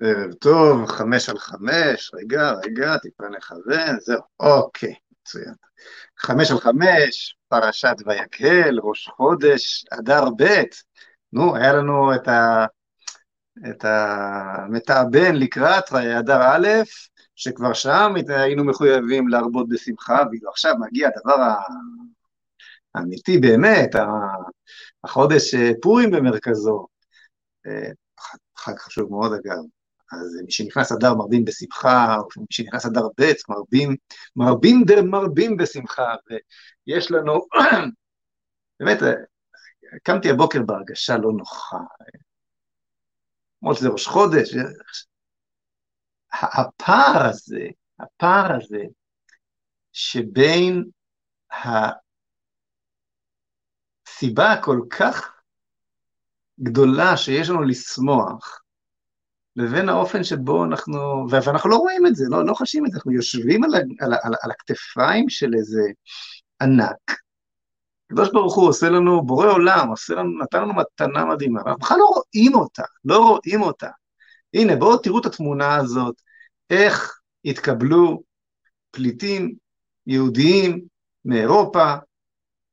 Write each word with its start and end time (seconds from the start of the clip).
ערב 0.00 0.32
טוב, 0.32 0.86
חמש 0.86 1.28
על 1.28 1.38
חמש, 1.38 2.10
רגע, 2.14 2.52
רגע, 2.64 2.98
טיפה 2.98 3.24
נכוון, 3.28 4.00
זהו, 4.00 4.20
אוקיי, 4.40 4.94
מצוין. 5.22 5.54
חמש 6.18 6.50
על 6.50 6.58
חמש, 6.58 7.36
פרשת 7.48 7.96
ויקהל, 8.06 8.80
ראש 8.82 9.08
חודש, 9.08 9.84
אדר 9.92 10.24
ב', 10.38 10.62
נו, 11.32 11.56
היה 11.56 11.72
לנו 11.72 12.14
את, 12.14 12.28
ה, 12.28 12.66
את 13.70 13.84
המתאבן 13.84 15.34
לקראת 15.34 15.92
אדר 15.92 16.40
א', 16.42 16.68
שכבר 17.36 17.72
שם 17.72 18.14
היינו 18.28 18.64
מחויבים 18.64 19.28
להרבות 19.28 19.68
בשמחה, 19.68 20.18
ואילו 20.30 20.50
עכשיו 20.50 20.74
מגיע 20.80 21.08
הדבר 21.08 21.54
האמיתי 22.94 23.38
באמת, 23.38 23.90
החודש 25.04 25.54
פורים 25.82 26.10
במרכזו, 26.10 26.86
חג 28.56 28.78
חשוב 28.78 29.10
מאוד 29.10 29.32
אגב, 29.32 29.62
אז 30.20 30.40
מי 30.44 30.50
שנכנס 30.50 30.92
אדר 30.92 31.14
מרבים 31.14 31.44
בשמחה, 31.44 32.16
מי 32.36 32.46
שנכנס 32.50 32.86
אדר 32.86 33.08
ב' 33.20 33.32
מרבים, 33.48 33.96
מרבים 34.36 34.82
דה 34.86 35.02
מרבים 35.02 35.56
בשמחה, 35.56 36.14
ויש 36.86 37.10
לנו, 37.10 37.46
באמת, 38.80 38.98
קמתי 40.02 40.30
הבוקר 40.30 40.62
בהרגשה 40.62 41.16
לא 41.16 41.32
נוחה, 41.32 41.78
למרות 43.62 43.78
שזה 43.78 43.88
ראש 43.88 44.06
חודש, 44.06 44.54
הפער 46.32 47.26
הזה, 47.28 47.66
הפער 47.98 48.56
הזה, 48.56 48.84
שבין 49.92 50.84
הסיבה 54.06 54.52
הכל 54.52 54.80
כך 54.90 55.34
גדולה 56.60 57.16
שיש 57.16 57.48
לנו 57.48 57.62
לשמוח, 57.62 58.63
לבין 59.56 59.88
האופן 59.88 60.24
שבו 60.24 60.64
אנחנו, 60.64 61.26
ואנחנו 61.30 61.70
לא 61.70 61.76
רואים 61.76 62.06
את 62.06 62.16
זה, 62.16 62.24
לא, 62.28 62.46
לא 62.46 62.54
חשים 62.54 62.86
את 62.86 62.90
זה, 62.90 62.96
אנחנו 62.96 63.12
יושבים 63.12 63.64
על, 63.64 63.74
על, 63.74 64.14
על, 64.22 64.34
על 64.42 64.50
הכתפיים 64.50 65.28
של 65.28 65.54
איזה 65.54 65.82
ענק. 66.62 67.20
הקדוש 68.06 68.32
ברוך 68.32 68.54
הוא 68.54 68.68
עושה 68.68 68.90
לנו, 68.90 69.26
בורא 69.26 69.46
עולם, 69.46 69.88
עושה 69.88 70.14
לנו, 70.14 70.42
נתן 70.42 70.62
לנו 70.62 70.74
מתנה 70.74 71.24
מדהימה, 71.24 71.60
אנחנו 71.60 71.78
בכלל 71.78 71.98
לא 71.98 72.04
רואים 72.04 72.54
אותה, 72.54 72.82
לא 73.04 73.18
רואים 73.18 73.62
אותה. 73.62 73.88
הנה, 74.54 74.76
בואו 74.76 74.98
תראו 74.98 75.20
את 75.20 75.26
התמונה 75.26 75.74
הזאת, 75.76 76.14
איך 76.70 77.20
התקבלו 77.44 78.22
פליטים 78.90 79.54
יהודיים 80.06 80.84
מאירופה 81.24 81.94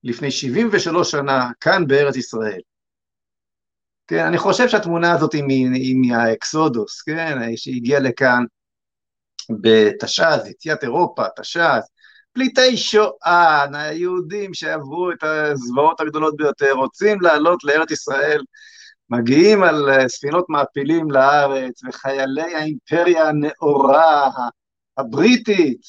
לפני 0.03 0.31
73 0.31 1.11
שנה, 1.11 1.51
כאן 1.59 1.87
בארץ 1.87 2.15
ישראל. 2.15 2.59
כן, 4.11 4.25
אני 4.25 4.37
חושב 4.37 4.69
שהתמונה 4.69 5.11
הזאת 5.11 5.33
היא 5.33 5.95
מהאקסודוס, 5.95 7.01
כן, 7.01 7.37
שהגיע 7.55 7.99
לכאן 7.99 8.43
בתש"ז, 9.61 10.47
יציאת 10.47 10.83
אירופה, 10.83 11.23
תש"ז, 11.41 11.83
פליטי 12.33 12.77
שואה, 12.77 13.65
היהודים 13.73 14.53
שעברו 14.53 15.11
את 15.11 15.23
הזוועות 15.23 15.99
הגדולות 15.99 16.35
ביותר, 16.37 16.71
רוצים 16.71 17.21
לעלות 17.21 17.63
לארץ 17.63 17.91
ישראל, 17.91 18.41
מגיעים 19.09 19.63
על 19.63 20.07
ספינות 20.07 20.45
מעפילים 20.49 21.11
לארץ, 21.11 21.81
וחיילי 21.87 22.55
האימפריה 22.55 23.29
הנאורה 23.29 24.29
הבריטית 24.97 25.81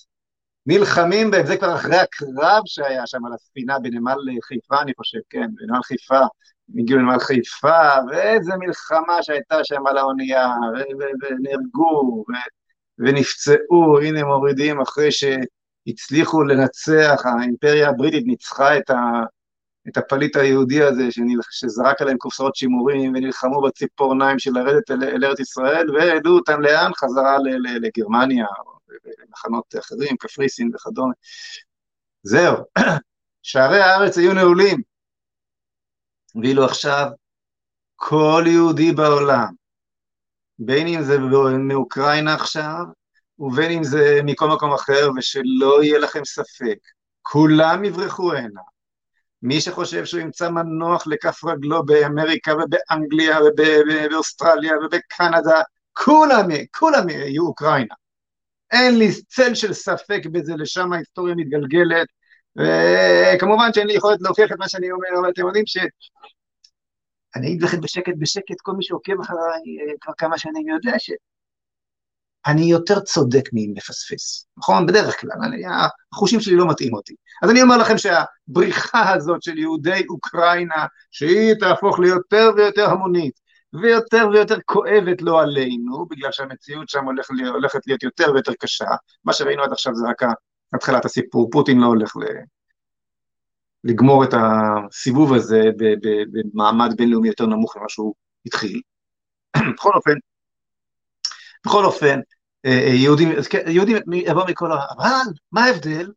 נלחמים 0.66 1.30
בהם, 1.30 1.46
זה 1.46 1.56
כבר 1.56 1.74
אחרי 1.74 1.96
הקרב 1.98 2.62
שהיה 2.66 3.06
שם 3.06 3.26
על 3.26 3.32
הספינה 3.32 3.78
בנמל 3.78 4.16
חיפה, 4.42 4.82
אני 4.82 4.92
חושב, 4.96 5.18
כן, 5.30 5.46
בנמל 5.54 5.82
חיפה, 5.82 6.20
הגיעו 6.78 6.98
לנמל 6.98 7.18
חיפה, 7.18 7.88
ואיזה 8.10 8.52
מלחמה 8.56 9.22
שהייתה 9.22 9.64
שם 9.64 9.86
על 9.86 9.98
האונייה, 9.98 10.48
ונהרגו, 11.20 12.24
ונפצעו, 12.98 14.00
הנה 14.02 14.24
מורידים 14.24 14.80
אחרי 14.80 15.08
שהצליחו 15.12 16.42
לנצח, 16.42 17.22
האימפריה 17.24 17.88
הבריטית 17.88 18.26
ניצחה 18.26 18.78
את, 18.78 18.90
ה, 18.90 18.96
את 19.88 19.96
הפליט 19.96 20.36
היהודי 20.36 20.82
הזה, 20.82 21.08
שזרק 21.50 22.02
עליהם 22.02 22.18
קופסאות 22.18 22.56
שימורים, 22.56 23.12
ונלחמו 23.14 23.62
בציפורניים 23.62 24.38
של 24.38 24.50
לרדת 24.54 24.90
אל, 24.90 25.04
אל 25.04 25.24
ארץ 25.24 25.40
ישראל, 25.40 25.90
והעלו 25.90 26.36
אותם 26.36 26.60
לאן? 26.60 26.90
חזרה 26.96 27.38
ל, 27.38 27.48
ל, 27.48 27.86
לגרמניה, 27.86 28.46
למחנות 29.26 29.74
אחרים, 29.78 30.16
קפריסין 30.16 30.70
וכדומה. 30.74 31.12
זהו, 32.22 32.56
שערי 33.42 33.80
הארץ 33.80 34.18
היו 34.18 34.32
נעולים. 34.34 34.91
ואילו 36.34 36.64
עכשיו 36.64 37.06
כל 37.96 38.44
יהודי 38.46 38.92
בעולם, 38.92 39.52
בין 40.58 40.86
אם 40.86 41.02
זה 41.02 41.18
מאוקראינה 41.58 42.34
עכשיו, 42.34 42.84
ובין 43.38 43.70
אם 43.72 43.84
זה 43.84 44.20
מכל 44.24 44.48
מקום 44.48 44.72
אחר, 44.72 45.10
ושלא 45.16 45.82
יהיה 45.82 45.98
לכם 45.98 46.24
ספק, 46.24 46.78
כולם 47.22 47.84
יברחו 47.84 48.32
הנה. 48.32 48.60
מי 49.42 49.60
שחושב 49.60 50.04
שהוא 50.04 50.20
ימצא 50.20 50.50
מנוח 50.50 51.06
לכף 51.06 51.44
רגלו 51.44 51.86
באמריקה 51.86 52.52
ובאנגליה 52.54 53.38
ובאוסטרליה 53.40 54.72
ובקנדה, 54.84 55.62
כולם, 55.92 56.48
כולם 56.76 57.08
יהיו 57.08 57.46
אוקראינה. 57.46 57.94
אין 58.70 58.98
לי 58.98 59.08
צל 59.28 59.54
של 59.54 59.72
ספק 59.72 60.22
בזה, 60.32 60.54
לשם 60.56 60.92
ההיסטוריה 60.92 61.34
מתגלגלת, 61.34 62.08
וכמובן 62.56 63.72
שאין 63.72 63.86
לי 63.86 63.94
יכולת 63.94 64.22
להוכיח 64.22 64.52
את 64.52 64.58
מה 64.58 64.68
שאני 64.68 64.90
אומר, 64.90 65.08
אבל 65.20 65.30
אתם 65.30 65.46
יודעים 65.46 65.66
ש... 65.66 65.76
אני 67.36 67.48
אגיד 67.48 67.62
לכם 67.62 67.80
בשקט 67.80 68.12
בשקט, 68.18 68.60
כל 68.62 68.72
מי 68.72 68.84
שעוקב 68.84 69.20
אחריי 69.20 69.38
אה, 69.38 69.94
כבר 70.00 70.12
כמה 70.18 70.38
שנים 70.38 70.68
יודע 70.68 70.92
שאני 70.98 72.62
יותר 72.62 73.00
צודק 73.00 73.48
ממפספס, 73.52 74.46
נכון? 74.56 74.86
בדרך 74.86 75.20
כלל, 75.20 75.30
אני, 75.42 75.62
החושים 76.12 76.40
שלי 76.40 76.56
לא 76.56 76.68
מתאים 76.70 76.94
אותי. 76.94 77.14
אז 77.42 77.50
אני 77.50 77.62
אומר 77.62 77.76
לכם 77.76 77.94
שהבריחה 77.98 79.12
הזאת 79.12 79.42
של 79.42 79.58
יהודי 79.58 80.02
אוקראינה, 80.08 80.86
שהיא 81.10 81.54
תהפוך 81.60 81.98
ליותר 81.98 82.50
ויותר 82.56 82.90
המונית, 82.90 83.40
ויותר 83.82 84.28
ויותר 84.32 84.56
כואבת 84.64 85.22
לא 85.22 85.42
עלינו, 85.42 86.06
בגלל 86.06 86.32
שהמציאות 86.32 86.88
שם 86.88 87.04
הולכת 87.54 87.86
להיות 87.86 88.02
יותר 88.02 88.32
ויותר 88.32 88.52
קשה. 88.60 88.88
מה 89.24 89.32
שראינו 89.32 89.62
עד 89.62 89.72
עכשיו 89.72 89.94
זה 89.94 90.08
רק 90.08 90.22
התחלת 90.74 91.04
הסיפור, 91.04 91.48
פוטין 91.52 91.80
לא 91.80 91.86
הולך 91.86 92.16
ל... 92.16 92.20
לגמור 93.84 94.24
את 94.24 94.34
הסיבוב 94.34 95.34
הזה 95.34 95.60
במעמד 96.32 96.96
בינלאומי 96.96 97.28
יותר 97.28 97.46
נמוך 97.46 97.76
ממה 97.76 97.88
שהוא 97.88 98.14
התחיל. 98.46 98.80
בכל 99.74 99.90
אופן, 99.94 100.14
בכל 101.66 101.84
אופן, 101.84 102.20
אה, 102.64 102.70
אה, 102.70 102.94
יהודים, 102.94 103.28
כן, 103.50 103.58
יהודים 103.66 103.96
יבוא 104.12 104.44
מכל 104.48 104.72
העולם, 104.72 104.86
אבל 104.98 105.32
מה 105.52 105.64
ההבדל? 105.64 106.12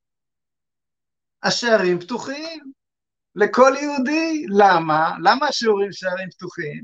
השערים 1.44 2.00
פתוחים 2.00 2.72
לכל 3.36 3.74
יהודי. 3.82 4.46
למה? 4.50 5.16
למה 5.24 5.48
השיעורים 5.48 5.92
שערים 5.92 6.30
פתוחים? 6.30 6.84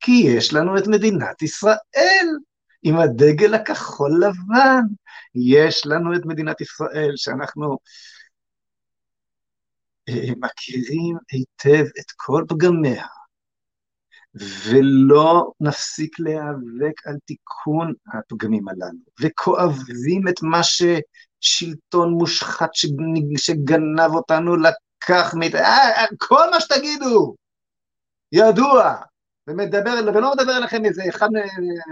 כי 0.00 0.12
יש 0.12 0.54
לנו 0.54 0.78
את 0.78 0.86
מדינת 0.86 1.42
ישראל 1.42 2.28
עם 2.82 2.96
הדגל 2.98 3.54
הכחול 3.54 4.10
לבן. 4.24 4.82
יש 5.46 5.86
לנו 5.86 6.16
את 6.16 6.20
מדינת 6.24 6.60
ישראל 6.60 7.12
שאנחנו 7.16 7.78
מכירים 10.40 11.16
היטב 11.32 11.84
את 12.00 12.10
כל 12.16 12.44
פגמיה, 12.48 13.06
ולא 14.34 15.52
נפסיק 15.60 16.20
להיאבק 16.20 17.06
על 17.06 17.14
תיקון 17.24 17.92
הפגמים 18.14 18.68
הללו, 18.68 18.98
וכואבים 19.20 20.28
את 20.28 20.42
מה 20.42 20.60
ששלטון 20.62 22.12
מושחת 22.12 22.70
שגנב 23.36 24.10
אותנו 24.14 24.56
לקח, 24.56 25.34
מת... 25.34 25.54
אה, 25.54 26.00
אה, 26.00 26.06
כל 26.18 26.50
מה 26.50 26.60
שתגידו, 26.60 27.34
ידוע, 28.32 28.94
ומדבר, 29.48 29.94
ולא 30.14 30.32
מדבר 30.32 30.56
אליכם 30.56 30.84
איזה 30.84 31.02
אחד 31.08 31.28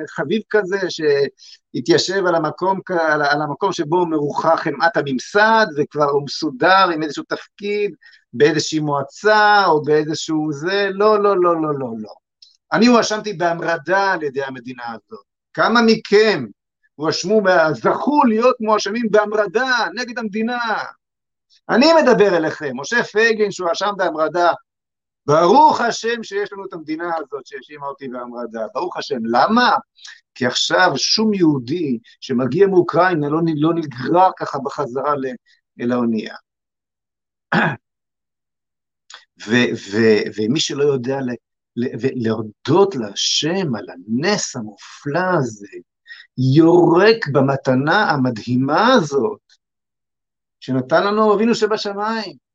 חביב 0.08 0.42
כזה 0.50 0.78
שהתיישב 0.88 2.26
על 2.26 2.34
המקום, 2.34 2.80
על, 2.88 3.22
על 3.22 3.42
המקום 3.42 3.72
שבו 3.72 4.06
מרוחך 4.06 4.60
חמאת 4.60 4.96
הממסד 4.96 5.66
וכבר 5.76 6.10
הוא 6.10 6.25
מסודר 6.25 6.88
עם 6.94 7.02
איזשהו 7.02 7.25
תפקיד 7.28 7.94
באיזושהי 8.32 8.78
מועצה 8.78 9.66
או 9.66 9.82
באיזשהו 9.82 10.52
זה, 10.52 10.88
לא, 10.92 11.22
לא, 11.22 11.40
לא, 11.40 11.62
לא, 11.62 11.78
לא, 11.78 11.88
לא. 11.98 12.12
אני 12.72 12.86
הואשמתי 12.86 13.32
בהמרדה 13.32 14.12
על 14.12 14.22
ידי 14.22 14.42
המדינה 14.44 14.84
הזאת. 14.88 15.25
כמה 15.54 15.80
מכם 15.82 16.46
הואשמו, 16.94 17.42
זכו 17.72 18.25
להיות 18.25 18.56
מואשמים 18.60 19.06
בהמרדה 19.10 19.86
נגד 19.94 20.19
המדינה. 20.19 20.58
אני 21.69 21.86
מדבר 22.02 22.36
אליכם, 22.36 22.70
משה 22.75 23.02
פייגלין 23.02 23.50
שהואשם 23.50 23.90
בהמרדה 23.96 24.50
ברוך 25.26 25.81
השם 25.81 26.23
שיש 26.23 26.52
לנו 26.52 26.67
את 26.67 26.73
המדינה 26.73 27.11
הזאת 27.17 27.46
שהאשימה 27.46 27.87
אותי 27.87 28.08
ואמרה 28.08 28.43
דה, 28.50 28.67
ברוך 28.75 28.96
השם. 28.96 29.19
למה? 29.25 29.76
כי 30.34 30.46
עכשיו 30.46 30.93
שום 30.96 31.34
יהודי 31.34 31.99
שמגיע 32.20 32.67
מאוקראינה 32.67 33.28
לא, 33.28 33.40
לא 33.56 33.75
נגרר 33.75 34.31
ככה 34.38 34.58
בחזרה 34.58 35.14
אל 35.81 35.93
האונייה. 35.93 36.34
ומי 40.37 40.61
שלא 40.61 40.84
יודע 40.84 41.19
ולהודות 42.00 42.94
להשם 42.94 43.75
על 43.75 43.87
הנס 43.90 44.56
המופלא 44.56 45.38
הזה, 45.38 45.76
יורק 46.55 47.28
במתנה 47.32 48.11
המדהימה 48.11 48.87
הזאת, 48.87 49.40
שנתן 50.61 51.06
לנו 51.06 51.34
אבינו 51.34 51.55
שבשמיים. 51.55 52.45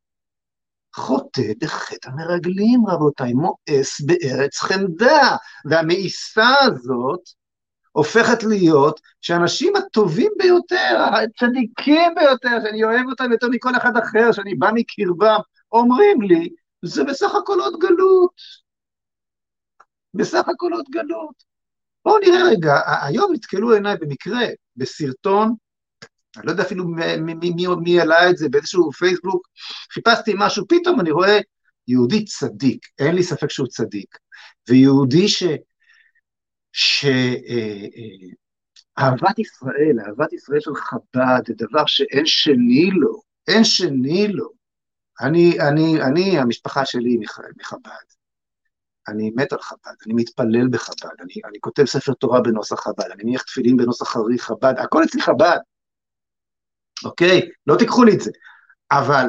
חוטא 0.96 1.42
בחטא 1.60 2.10
המרגלים, 2.10 2.88
רבותיי, 2.88 3.34
מואס 3.34 4.02
בארץ 4.02 4.60
חמדה, 4.60 5.36
והמאיסה 5.66 6.56
הזאת 6.62 7.20
הופכת 7.92 8.44
להיות 8.44 9.00
שהאנשים 9.22 9.76
הטובים 9.76 10.32
ביותר, 10.38 11.06
הצדיקים 11.14 12.16
ביותר, 12.16 12.58
שאני 12.64 12.84
אוהב 12.84 13.08
אותם 13.10 13.32
יותר 13.32 13.48
מכל 13.50 13.76
אחד 13.76 13.98
אחר, 13.98 14.32
שאני 14.32 14.56
בא 14.56 14.72
מקרבם, 14.74 15.40
אומרים 15.72 16.22
לי, 16.22 16.50
זה 16.82 17.04
בסך 17.04 17.36
הכל 17.36 17.60
עוד 17.60 17.74
גלות. 17.80 18.34
בסך 20.14 20.50
הכל 20.50 20.74
עוד 20.74 20.86
גלות. 20.90 21.44
בואו 22.06 22.20
נראה 22.20 22.44
רגע, 22.52 22.74
היום 23.02 23.34
נתקלו 23.34 23.74
עיניי 23.74 23.96
במקרה 24.02 24.42
בסרטון, 24.76 25.56
אני 26.38 26.45
לא 26.45 26.51
יודע 26.51 26.63
אפילו 26.63 26.86
מי, 27.81 28.00
העלה 28.00 28.30
את 28.30 28.38
זה 28.38 28.50
באיזשהו 28.50 28.92
פייסבוק, 28.92 29.48
חיפשתי 29.94 30.33
משהו, 30.38 30.68
פתאום 30.68 31.00
אני 31.00 31.12
רואה 31.12 31.39
יהודי 31.88 32.25
צדיק, 32.25 32.88
אין 33.00 33.16
לי 33.16 33.24
ספק 33.24 33.50
שהוא 33.50 33.68
צדיק, 33.68 34.18
ויהודי 34.69 35.28
ש... 35.28 35.44
שאהבת 36.74 37.33
אה, 39.00 39.28
אה, 39.28 39.33
ישראל, 39.38 40.00
אהבת 40.07 40.33
ישראל 40.33 40.60
של 40.60 40.75
חב"ד, 40.75 41.42
זה 41.48 41.54
דבר 41.57 41.86
שאין 41.86 42.25
שני 42.25 42.89
לו, 42.92 43.22
אין 43.48 43.63
שני 43.63 44.27
לו. 44.27 44.50
אני, 45.22 45.60
אני, 45.60 46.01
אני, 46.01 46.39
המשפחה 46.39 46.86
שלי 46.86 47.18
מחב"ד. 47.57 48.22
אני 49.07 49.31
מת 49.36 49.54
על 49.54 49.62
חב"ד, 49.62 49.95
אני 50.06 50.13
מתפלל 50.13 50.68
בחב"ד, 50.72 51.22
אני, 51.22 51.34
אני 51.50 51.60
כותב 51.60 51.86
ספר 51.86 52.13
תורה 52.13 52.42
בנוסח 52.42 52.80
חב"ד, 52.80 53.12
אני 53.12 53.24
מניח 53.24 53.42
תפילין 53.42 53.77
בנוסח 53.77 54.07
חרי 54.07 54.39
חב"ד, 54.39 54.74
הכל 54.77 55.04
אצלי 55.04 55.22
חב"ד, 55.22 55.57
אוקיי? 57.06 57.42
לא 57.68 57.75
תיקחו 57.75 58.03
לי 58.03 58.15
את 58.15 58.21
זה. 58.21 58.31
אבל 58.92 59.25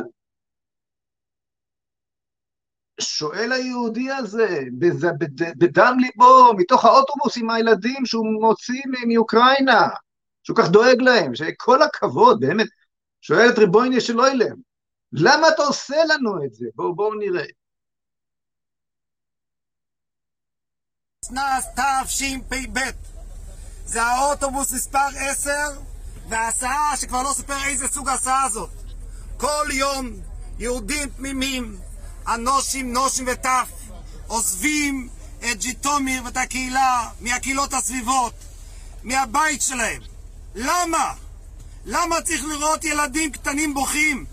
שואל 3.01 3.53
היהודי 3.53 4.11
הזה, 4.11 4.61
בדם 5.59 5.97
ליבו, 6.01 6.55
מתוך 6.57 6.85
האוטובוס 6.85 7.37
עם 7.37 7.51
הילדים 7.51 8.07
שהוא 8.07 8.27
מוציא 8.41 8.83
מאוקראינה, 9.09 9.89
שהוא 10.43 10.57
כך 10.57 10.69
דואג 10.69 11.03
להם, 11.03 11.35
שכל 11.35 11.83
הכבוד, 11.83 12.41
באמת, 12.41 12.67
שואל 13.21 13.49
את 13.53 13.59
ריבויני 13.59 14.01
שלא 14.01 14.31
ילם, 14.31 14.57
למה 15.13 15.49
אתה 15.49 15.63
עושה 15.63 15.97
לנו 16.09 16.45
את 16.45 16.55
זה? 16.55 16.67
בואו 16.75 16.95
בוא 16.95 17.15
נראה. 17.15 17.45
תשפ"ב. 21.77 22.79
זה 23.85 24.03
האוטובוס 24.03 24.73
מספר 24.73 25.09
10 25.31 25.51
וההסעה 26.33 26.97
שכבר 26.97 27.23
לא 27.23 27.33
סופר 27.37 27.65
איזה 27.65 27.89
סוג 27.89 28.09
ההסעה 28.09 28.43
הזאת. 28.43 28.71
כל 29.37 29.67
יום 29.73 30.11
יהודים 30.59 31.09
תמימים, 31.09 31.77
אנושים, 32.29 32.93
נושים 32.93 33.25
וטף, 33.29 33.69
עוזבים 34.27 35.09
את 35.39 35.61
ג'יטומיר 35.61 36.23
ואת 36.25 36.37
הקהילה 36.37 37.09
מהקהילות 37.21 37.75
הסביבות, 37.75 38.35
מהבית 39.03 39.63
שלהם. 39.63 40.03
למה? 40.55 41.13
למה 41.85 42.21
צריך 42.21 42.45
לראות 42.45 42.85
ילדים 42.85 43.33
קטנים 43.33 43.75
בוכים? 43.75 44.25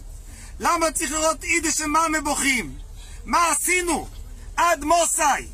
למה 0.59 0.91
צריך 0.91 1.11
לראות 1.11 1.43
יידיש 1.43 1.81
ומאמה 1.81 2.21
בוכים? 2.21 2.75
מה 3.25 3.51
עשינו? 3.51 4.07
עד 4.57 4.83
מוסאי. 4.83 5.47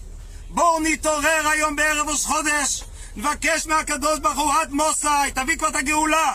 בואו 0.49 0.79
נתעורר 0.79 1.47
היום 1.47 1.75
בערב 1.75 2.09
ראש 2.09 2.25
חודש, 2.25 2.83
נבקש 3.15 3.67
מהקדוש 3.67 4.19
ברוך 4.19 4.37
הוא 4.37 4.53
עד 4.53 4.71
מוסאי, 4.71 5.31
תביא 5.31 5.57
כבר 5.57 5.67
את 5.67 5.75
הגאולה. 5.75 6.33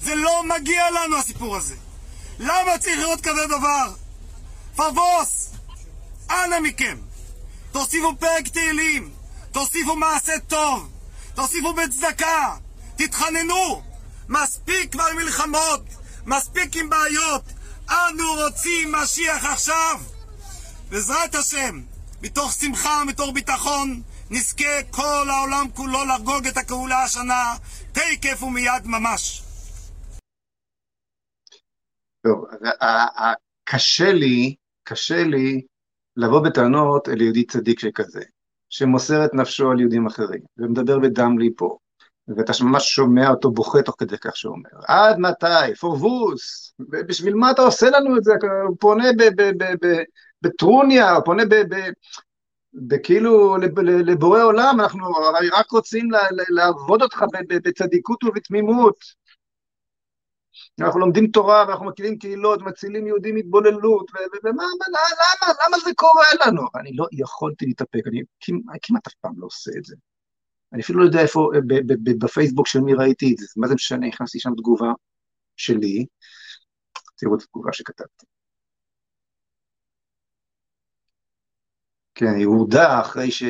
זה 0.00 0.14
לא 0.14 0.42
מגיע 0.44 0.90
לנו 0.90 1.16
הסיפור 1.16 1.56
הזה. 1.56 1.74
למה 2.38 2.78
צריך 2.78 2.98
לראות 2.98 3.20
כזה 3.20 3.46
דבר? 3.46 3.94
פרבוס, 4.76 5.50
אנא 6.30 6.60
מכם, 6.60 6.98
תוסיפו 7.72 8.16
פרק 8.18 8.48
תהילים, 8.48 9.10
תוסיפו 9.52 9.96
מעשה 9.96 10.32
טוב, 10.48 10.90
תוסיפו 11.34 11.72
בצדקה, 11.72 12.56
תתחננו. 12.96 13.92
מספיק 14.28 14.92
כבר 14.92 15.12
מלחמות, 15.16 15.84
מספיק 16.26 16.76
עם 16.76 16.90
בעיות. 16.90 17.42
אנו 17.90 18.34
רוצים 18.34 18.92
משיח 18.92 19.44
עכשיו. 19.44 20.00
בעזרת 20.90 21.34
השם, 21.34 21.80
מתוך 22.22 22.52
שמחה, 22.52 23.04
מתוך 23.04 23.30
ביטחון, 23.34 24.02
נזכה 24.30 24.82
כל 24.90 25.26
העולם 25.30 25.66
כולו 25.74 25.98
לחגוג 26.04 26.46
את 26.46 26.56
הגאולה 26.56 27.02
השנה, 27.02 27.54
תקף 27.92 28.42
ומיד 28.42 28.86
ממש. 28.86 29.42
טוב, 32.22 32.44
קשה 33.64 34.12
לי, 34.12 34.54
קשה 34.84 35.24
לי 35.24 35.62
לבוא 36.16 36.40
בטענות 36.40 37.08
אל 37.08 37.20
יהודי 37.20 37.46
צדיק 37.46 37.80
שכזה, 37.80 38.22
שמוסר 38.68 39.24
את 39.24 39.34
נפשו 39.34 39.70
על 39.70 39.80
יהודים 39.80 40.06
אחרים, 40.06 40.40
ומדבר 40.58 40.98
בדם 40.98 41.38
ליבו, 41.38 41.78
ואתה 42.28 42.52
ממש 42.62 42.88
שומע 42.88 43.28
אותו 43.28 43.50
בוכה 43.50 43.82
תוך 43.82 43.94
כדי 43.98 44.18
כך 44.18 44.36
שהוא 44.36 44.54
אומר, 44.54 44.70
עד 44.88 45.18
מתי? 45.18 45.74
פורבוס, 45.80 46.74
בשביל 46.78 47.34
מה 47.34 47.50
אתה 47.50 47.62
עושה 47.62 47.90
לנו 47.90 48.16
את 48.16 48.24
זה? 48.24 48.32
הוא 48.68 48.76
פונה 48.80 49.04
בטרוניה, 50.42 51.10
הוא 51.10 51.24
פונה 51.24 51.42
בכאילו 52.74 53.56
לבורא 54.06 54.42
עולם, 54.42 54.76
אנחנו 54.80 55.06
רק 55.52 55.70
רוצים 55.70 56.08
לעבוד 56.48 57.02
אותך 57.02 57.24
בצדיקות 57.48 58.24
ובתמימות. 58.24 58.96
אנחנו 60.80 61.00
לומדים 61.00 61.26
תורה 61.26 61.64
ואנחנו 61.68 61.86
מכירים 61.86 62.18
קהילות, 62.18 62.62
מצילים 62.62 63.06
יהודים 63.06 63.34
מהתבוללות, 63.34 64.10
ומה, 64.44 64.64
למה, 64.88 65.52
למה 65.66 65.78
זה 65.84 65.90
קורה 65.96 66.26
לנו? 66.46 66.62
אני 66.80 66.92
לא 66.96 67.06
יכולתי 67.12 67.66
להתאפק, 67.66 68.06
אני 68.06 68.22
כמעט 68.82 69.06
אף 69.06 69.14
פעם 69.20 69.32
לא 69.36 69.46
עושה 69.46 69.70
את 69.78 69.84
זה. 69.84 69.96
אני 70.72 70.82
אפילו 70.82 71.00
לא 71.00 71.04
יודע 71.04 71.20
איפה, 71.20 71.50
בפייסבוק 72.20 72.66
של 72.66 72.80
מי 72.80 72.94
ראיתי 72.94 73.32
את 73.32 73.38
זה, 73.38 73.46
מה 73.56 73.68
זה 73.68 73.74
משנה, 73.74 74.06
הכנסתי 74.06 74.38
שם 74.40 74.50
תגובה 74.56 74.92
שלי, 75.56 76.06
תראו 77.16 77.36
את 77.36 77.42
התגובה 77.42 77.72
שכתבתי. 77.72 78.26
כן, 82.14 82.38
יהודה 82.38 83.00
אחרי 83.00 83.30
ש... 83.30 83.42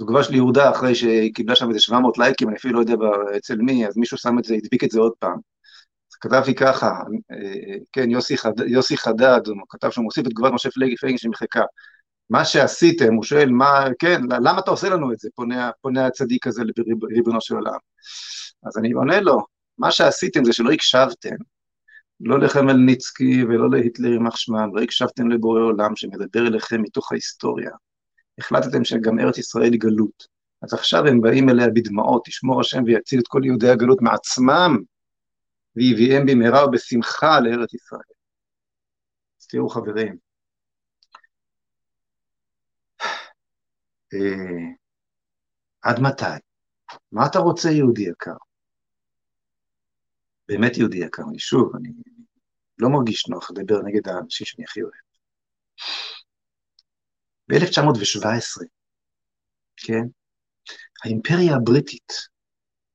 תגובה 0.00 0.22
של 0.22 0.34
יהודה 0.34 0.70
אחרי 0.70 0.94
שהיא 0.94 1.34
קיבלה 1.34 1.56
שם 1.56 1.68
איזה 1.68 1.80
700 1.80 2.18
לייקים, 2.18 2.48
אני 2.48 2.56
אפילו 2.56 2.74
לא 2.74 2.80
יודע 2.80 2.94
אצל 3.36 3.56
מי, 3.56 3.86
אז 3.86 3.96
מישהו 3.96 4.18
שם 4.18 4.38
את 4.38 4.44
זה, 4.44 4.54
הדביק 4.54 4.84
את 4.84 4.90
זה 4.90 5.00
עוד 5.00 5.12
פעם. 5.18 5.38
כתבתי 6.20 6.54
ככה, 6.54 6.86
אה, 7.32 7.76
כן, 7.92 8.10
יוסי, 8.10 8.38
חד, 8.38 8.52
יוסי 8.66 8.96
חדד, 8.96 9.40
הוא 9.46 9.56
כתב 9.68 9.90
שהוא 9.90 10.04
מוסיף 10.04 10.26
את 10.26 10.30
תגובת 10.30 10.52
משה 10.52 10.70
פייגין 10.70 11.18
שמחכה. 11.18 11.62
מה 12.30 12.44
שעשיתם, 12.44 13.14
הוא 13.14 13.24
שואל, 13.24 13.50
מה, 13.50 13.84
כן, 13.98 14.20
למה 14.30 14.58
אתה 14.58 14.70
עושה 14.70 14.88
לנו 14.88 15.12
את 15.12 15.18
זה, 15.18 15.28
פונה, 15.34 15.70
פונה 15.80 16.06
הצדיק 16.06 16.46
הזה 16.46 16.62
לריבונו 17.10 17.40
של 17.40 17.54
עולם. 17.54 17.78
אז 18.66 18.78
אני 18.78 18.92
עונה 18.92 19.20
לו, 19.20 19.38
מה 19.78 19.90
שעשיתם 19.90 20.44
זה 20.44 20.52
שלא 20.52 20.70
הקשבתם, 20.70 21.36
לא 22.20 22.38
לחמלניצקי 22.40 23.44
ולא 23.44 23.70
להיטלר 23.70 24.08
יימח 24.08 24.36
שמם, 24.36 24.76
לא 24.76 24.82
הקשבתם 24.82 25.28
לבורא 25.28 25.60
עולם 25.60 25.96
שמדבר 25.96 26.46
אליכם 26.46 26.82
מתוך 26.82 27.12
ההיסטוריה. 27.12 27.70
החלטתם 28.38 28.84
שגם 28.84 29.18
ארץ 29.18 29.38
ישראל 29.38 29.72
היא 29.72 29.80
גלות. 29.80 30.26
אז 30.62 30.74
עכשיו 30.74 31.06
הם 31.06 31.20
באים 31.20 31.48
אליה 31.48 31.66
בדמעות, 31.74 32.22
תשמור 32.24 32.60
השם 32.60 32.82
ויציל 32.84 33.20
את 33.20 33.28
כל 33.28 33.40
יהודי 33.44 33.68
הגלות 33.68 34.02
מעצמם, 34.02 34.76
ויביאם 35.76 36.26
במהרה 36.26 36.66
ובשמחה 36.66 37.40
לארץ 37.40 37.74
ישראל. 37.74 38.00
אז 39.40 39.46
תראו 39.46 39.68
חברים, 39.68 40.16
אה, 44.14 44.68
עד 45.82 46.00
מתי? 46.00 46.24
מה 47.12 47.26
אתה 47.26 47.38
רוצה, 47.38 47.70
יהודי 47.70 48.02
יקר? 48.02 48.47
באמת 50.48 50.76
יהודי 50.76 50.98
יקר, 50.98 51.22
אני 51.30 51.38
שוב, 51.38 51.76
אני 51.76 51.88
לא 52.78 52.88
מרגיש 52.88 53.28
נוח 53.28 53.50
לדבר 53.50 53.82
נגד 53.84 54.08
האנשים 54.08 54.46
שאני 54.46 54.64
הכי 54.64 54.82
אוהב. 54.82 54.92
ב-1917, 57.48 58.64
כן, 59.76 60.02
האימפריה 61.04 61.56
הבריטית, 61.56 62.12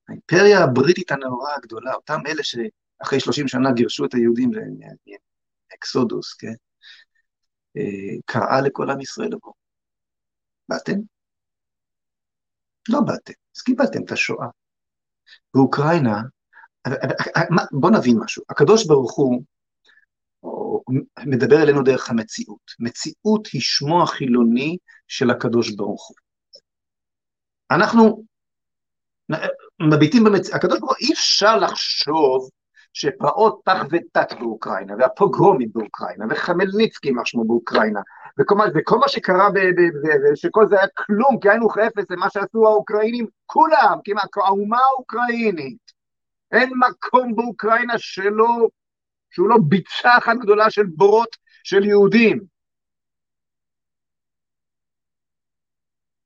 האימפריה 0.10 0.64
הבריטית 0.64 1.12
הנאורה 1.12 1.56
הגדולה, 1.56 1.94
אותם 1.94 2.20
אלה 2.28 2.44
שאחרי 2.44 3.20
30 3.20 3.48
שנה 3.48 3.72
גירשו 3.76 4.06
את 4.06 4.14
היהודים 4.14 4.52
לאקסודוס, 5.72 6.34
כן, 6.34 6.54
אה, 7.78 8.18
קראה 8.26 8.62
לכל 8.62 8.90
עם 8.90 9.02
ישראל 9.02 9.30
לבוא. 9.32 9.54
באתם? 10.70 11.00
לא 12.90 13.00
באתם, 13.02 13.34
אז 13.56 13.62
קיבלתם 13.62 14.00
את 14.06 14.12
השואה. 14.12 14.48
באוקראינה 15.54 16.22
בוא 17.72 17.92
נבין 17.92 18.18
משהו, 18.24 18.44
הקדוש 18.50 18.88
ברוך 18.88 19.16
הוא 19.16 19.42
מדבר 21.26 21.64
אלינו 21.64 21.84
דרך 21.84 22.10
המציאות. 22.10 22.72
מציאות 22.80 23.48
היא 23.48 23.62
שמו 23.62 24.04
החילוני 24.04 24.78
של 25.08 25.30
הקדוש 25.30 25.72
ברוך 25.72 26.08
הוא. 26.08 26.16
אנחנו 27.72 28.24
מביטים 29.80 30.24
במציאות, 30.24 30.56
הקדוש 30.56 30.80
ברוך 30.80 30.92
הוא, 30.92 31.08
אי 31.08 31.14
אפשר 31.14 31.58
לחשוב 31.58 32.50
שפרעות 32.94 33.62
פח 33.66 33.84
ותת 33.92 34.34
באוקראינה, 34.40 34.94
והפוגרומים 35.00 35.70
באוקראינה, 35.74 36.26
וחמלניצקי 36.30 37.08
יימח 37.08 37.26
שמו 37.26 37.46
באוקראינה, 37.48 38.02
וכל 38.40 38.56
מה, 38.56 38.66
וכל 38.76 38.98
מה 38.98 39.08
שקרה, 39.08 39.50
ב, 39.50 39.58
ב, 39.58 39.82
ב, 40.04 40.36
שכל 40.36 40.68
זה 40.68 40.76
היה 40.78 40.88
כלום, 40.98 41.40
כי 41.42 41.50
היינו 41.50 41.70
חפץ 41.70 42.06
למה 42.10 42.30
שעשו 42.30 42.68
האוקראינים, 42.68 43.28
כולם, 43.46 43.98
כמעט, 44.04 44.30
האומה 44.38 44.80
האוקראינית. 44.80 45.83
אין 46.54 46.72
מקום 46.90 47.36
באוקראינה 47.36 47.94
שלא, 47.98 48.68
שהוא 49.30 49.50
לא 49.50 49.56
ביצה 49.68 50.18
אחת 50.18 50.36
גדולה 50.42 50.72
של 50.72 50.86
בורות 50.86 51.38
של 51.64 51.84
יהודים. 51.84 52.54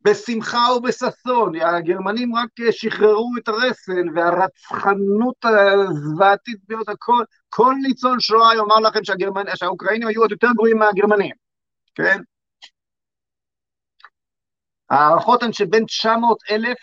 בשמחה 0.02 0.74
ובששון, 0.78 1.56
הגרמנים 1.62 2.36
רק 2.36 2.50
שחררו 2.72 3.32
את 3.40 3.48
הרסן 3.48 4.10
והרצחנות 4.16 5.36
הזוועתית 5.46 6.58
ביותר, 6.68 6.94
כל, 7.00 7.24
כל 7.50 7.74
ניצול 7.82 8.20
שואה 8.20 8.56
יאמר 8.56 8.80
לכם 8.80 9.04
שהגרמנ... 9.04 9.56
שהאוקראינים 9.56 10.08
היו 10.08 10.22
עוד 10.22 10.32
יותר 10.32 10.48
גרועים 10.56 10.78
מהגרמנים, 10.78 11.36
כן? 11.96 12.22
ההערכות 14.90 15.44
הן 15.44 15.54
שבין 15.54 15.86
900 15.86 16.38
אלף 16.52 16.78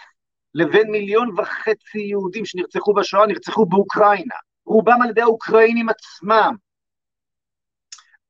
לבין 0.55 0.91
מיליון 0.91 1.41
וחצי 1.41 1.99
יהודים 1.99 2.45
שנרצחו 2.45 2.95
בשואה 2.95 3.27
נרצחו 3.27 3.67
באוקראינה, 3.67 4.35
רובם 4.67 5.03
על 5.03 5.11
ידי 5.11 5.21
האוקראינים 5.21 5.89
עצמם. 5.89 6.57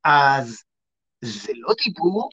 אז 0.04 0.62
זה 1.24 1.52
לא 1.56 1.74
דיבור 1.84 2.30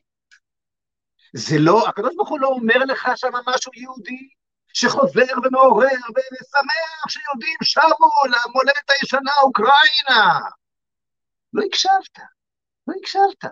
זה 1.34 1.56
לא, 1.60 1.88
הקדוש 1.90 2.16
ברוך 2.16 2.30
הוא 2.30 2.40
לא 2.40 2.48
אומר 2.48 2.78
לך 2.78 3.10
שם 3.16 3.32
משהו 3.48 3.72
יהודי 3.76 4.30
שחוזר 4.74 5.34
ומעורר 5.44 5.88
ושמח 5.88 7.10
שיהודים 7.10 7.58
שבו 7.64 8.10
למולדת 8.26 8.90
הישנה 8.90 9.32
אוקראינה. 9.42 10.40
לא 11.54 11.64
הקשבת, 11.68 12.26
לא 12.88 12.94
הקשבת. 13.00 13.52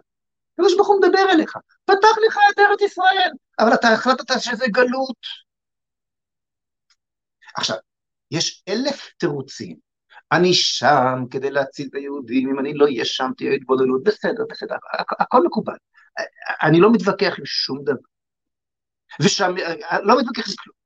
הקדוש 0.53 0.75
ברוך 0.75 0.87
הוא 0.87 1.01
מדבר 1.01 1.31
אליך, 1.31 1.53
פתח 1.85 2.17
לך 2.27 2.39
את 2.53 2.59
ארץ 2.59 2.81
ישראל, 2.81 3.31
אבל 3.59 3.73
אתה 3.73 3.87
החלטת 3.87 4.39
שזה 4.39 4.65
גלות. 4.67 5.48
עכשיו, 7.55 7.77
יש 8.31 8.63
אלף 8.69 9.09
תירוצים. 9.17 9.77
אני 10.31 10.53
שם 10.53 11.23
כדי 11.31 11.51
להציל 11.51 11.87
את 11.89 11.95
היהודים, 11.95 12.49
אם 12.49 12.59
אני 12.59 12.73
לא 12.73 12.85
אהיה 12.85 13.05
שם 13.05 13.31
תהיה 13.37 13.53
התבוללות, 13.53 14.03
בסדר, 14.03 14.43
בסדר, 14.49 14.75
הכל 15.19 15.41
מקובל. 15.45 15.75
אני 16.63 16.79
לא 16.79 16.91
מתווכח 16.91 17.35
עם 17.39 17.45
שום 17.45 17.83
דבר. 17.83 18.09
ושם, 19.21 19.55
לא 20.03 20.19
מתווכח 20.19 20.47
עם 20.49 20.55
כלום. 20.63 20.79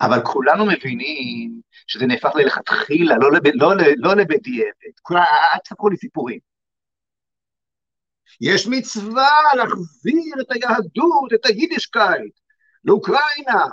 אבל 0.00 0.24
כולנו 0.24 0.66
מבינים 0.66 1.60
שזה 1.86 2.06
נהפך 2.06 2.30
ללכתחילה, 2.34 3.14
לא, 3.20 3.32
לב, 3.32 3.42
לא, 3.54 3.72
לא 3.96 4.16
לבדיעבד. 4.16 4.72
אל 5.10 5.58
תספרו 5.64 5.88
לי 5.88 5.96
סיפורים. 5.96 6.38
יש 8.40 8.66
מצווה 8.66 9.40
להחזיר 9.56 10.34
את 10.40 10.46
היהדות, 10.50 11.32
את 11.34 11.46
היידישקייט, 11.46 12.34
לאוקראינה, 12.84 13.66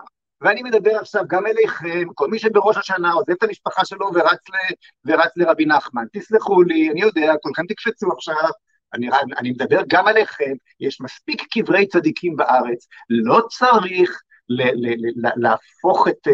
ואני 0.46 0.64
מדבר 0.64 0.98
עכשיו 1.00 1.24
גם 1.28 1.48
אליכם, 1.48 2.08
כל 2.16 2.28
מי 2.28 2.40
שבראש 2.40 2.78
השנה 2.78 3.12
עוזב 3.12 3.32
את 3.32 3.44
המשפחה 3.44 3.86
שלו 3.86 4.08
ורץ, 4.14 4.50
ל, 4.50 4.74
ורץ 5.06 5.32
לרבי 5.36 5.66
נחמן, 5.66 6.06
תסלחו 6.14 6.62
לי, 6.62 6.92
אני 6.92 7.02
יודע, 7.02 7.34
כולכם 7.42 7.64
תקפצו 7.68 8.12
עכשיו, 8.12 8.50
אני, 8.94 9.10
אני 9.38 9.52
מדבר 9.52 9.82
גם 9.88 10.08
עליכם, 10.08 10.54
יש 10.80 11.02
מספיק 11.02 11.42
קברי 11.52 11.88
צדיקים 11.88 12.36
בארץ, 12.36 12.88
לא 13.10 13.42
צריך 13.50 14.22
ל, 14.50 14.62
ל, 14.64 14.94
ל, 14.98 15.30
להפוך 15.36 16.08
את, 16.08 16.28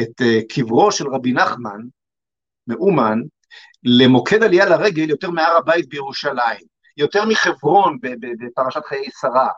את 0.00 0.22
קברו 0.54 0.92
של 0.92 1.08
רבי 1.08 1.32
נחמן, 1.32 1.80
מאומן, 2.66 3.18
למוקד 3.84 4.42
עלייה 4.42 4.66
לרגל 4.66 5.10
יותר 5.10 5.30
מהר 5.30 5.56
הבית 5.56 5.88
בירושלים, 5.88 6.66
יותר 6.96 7.24
מחברון 7.24 7.98
בפרשת 8.40 8.84
חיי 8.84 9.08
שרה, 9.20 9.48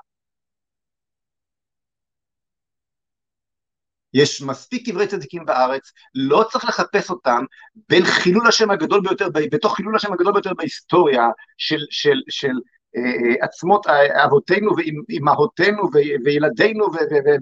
יש 4.15 4.43
מספיק 4.43 4.91
קברי 4.91 5.07
צדיקים 5.07 5.45
בארץ, 5.45 5.93
לא 6.15 6.45
צריך 6.53 6.65
לחפש 6.65 7.11
אותם 7.11 7.45
בין 7.89 8.05
חילול 8.05 8.47
השם 8.47 8.71
הגדול 8.71 9.01
ביותר, 9.01 9.29
בתוך 9.53 9.77
חילול 9.77 9.97
השם 9.97 10.13
הגדול 10.13 10.33
ביותר 10.33 10.55
בהיסטוריה 10.55 11.29
של, 11.59 11.81
של, 11.91 12.21
של 12.29 12.53
אה, 12.97 13.03
אה 13.03 13.45
עצמות 13.45 13.87
אה, 13.87 14.25
אבותינו 14.25 14.71
ואימהותינו 14.77 15.83
וילדינו 16.25 16.87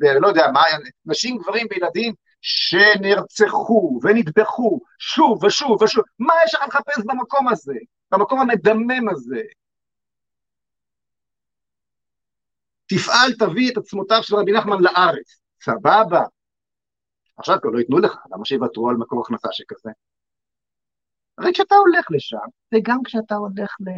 ולא 0.00 0.29
יודע 0.29 0.47
מה, 0.53 0.62
נשים, 1.07 1.39
גברים 1.39 1.67
וילדים 1.71 2.15
שנרצחו 2.43 4.00
ונטבחו 4.03 4.81
שוב 4.99 5.45
ושוב 5.45 5.83
ושוב, 5.83 6.05
מה 6.19 6.35
יש 6.47 6.55
לך 6.55 6.62
לחפש 6.69 7.05
במקום 7.05 7.49
הזה, 7.49 7.75
במקום 8.11 8.41
המדמם 8.41 9.09
הזה? 9.09 9.43
תפעל, 12.87 13.33
תביא 13.39 13.71
את 13.73 13.77
עצמותיו 13.77 14.23
של 14.23 14.37
רבי 14.37 14.53
נחמן 14.53 14.81
לארץ, 14.81 15.41
סבבה, 15.65 16.23
עכשיו 17.40 17.56
כבר 17.62 17.70
לא 17.70 17.78
ייתנו 17.78 17.99
לך, 17.99 18.16
למה 18.35 18.44
שיוותרו 18.44 18.90
על 18.90 18.97
מקור 18.97 19.23
הכנסה 19.23 19.49
שכזה? 19.52 19.90
הרי 21.38 21.52
כשאתה 21.54 21.75
הולך 21.75 22.06
לשם, 22.11 22.49
וגם 22.75 22.99
כשאתה 23.04 23.35
הולך 23.35 23.76
ל... 23.80 23.90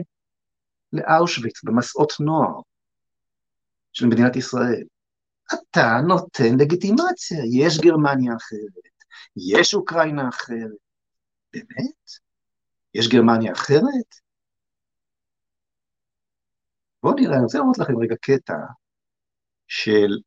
לאושוויץ, 0.92 1.64
במסעות 1.64 2.12
נוער 2.20 2.60
של 3.92 4.06
מדינת 4.06 4.36
ישראל, 4.36 4.84
אתה 5.46 5.86
נותן 6.08 6.56
לגיטימציה, 6.60 7.38
יש 7.52 7.78
גרמניה 7.80 8.32
אחרת, 8.36 8.92
יש 9.36 9.74
אוקראינה 9.74 10.28
אחרת. 10.28 10.82
באמת? 11.52 12.10
יש 12.94 13.08
גרמניה 13.08 13.52
אחרת? 13.52 14.10
בואו 17.02 17.14
נראה, 17.14 17.34
אני 17.34 17.42
רוצה 17.42 17.58
לראות 17.58 17.78
לכם 17.78 17.98
רגע 18.02 18.14
קטע 18.20 18.54
של 19.66 20.18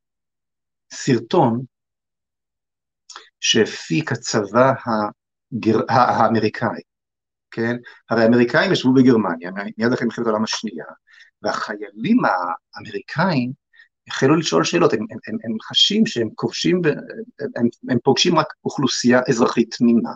סרטון 0.94 1.66
שהפיק 3.40 4.12
הצבא 4.12 4.74
הגר... 4.86 5.80
האמריקאי, 5.90 6.82
כן? 7.52 7.76
הרי 8.10 8.24
האמריקאים 8.24 8.72
ישבו 8.72 8.94
בגרמניה 8.94 9.52
מיד 9.52 9.94
אחרי 9.94 10.06
מלחמת 10.06 10.26
העולם 10.26 10.44
השנייה, 10.44 10.86
והחיילים 11.42 12.18
האמריקאים 12.26 13.52
החלו 14.08 14.36
לשאול 14.36 14.64
שאלות, 14.64 14.94
הם, 14.94 15.00
הם, 15.00 15.18
הם, 15.28 15.38
הם 15.44 15.58
חשים 15.62 16.06
שהם 16.06 16.30
כובשים, 16.36 16.82
הם, 17.56 17.68
הם 17.90 17.98
פוגשים 18.04 18.40
רק 18.40 18.48
אוכלוסייה 18.66 19.20
אזרחית 19.30 19.76
תמימה, 19.78 20.14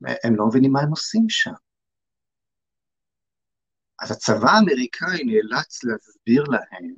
והם 0.00 0.36
לא 0.36 0.46
מבינים 0.46 0.72
מה 0.72 0.80
הם 0.80 0.90
עושים 0.90 1.24
שם. 1.28 1.52
אז 4.02 4.10
הצבא 4.10 4.50
האמריקאי 4.50 5.24
נאלץ 5.24 5.84
להסביר 5.84 6.42
להם 6.42 6.94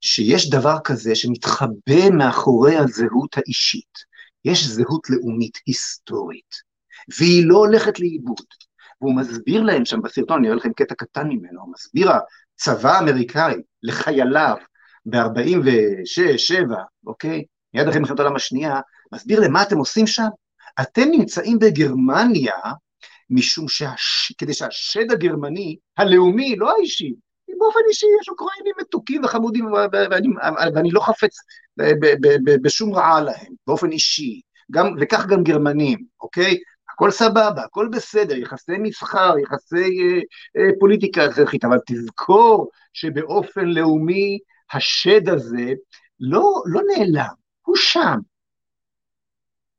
שיש 0.00 0.50
דבר 0.50 0.76
כזה 0.84 1.14
שמתחבא 1.14 2.10
מאחורי 2.12 2.76
הזהות 2.76 3.38
האישית. 3.38 4.16
יש 4.44 4.66
זהות 4.66 5.10
לאומית 5.10 5.58
היסטורית, 5.66 6.54
והיא 7.18 7.46
לא 7.46 7.56
הולכת 7.56 8.00
לאיבוד. 8.00 8.46
והוא 9.00 9.16
מסביר 9.16 9.62
להם 9.62 9.84
שם 9.84 10.02
בסרטון, 10.02 10.38
אני 10.38 10.46
אראה 10.46 10.56
לכם 10.56 10.72
קטע 10.72 10.94
קטן 10.94 11.28
ממנו, 11.28 11.60
הוא 11.60 11.72
מסביר 11.72 12.10
הצבא 12.10 12.92
האמריקאי 12.92 13.54
לחייליו 13.82 14.56
ב-46, 15.06 16.38
7, 16.38 16.76
אוקיי? 17.06 17.44
מיד 17.74 17.88
אחרי 17.88 18.00
מלחמת 18.00 18.18
העולם 18.18 18.36
השנייה, 18.36 18.80
מסביר 19.12 19.40
למה 19.40 19.62
אתם 19.62 19.78
עושים 19.78 20.06
שם? 20.06 20.28
אתם 20.80 21.08
נמצאים 21.10 21.58
בגרמניה 21.58 22.54
משום 23.30 23.68
שהש... 23.68 24.32
כדי 24.38 24.54
שהשד 24.54 25.10
הגרמני, 25.10 25.76
הלאומי, 25.96 26.56
לא 26.56 26.72
האישי, 26.76 27.14
באופן 27.58 27.80
אישי 27.88 28.06
יש 28.20 28.28
אוקראינים 28.28 28.74
מתוקים 28.80 29.24
וחמודים, 29.24 29.72
ואני, 29.92 30.28
ואני 30.74 30.90
לא 30.90 31.00
חפץ 31.00 31.36
בשום 32.62 32.94
רעה 32.94 33.20
להם, 33.20 33.52
באופן 33.66 33.92
אישי, 33.92 34.40
גם, 34.70 34.94
וכך 35.00 35.26
גם 35.26 35.42
גרמנים, 35.42 35.98
אוקיי? 36.20 36.58
הכל 36.92 37.10
סבבה, 37.10 37.62
הכל 37.64 37.88
בסדר, 37.92 38.36
יחסי 38.36 38.72
מסחר, 38.78 39.34
יחסי 39.38 39.76
אה, 39.76 40.20
אה, 40.56 40.70
פוליטיקה 40.80 41.22
אזרחית, 41.22 41.64
אבל 41.64 41.78
תזכור 41.86 42.70
שבאופן 42.92 43.64
לאומי 43.64 44.38
השד 44.72 45.28
הזה 45.28 45.72
לא, 46.20 46.62
לא 46.66 46.80
נעלם, 46.86 47.34
הוא 47.62 47.76
שם, 47.76 48.18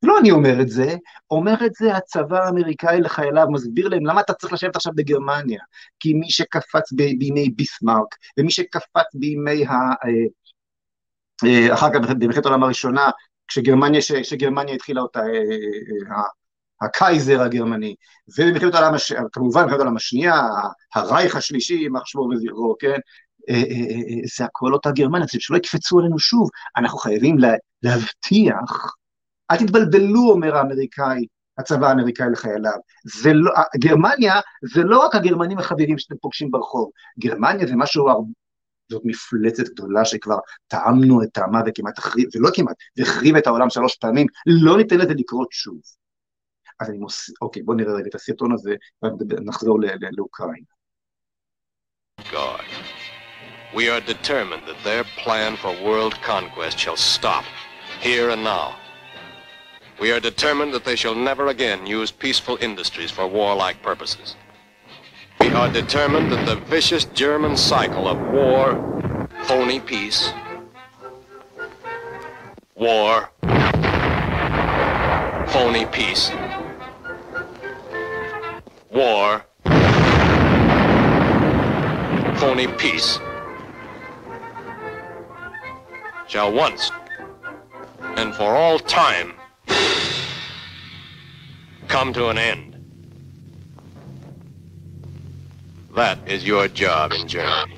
לא 0.04 0.20
אני 0.20 0.32
אומר 0.32 0.62
את 0.62 0.70
זה, 0.70 0.96
אומר 1.32 1.66
את 1.66 1.74
זה 1.74 1.96
הצבא 1.96 2.44
האמריקאי 2.44 3.02
לחייליו, 3.02 3.48
מסביר 3.52 3.88
להם 3.88 4.06
למה 4.06 4.22
אתה 4.22 4.34
צריך 4.34 4.54
לשבת 4.54 4.76
עכשיו 4.76 4.94
בגרמניה, 4.96 5.62
כי 6.00 6.14
מי 6.14 6.30
שקפץ 6.30 6.92
בימי 6.92 7.50
ביסמרק, 7.50 8.16
ומי 8.38 8.52
שקפץ 8.52 9.16
בימי 9.16 9.66
ה... 9.66 9.74
אה, 9.74 10.10
אה, 11.46 11.74
אחר 11.74 11.88
כך 11.94 12.10
במלחמת 12.10 12.46
העולם 12.46 12.64
הראשונה, 12.64 13.10
כשגרמניה, 13.48 14.02
כשגרמניה 14.02 14.76
התחילה 14.76 15.02
אותה, 15.02 15.22
הקייזר 16.82 17.42
הגרמני, 17.42 17.96
ובמלחמת 18.38 18.74
העולם 18.74 18.94
השנייה, 18.94 19.24
כמובן 19.32 19.62
במלחמת 19.62 19.80
העולם 19.80 19.96
השנייה, 19.96 20.42
הרייך 20.96 21.36
השלישי, 21.36 21.74
יימח 21.74 22.06
שמו 22.06 22.22
וזכרו, 22.22 22.76
כן? 22.80 23.00
זה 24.38 24.46
הכל 24.46 24.74
אותה 24.74 24.92
גרמניה, 24.92 25.28
שלא 25.28 25.58
יקפצו 25.58 26.00
עלינו 26.00 26.20
שוב, 26.20 26.50
אנחנו 26.78 26.98
חייבים 26.98 27.38
להבטיח, 27.84 28.96
אל 29.52 29.58
תתבלבלו, 29.58 30.32
אומר 30.32 30.56
האמריקאי, 30.56 31.26
הצבא 31.58 31.88
האמריקאי 31.88 32.28
לחייליו. 32.32 32.78
זה 33.04 33.34
לא, 33.34 33.52
גרמניה 33.78 34.34
זה 34.74 34.84
לא 34.84 35.06
רק 35.06 35.16
הגרמנים 35.16 35.60
החביבים 35.60 35.98
שאתם 35.98 36.16
פוגשים 36.22 36.52
ברחוב, 36.52 36.90
גרמניה 37.20 37.68
זה 37.68 37.76
משהו, 37.76 38.08
זאת 38.92 39.02
מפלצת 39.06 39.70
גדולה 39.70 40.06
שכבר 40.06 40.38
טעמנו 40.68 41.24
את 41.24 41.28
טעמה 41.34 41.62
וכמעט 41.66 41.98
החריב, 41.98 42.28
ולא 42.36 42.50
כמעט, 42.54 42.76
והחריב 42.98 43.36
את 43.36 43.48
העולם 43.48 43.70
שלוש 43.70 43.96
פעמים, 43.96 44.28
לא 44.46 44.78
ניתן 44.78 44.98
לזה 44.98 45.14
לקרות 45.14 45.48
שוב. 45.52 45.78
אז 46.80 46.90
אני 46.90 46.98
מוסיף, 46.98 47.42
אוקיי, 47.42 47.64
בואו 47.64 47.78
נראה 47.78 47.94
רגע 47.94 48.08
את 48.10 48.16
הסרטון 48.16 48.52
הזה, 48.54 48.76
ונחזור 49.30 49.80
לאוקראינה. 50.18 50.66
We 53.74 53.90
are 53.90 54.00
determined 54.00 54.64
that 54.70 54.80
their 54.88 55.04
plan 55.24 55.58
for 55.62 55.72
world 55.88 56.16
conquest 56.22 56.80
shall 56.80 56.96
stop, 56.96 57.46
here 58.02 58.30
and 58.30 58.44
now. 58.44 58.87
We 60.00 60.12
are 60.12 60.20
determined 60.20 60.76
that 60.76 60.86
they 60.86 60.96
shall 60.96 61.16
never 61.16 61.48
again 61.48 61.88
use 61.88 62.12
peaceful 62.12 62.60
industries 62.62 63.10
for 63.10 63.26
warlike 63.26 63.82
purposes. 63.82 64.36
We 65.40 65.50
are 65.54 65.72
determined 65.72 66.32
that 66.32 66.46
the 66.46 66.56
vicious 66.56 67.06
German 67.06 67.58
cycle 67.58 68.08
of 68.08 68.20
war, 68.32 69.28
phony 69.46 69.80
peace, 69.80 70.32
war, 72.76 73.32
phony 75.48 75.88
peace, 75.88 76.30
war, 78.92 79.44
phony 82.36 82.68
peace, 82.78 83.18
shall 86.28 86.52
once 86.52 86.92
and 88.16 88.36
for 88.36 88.56
all 88.56 88.78
time 88.78 89.37
come 91.88 92.14
to 92.14 92.30
an 92.30 92.38
end. 92.38 92.76
That 95.96 96.18
is 96.28 96.44
your 96.44 96.68
job 96.68 97.12
in 97.14 97.28
Germany. 97.28 97.74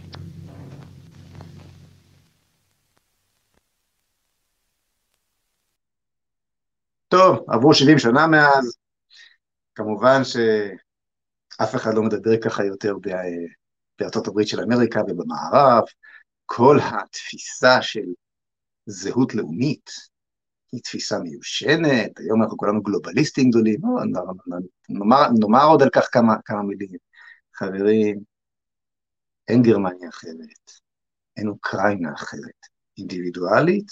טוב, 7.07 7.45
עברו 7.47 7.73
70 7.73 7.99
שנה 7.99 8.27
מאז, 8.27 8.77
כמובן 9.75 10.21
שאף 10.23 11.75
אחד 11.75 11.91
לא 11.93 12.03
מדבר 12.03 12.31
ככה 12.43 12.65
יותר 12.65 12.93
בארצות 13.99 14.27
הברית 14.27 14.47
של 14.47 14.61
אמריקה 14.61 15.01
ובמערב, 15.01 15.83
כל 16.45 16.77
התפיסה 16.83 17.81
של 17.81 18.05
זהות 18.85 19.35
לאומית, 19.35 19.89
היא 20.71 20.81
תפיסה 20.81 21.19
מיושנת, 21.19 22.19
היום 22.19 22.43
אנחנו 22.43 22.57
כולנו 22.57 22.83
גלובליסטים 22.83 23.49
גדולים, 23.49 23.79
לא, 23.83 24.21
נאמר, 24.89 25.27
נאמר 25.39 25.65
עוד 25.65 25.81
על 25.81 25.89
כך 25.93 26.07
כמה, 26.11 26.35
כמה 26.45 26.63
מילים. 26.63 26.97
חברים, 27.55 28.19
אין 29.47 29.61
גרמניה 29.61 30.09
אחרת, 30.09 30.71
אין 31.37 31.47
אוקראינה 31.47 32.13
אחרת. 32.13 32.59
אינדיבידואלית, 32.97 33.87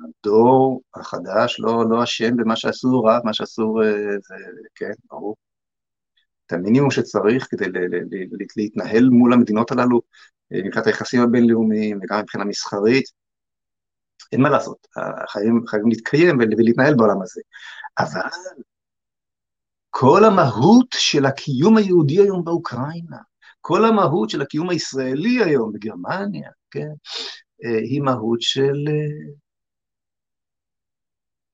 הדור 0.00 0.82
החדש 0.94 1.60
לא, 1.60 1.84
לא 1.90 2.04
אשם 2.04 2.36
במה 2.36 2.56
שעשו 2.56 3.02
רע, 3.02 3.18
מה 3.24 3.34
שעשו, 3.34 3.82
אה, 3.82 4.18
זה, 4.20 4.34
כן, 4.74 4.92
ברור. 5.10 5.36
את 6.46 6.52
המינימום 6.52 6.90
שצריך 6.90 7.46
כדי 7.50 7.68
ל, 7.68 7.78
ל, 7.78 7.96
ל, 7.96 8.46
להתנהל 8.56 9.08
מול 9.08 9.32
המדינות 9.32 9.70
הללו, 9.70 10.00
אה, 10.52 10.58
מבחינת 10.64 10.86
היחסים 10.86 11.22
הבינלאומיים 11.22 11.98
וגם 12.02 12.20
מבחינה 12.20 12.44
מסחרית, 12.44 13.04
אין 14.32 14.40
מה 14.40 14.48
לעשות, 14.48 14.86
חייבים, 15.28 15.64
חייבים 15.66 15.88
להתקיים 15.88 16.38
ולהתנהל 16.38 16.94
בעולם 16.94 17.22
הזה. 17.22 17.40
אבל 17.98 18.20
כל 19.90 20.24
המהות 20.24 20.86
של 20.98 21.26
הקיום 21.26 21.76
היהודי 21.76 22.20
היום 22.20 22.44
באוקראינה, 22.44 23.18
כל 23.60 23.84
המהות 23.84 24.30
של 24.30 24.42
הקיום 24.42 24.70
הישראלי 24.70 25.44
היום 25.44 25.72
בגרמניה, 25.72 26.50
כן, 26.70 26.88
אה, 27.64 27.78
היא 27.78 28.00
מהות 28.02 28.42
של 28.42 28.84
אה, 28.88 29.32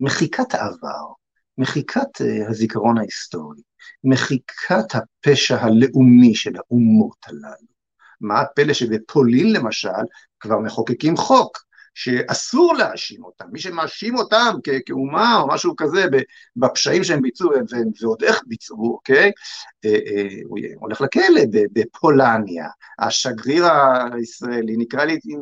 מחיקת 0.00 0.54
העבר, 0.54 1.12
מחיקת 1.58 2.20
אה, 2.20 2.48
הזיכרון 2.48 2.98
ההיסטורי, 2.98 3.62
מחיקת 4.04 4.94
הפשע 4.94 5.56
הלאומי 5.56 6.34
של 6.34 6.56
האומות 6.56 7.16
הללו. 7.26 7.76
מה 8.20 8.40
הפלא 8.40 8.72
שבפולין 8.72 9.52
למשל 9.52 9.88
כבר 10.40 10.58
מחוקקים 10.58 11.16
חוק 11.16 11.65
שאסור 11.98 12.74
להאשים 12.74 13.24
אותם, 13.24 13.44
מי 13.52 13.58
שמאשים 13.58 14.16
אותם 14.16 14.54
כאומה 14.86 15.40
או 15.40 15.48
משהו 15.48 15.76
כזה 15.76 16.04
בפשעים 16.56 17.04
שהם 17.04 17.22
ביצעו, 17.22 17.50
ועוד 18.02 18.22
איך 18.24 18.42
ביצעו, 18.46 18.92
אוקיי? 18.92 19.32
אה, 19.84 19.90
אה, 19.90 20.28
הוא 20.44 20.58
הולך 20.80 21.00
לכלא 21.00 21.40
בפולניה, 21.72 22.66
השגריר 22.98 23.64
הישראלי 24.12 24.76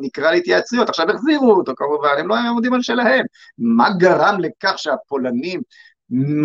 נקרא 0.01 0.31
להתייעצויות, 0.31 0.89
עכשיו 0.89 1.11
החזירו 1.11 1.51
אותו 1.51 1.73
כמובן, 1.75 2.15
הם 2.19 2.27
לא 2.27 2.35
היו 2.35 2.51
עומדים 2.51 2.73
על 2.73 2.81
שלהם. 2.81 3.25
מה 3.57 3.89
גרם 3.97 4.37
לכך 4.39 4.79
שהפולנים 4.79 5.61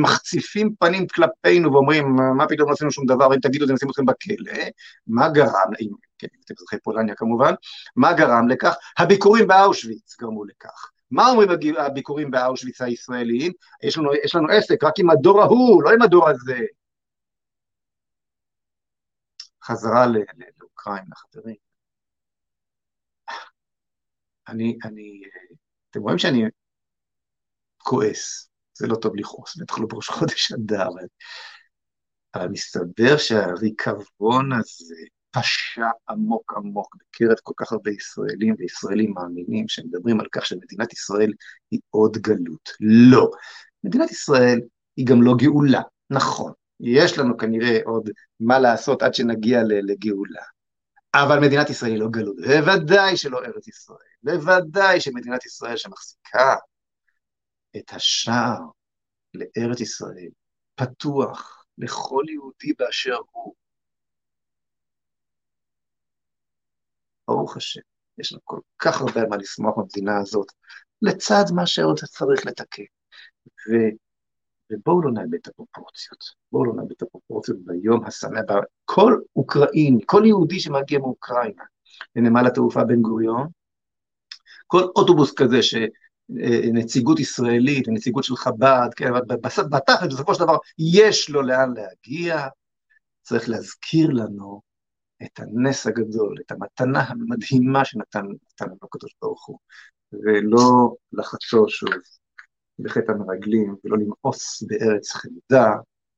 מחציפים 0.02 0.74
פנים 0.78 1.06
כלפינו 1.06 1.72
ואומרים, 1.72 2.16
מה 2.36 2.46
פתאום 2.48 2.68
לא 2.68 2.72
עשינו 2.72 2.90
שום 2.90 3.06
דבר, 3.06 3.34
אם 3.34 3.40
תגידו, 3.40 3.66
זה 3.66 3.72
נשים 3.72 3.90
אתכם 3.90 4.04
בכלא, 4.04 4.62
מה 5.06 5.28
גרם, 5.28 5.70
אם 6.26 6.42
כן, 6.46 6.54
אזרחי 6.58 6.76
פולניה 6.82 7.14
כמובן, 7.14 7.54
מה 7.96 8.12
גרם 8.12 8.48
לכך? 8.48 8.74
הביקורים 8.98 9.46
באושוויץ 9.46 10.16
גרמו 10.20 10.44
לכך. 10.44 10.90
מה 11.10 11.28
אומרים 11.28 11.48
הביקורים 11.78 12.30
באושוויץ 12.30 12.80
הישראליים? 12.80 13.52
יש 13.82 13.98
לנו, 13.98 14.10
יש 14.24 14.34
לנו 14.34 14.48
עסק 14.48 14.84
רק 14.84 14.94
עם 14.98 15.10
הדור 15.10 15.42
ההוא, 15.42 15.82
לא 15.82 15.90
עם 15.90 16.02
הדור 16.02 16.28
הזה. 16.28 16.58
חזרה 19.64 20.06
לאוקראינה, 20.58 21.16
חברים. 21.16 21.56
אני, 24.48 24.78
אני, 24.84 25.22
אתם 25.90 26.00
רואים 26.00 26.18
שאני 26.18 26.44
כועס, 27.78 28.50
זה 28.74 28.86
לא 28.86 28.96
טוב 28.96 29.16
לכעוס, 29.16 29.56
בטח 29.56 29.78
לא 29.78 29.86
בראש 29.88 30.08
חודש 30.08 30.52
אדר, 30.52 30.88
אבל 32.34 32.48
מסתבר 32.48 33.16
שהריקבון 33.18 34.52
הזה 34.52 34.94
פשע 35.30 35.86
עמוק 36.08 36.54
עמוק 36.56 36.96
בקרב 36.96 37.36
כל 37.42 37.52
כך 37.56 37.72
הרבה 37.72 37.90
ישראלים 37.90 38.54
וישראלים 38.58 39.12
מאמינים 39.14 39.68
שמדברים 39.68 40.20
על 40.20 40.26
כך 40.32 40.46
שמדינת 40.46 40.92
ישראל 40.92 41.32
היא 41.70 41.80
עוד 41.90 42.16
גלות. 42.16 42.70
לא. 42.80 43.30
מדינת 43.84 44.10
ישראל 44.10 44.60
היא 44.96 45.06
גם 45.06 45.22
לא 45.22 45.34
גאולה, 45.38 45.82
נכון. 46.10 46.52
יש 46.80 47.18
לנו 47.18 47.36
כנראה 47.36 47.78
עוד 47.84 48.10
מה 48.40 48.58
לעשות 48.58 49.02
עד 49.02 49.14
שנגיע 49.14 49.62
לגאולה. 49.62 50.42
אבל 51.14 51.40
מדינת 51.40 51.70
ישראל 51.70 51.90
היא 51.90 52.00
לא 52.00 52.08
גלות, 52.08 52.36
בוודאי 52.36 53.16
שלא 53.16 53.38
ארץ 53.44 53.68
ישראל, 53.68 53.98
בוודאי 54.22 55.00
שמדינת 55.00 55.46
ישראל 55.46 55.76
שמחזיקה 55.76 56.56
את 57.76 57.92
השער 57.92 58.58
לארץ 59.34 59.80
ישראל 59.80 60.28
פתוח 60.74 61.64
לכל 61.78 62.24
יהודי 62.28 62.72
באשר 62.78 63.16
הוא, 63.30 63.54
ברוך 67.30 67.56
השם, 67.56 67.80
יש 68.18 68.32
לנו 68.32 68.40
כל 68.44 68.58
כך 68.78 69.00
הרבה 69.00 69.26
מה 69.26 69.36
לשמוח 69.36 69.78
במדינה 69.78 70.18
הזאת, 70.18 70.46
לצד 71.02 71.44
מה 71.54 71.66
שעוד 71.66 71.98
צריך 71.98 72.46
לתקן. 72.46 72.82
ו, 73.46 73.72
ובואו 74.72 75.02
לא 75.02 75.10
נאבד 75.10 75.34
את 75.34 75.48
הפרופורציות, 75.48 76.24
בואו 76.52 76.64
לא 76.64 76.72
נאבד 76.74 76.90
את 76.90 77.02
הפרופורציות 77.02 77.58
ביום 77.64 78.04
השמח, 78.06 78.40
כל 78.84 79.20
אוקראיני, 79.36 80.00
כל 80.06 80.22
יהודי 80.26 80.60
שמגיע 80.60 80.98
מאוקראינה 80.98 81.64
לנמל 82.16 82.46
התעופה 82.46 82.84
בן 82.84 83.02
גוריון, 83.02 83.48
כל 84.66 84.82
אוטובוס 84.96 85.34
כזה 85.36 85.58
שנציגות 85.62 87.20
ישראלית, 87.20 87.88
נציגות 87.88 88.24
של 88.24 88.36
חב"ד, 88.36 88.88
כן, 88.96 89.12
בתכל'ס 89.70 90.12
בסופו 90.12 90.34
של 90.34 90.40
דבר 90.40 90.56
יש 90.78 91.30
לו 91.30 91.42
לאן 91.42 91.74
להגיע, 91.76 92.46
צריך 93.22 93.48
להזכיר 93.48 94.10
לנו 94.10 94.69
את 95.22 95.40
הנס 95.40 95.86
הגדול, 95.86 96.34
את 96.40 96.52
המתנה 96.52 97.00
המדהימה 97.00 97.84
שנתן 97.84 98.24
לנו 98.60 98.76
הקדוש 98.82 99.14
ברוך 99.22 99.46
הוא, 99.46 99.58
ולא 100.12 100.94
לחצות 101.12 101.70
שוב 101.70 101.90
בחטא 102.78 103.12
המרגלים, 103.12 103.76
ולא 103.84 103.98
למאוס 103.98 104.62
בארץ 104.62 105.12
חמדה, 105.12 105.72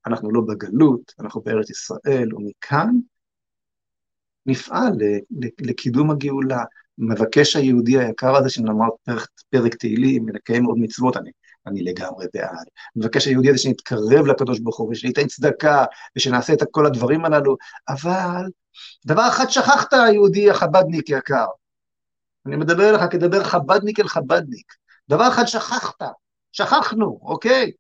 אנחנו 0.07 0.31
לא 0.31 0.41
בגלות, 0.41 1.13
אנחנו 1.21 1.41
בארץ 1.41 1.71
ישראל, 1.71 2.35
ומכאן 2.35 2.91
נפעל 4.47 4.93
לקידום 5.61 6.11
הגאולה. 6.11 6.65
מבקש 6.99 7.57
היהודי 7.57 7.99
היקר 7.99 8.37
הזה 8.37 8.51
שנאמר 8.51 8.89
פרק, 9.03 9.29
פרק 9.51 9.75
תהילים 9.75 10.25
ונקיים 10.29 10.65
עוד 10.65 10.79
מצוות, 10.79 11.17
אני, 11.17 11.31
אני 11.67 11.83
לגמרי 11.83 12.27
בעד. 12.35 12.67
מבקש 12.97 13.27
היהודי 13.27 13.49
הזה 13.51 13.59
שנתקרב 13.59 14.27
לקדוש 14.27 14.61
ברוך 14.61 14.79
הוא 14.79 14.91
ושניתן 14.93 15.27
צדקה 15.27 15.85
ושנעשה 16.17 16.53
את 16.53 16.63
כל 16.71 16.87
הדברים 16.87 17.25
הללו, 17.25 17.57
אבל 17.89 18.45
דבר 19.07 19.29
אחד 19.29 19.49
שכחת, 19.49 19.93
היהודי 19.93 20.51
החבדניק 20.51 21.09
יקר. 21.09 21.47
אני 22.47 22.57
מדבר 22.57 22.91
אליך 22.91 23.13
כדבר 23.13 23.45
חבדניק 23.45 24.01
אל 24.01 24.09
חבדניק. 24.09 24.73
דבר 25.09 25.29
אחד 25.29 25.45
שכחת, 25.47 26.03
שכחנו, 26.53 27.19
אוקיי? 27.23 27.73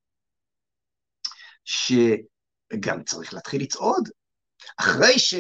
שגם 1.65 3.03
צריך 3.05 3.35
להתחיל 3.35 3.63
לצעוד. 3.63 4.09
אחרי, 4.77 5.19
ש... 5.19 5.35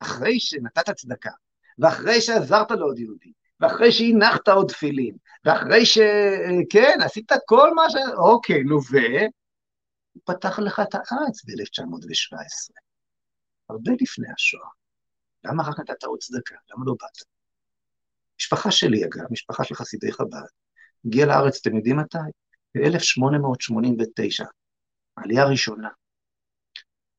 אחרי 0.00 0.40
שנתת 0.40 0.90
צדקה, 0.90 1.30
ואחרי 1.78 2.20
שעזרת 2.20 2.70
לעוד 2.70 2.98
יהודי, 2.98 3.32
ואחרי 3.60 3.92
שהנחת 3.92 4.48
עוד 4.48 4.68
תפילין, 4.68 5.16
ואחרי 5.44 5.86
ש... 5.86 5.98
כן, 6.70 6.98
עשית 7.04 7.32
כל 7.46 7.74
מה 7.74 7.90
ש... 7.90 7.94
אוקיי, 8.16 8.62
נו 8.62 8.78
ו... 8.90 8.96
הוא 10.12 10.22
פתח 10.24 10.58
לך 10.58 10.80
את 10.80 10.94
הארץ 10.94 11.44
ב-1917, 11.44 12.87
הרבה 13.68 13.92
לפני 14.00 14.26
השואה. 14.34 14.68
למה 15.44 15.62
רק 15.62 15.80
נתת 15.80 16.04
עוד 16.04 16.18
צדקה? 16.18 16.54
למה 16.70 16.84
לא 16.86 16.94
באת? 17.00 17.24
משפחה 18.40 18.70
שלי, 18.70 19.04
אגב, 19.04 19.24
משפחה 19.30 19.64
של 19.64 19.74
חסידי 19.74 20.12
חב"ד, 20.12 20.46
הגיעה 21.04 21.26
לארץ, 21.26 21.58
אתם 21.60 21.76
יודעים 21.76 21.96
מתי? 21.96 22.18
ב-1889, 22.74 24.44
עלייה 25.16 25.44
ראשונה. 25.44 25.88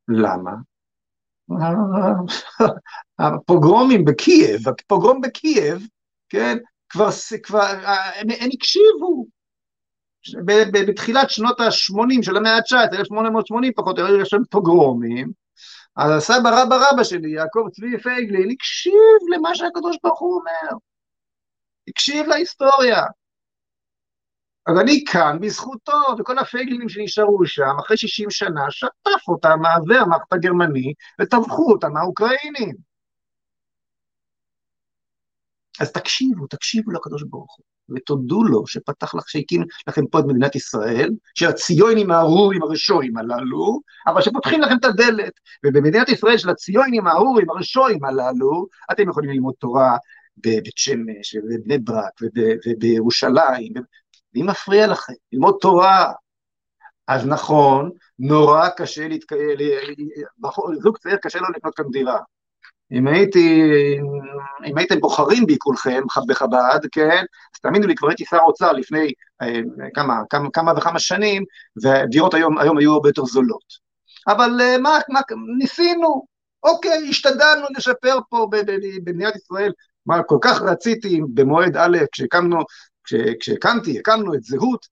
למה? 0.08 0.52
הפוגרומים 3.20 4.06
בקייב, 4.06 4.68
הפוגרום 4.68 5.22
בקייב, 5.22 5.88
כן, 6.30 6.58
כבר, 6.90 7.10
כבר 7.44 7.66
הם, 8.16 8.28
הם 8.40 8.50
הקשיבו. 8.54 9.26
בתחילת 10.88 11.30
שנות 11.30 11.60
ה-80 11.60 12.24
של 12.24 12.38
המאה 12.38 12.56
ה-19, 12.56 12.98
1880 13.00 13.74
פחות 13.76 13.96
יש 14.22 14.30
שם 14.30 14.42
פוגרומים, 14.50 15.32
אז 16.02 16.12
הסבא 16.18 16.50
רבא 16.50 16.76
רבא 16.76 17.04
שלי, 17.04 17.32
יעקב 17.32 17.68
צבי 17.72 18.00
פייגלין, 18.04 18.50
הקשיב 18.52 19.20
למה 19.34 19.56
שהקדוש 19.56 19.98
ברוך 20.04 20.20
הוא 20.20 20.40
אומר. 20.40 20.78
הקשיב 21.88 22.28
להיסטוריה. 22.28 23.04
אז 24.68 24.80
אני 24.82 25.04
כאן 25.12 25.38
בזכותו, 25.42 26.02
וכל 26.20 26.38
הפייגלינים 26.38 26.90
שנשארו 26.90 27.46
שם, 27.46 27.76
אחרי 27.80 27.98
60 27.98 28.30
שנה, 28.30 28.62
שטף 28.70 29.28
אותם 29.28 29.58
מעוור 29.62 30.04
המערכת 30.04 30.34
הגרמני, 30.34 30.94
וטבחו 31.22 31.72
אותם 31.72 31.98
האוקראינים. 31.98 32.76
אז 35.82 35.92
תקשיבו, 35.92 36.48
תקשיבו 36.48 36.92
לקדוש 36.92 37.24
ברוך 37.24 37.58
הוא, 37.58 37.66
ותודו 37.96 38.44
לו 38.44 38.68
שפתח 38.68 39.16
לך, 39.16 39.30
שהקים 39.30 39.64
לכם 39.88 40.06
פה 40.08 40.20
את 40.20 40.26
מדינת 40.26 40.56
ישראל, 40.56 41.10
שהציונים 41.36 42.12
הארורים 42.12 42.64
הרשועים 42.64 43.18
הללו, 43.18 43.80
אבל 44.08 44.22
שפותחים 44.22 44.62
לכם 44.62 44.76
את 44.78 44.86
הדלת, 44.86 45.34
ובמדינת 45.66 46.10
ישראל 46.10 46.38
של 46.38 46.50
הציונים 46.50 47.08
הארורים 47.08 47.50
הרשועים 47.50 48.06
הללו, 48.06 48.68
אתם 48.92 49.10
יכולים 49.10 49.30
ללמוד 49.30 49.54
תורה 49.60 49.98
בבית 50.38 50.78
שמש, 50.78 51.36
ובבני 51.36 51.78
ברק, 51.78 52.14
ובירושלים, 52.68 53.74
מי 54.34 54.44
מפריע 54.44 54.88
לכם? 54.88 55.14
ללמוד 55.34 55.58
תורה. 55.62 56.12
אז 57.08 57.26
נכון, 57.26 57.92
נורא 58.20 58.70
קשה 58.70 59.08
להתקיים, 59.08 59.58
זוג 60.82 60.98
צעיר 60.98 61.18
קשה 61.22 61.40
לו 61.40 61.48
לקנות 61.56 61.76
כאן 61.76 61.86
דירה. 61.92 62.20
אם 62.92 63.08
הייתי, 63.08 63.64
אם 64.66 64.78
הייתם 64.78 65.00
בוחרים 65.00 65.46
בי 65.46 65.58
כולכם 65.60 66.02
בחב"ד, 66.28 66.80
כן, 66.92 67.24
אז 67.56 67.60
תאמינו 67.62 67.88
לי, 67.88 67.96
כבר 67.96 68.08
הייתי 68.08 68.26
שר 68.26 68.40
אוצר 68.48 68.72
לפני 68.72 69.12
אה, 69.42 69.60
כמה, 69.94 70.22
כמה, 70.30 70.50
כמה 70.54 70.74
וכמה 70.78 71.00
שנים, 71.00 71.44
ודירות 71.84 72.34
היום, 72.34 72.58
היום 72.58 72.78
היו 72.78 72.94
הרבה 72.94 73.10
יותר 73.10 73.26
זולות. 73.26 73.90
אבל 74.28 74.62
אה, 74.62 74.78
מה, 74.78 75.00
מה, 75.10 75.20
ניסינו, 75.58 76.26
אוקיי, 76.64 77.08
השתדלנו 77.10 77.66
לשפר 77.78 78.20
פה 78.30 78.48
במדינת 79.06 79.36
ישראל, 79.36 79.72
מה 80.06 80.24
כל 80.24 80.38
כך 80.42 80.62
רציתי 80.62 81.22
במועד 81.34 81.78
א', 81.78 81.98
כשהקמנו 82.12 82.58
כשהקמתי, 83.40 84.00
הקמנו 84.00 84.34
את 84.34 84.44
זהות, 84.44 84.88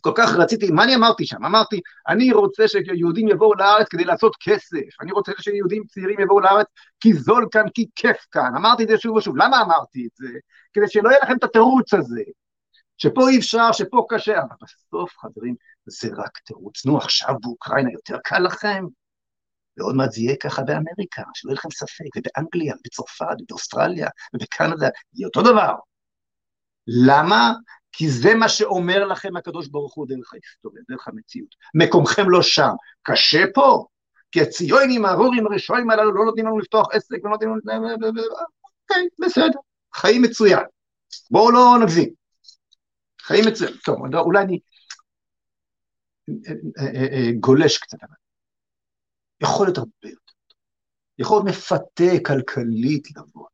כל 0.00 0.12
כך 0.14 0.34
רציתי, 0.36 0.70
מה 0.70 0.84
אני 0.84 0.94
אמרתי 0.94 1.26
שם? 1.26 1.44
אמרתי, 1.44 1.80
אני 2.08 2.32
רוצה 2.32 2.68
שיהודים 2.68 3.28
יבואו 3.28 3.54
לארץ 3.54 3.88
כדי 3.88 4.04
לעשות 4.04 4.36
כסף, 4.40 5.00
אני 5.00 5.12
רוצה 5.12 5.32
שיהודים 5.40 5.84
צעירים 5.84 6.20
יבואו 6.20 6.40
לארץ 6.40 6.66
כי 7.00 7.14
זול 7.14 7.48
כאן, 7.52 7.64
כי 7.74 7.86
כיף 7.94 8.26
כאן, 8.30 8.50
אמרתי 8.56 8.82
את 8.82 8.88
זה 8.88 8.98
שוב 8.98 9.16
ושוב, 9.16 9.36
למה 9.36 9.62
אמרתי 9.62 10.06
את 10.06 10.16
זה? 10.16 10.28
כדי 10.72 10.88
שלא 10.88 11.08
יהיה 11.08 11.20
לכם 11.22 11.36
את 11.36 11.44
התירוץ 11.44 11.94
הזה, 11.94 12.22
שפה 12.98 13.28
אי 13.28 13.38
אפשר, 13.38 13.72
שפה 13.72 14.06
קשה, 14.08 14.38
אבל 14.38 14.56
בסוף, 14.62 15.18
חברים, 15.18 15.54
זה 15.86 16.08
רק 16.16 16.38
תירוץ. 16.38 16.86
נו, 16.86 16.98
עכשיו 16.98 17.34
באוקראינה 17.40 17.92
יותר 17.92 18.16
קל 18.24 18.38
לכם? 18.38 18.84
ועוד 19.76 19.94
מעט 19.94 20.12
זה 20.12 20.20
יהיה 20.20 20.36
ככה 20.36 20.62
באמריקה, 20.62 21.22
שלא 21.34 21.50
יהיה 21.50 21.58
לכם 21.58 21.70
ספק, 21.70 22.16
ובאנגליה, 22.16 22.74
ובצרפת, 22.74 23.40
ובאוסטרליה, 23.42 24.08
ובקנדה, 24.34 24.88
יהיה 25.14 25.26
אותו 25.26 25.42
דבר. 25.42 25.74
למה? 26.86 27.52
כי 27.92 28.10
זה 28.10 28.34
מה 28.34 28.48
שאומר 28.48 29.06
לכם 29.06 29.36
הקדוש 29.36 29.68
ברוך 29.68 29.94
הוא 29.94 30.06
דרך 30.08 30.32
ההיסטוריה, 30.32 30.82
דרך 30.90 31.08
המציאות. 31.08 31.54
מקומכם 31.74 32.30
לא 32.30 32.42
שם. 32.42 32.70
קשה 33.02 33.44
פה, 33.54 33.86
כי 34.32 34.40
הציונים, 34.40 35.04
הארורים, 35.04 35.46
הרשועים 35.46 35.90
הללו 35.90 36.12
לא 36.12 36.24
נותנים 36.24 36.46
לנו 36.46 36.58
לפתוח 36.58 36.86
עסק 36.92 37.24
ולא 37.24 37.30
נותנים 37.30 37.50
לנו... 37.50 38.06
אוקיי, 38.82 39.08
בסדר, 39.18 39.58
חיים 39.94 40.22
מצוין. 40.22 40.64
בואו 41.30 41.50
לא 41.50 41.76
נגזים. 41.82 42.10
חיים 43.22 43.44
מצוין. 43.48 43.72
טוב, 43.84 43.96
אולי 44.14 44.42
אני 44.42 44.58
גולש 47.40 47.78
קצת, 47.78 47.98
יכול 49.42 49.66
להיות 49.66 49.78
הרבה 49.78 49.90
יותר. 50.02 50.32
יכול 51.18 51.36
להיות 51.36 51.56
מפתה 51.56 52.24
כלכלית 52.26 53.08
לבוא. 53.16 53.46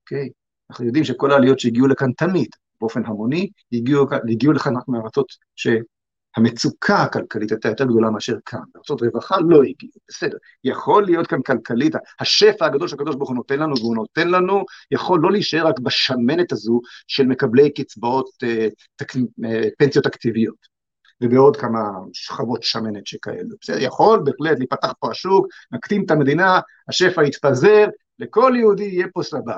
אוקיי? 0.00 0.28
אנחנו 0.70 0.84
יודעים 0.84 1.04
שכל 1.04 1.30
העליות 1.30 1.60
שהגיעו 1.60 1.86
לכאן 1.86 2.12
תמיד, 2.12 2.48
באופן 2.80 3.06
המוני, 3.06 3.50
הגיעו, 3.72 4.06
הגיעו 4.30 4.52
לכאן 4.52 4.76
רק 4.76 4.88
מארצות 4.88 5.26
שהמצוקה 5.56 7.02
הכלכלית 7.02 7.50
הייתה 7.52 7.68
יותר 7.68 7.84
גדולה 7.84 8.10
מאשר 8.10 8.36
כאן. 8.46 8.60
בארצות 8.74 9.02
רווחה 9.02 9.36
לא 9.40 9.62
הגיעו, 9.62 9.92
בסדר. 10.08 10.36
יכול 10.64 11.04
להיות 11.04 11.26
כאן 11.26 11.42
כלכלית, 11.42 11.94
השפע 12.20 12.66
הגדול 12.66 12.88
שהקדוש 12.88 13.16
ברוך 13.16 13.28
הוא 13.28 13.36
נותן 13.36 13.58
לנו, 13.58 13.74
והוא 13.78 13.96
נותן 13.96 14.28
לנו, 14.28 14.64
יכול 14.90 15.20
לא 15.20 15.32
להישאר 15.32 15.66
רק 15.66 15.78
בשמנת 15.78 16.52
הזו 16.52 16.80
של 17.06 17.26
מקבלי 17.26 17.70
קצבאות, 17.70 18.28
אה, 18.42 18.68
תק, 18.96 19.16
אה, 19.16 19.62
פנסיות 19.78 20.06
אקטיביות. 20.06 20.76
ובעוד 21.20 21.56
כמה 21.56 21.80
שכבות 22.12 22.62
שמנת 22.62 23.06
שכאלו. 23.06 23.56
בסדר, 23.60 23.78
יכול 23.80 24.22
בהחלט 24.24 24.58
להיפתח 24.58 24.92
פה 25.00 25.10
השוק, 25.10 25.46
נקטים 25.72 26.04
את 26.04 26.10
המדינה, 26.10 26.60
השפע 26.88 27.24
יתפזר, 27.24 27.86
לכל 28.18 28.52
יהודי 28.56 28.84
יהיה 28.84 29.06
פה 29.14 29.22
סבבה. 29.22 29.54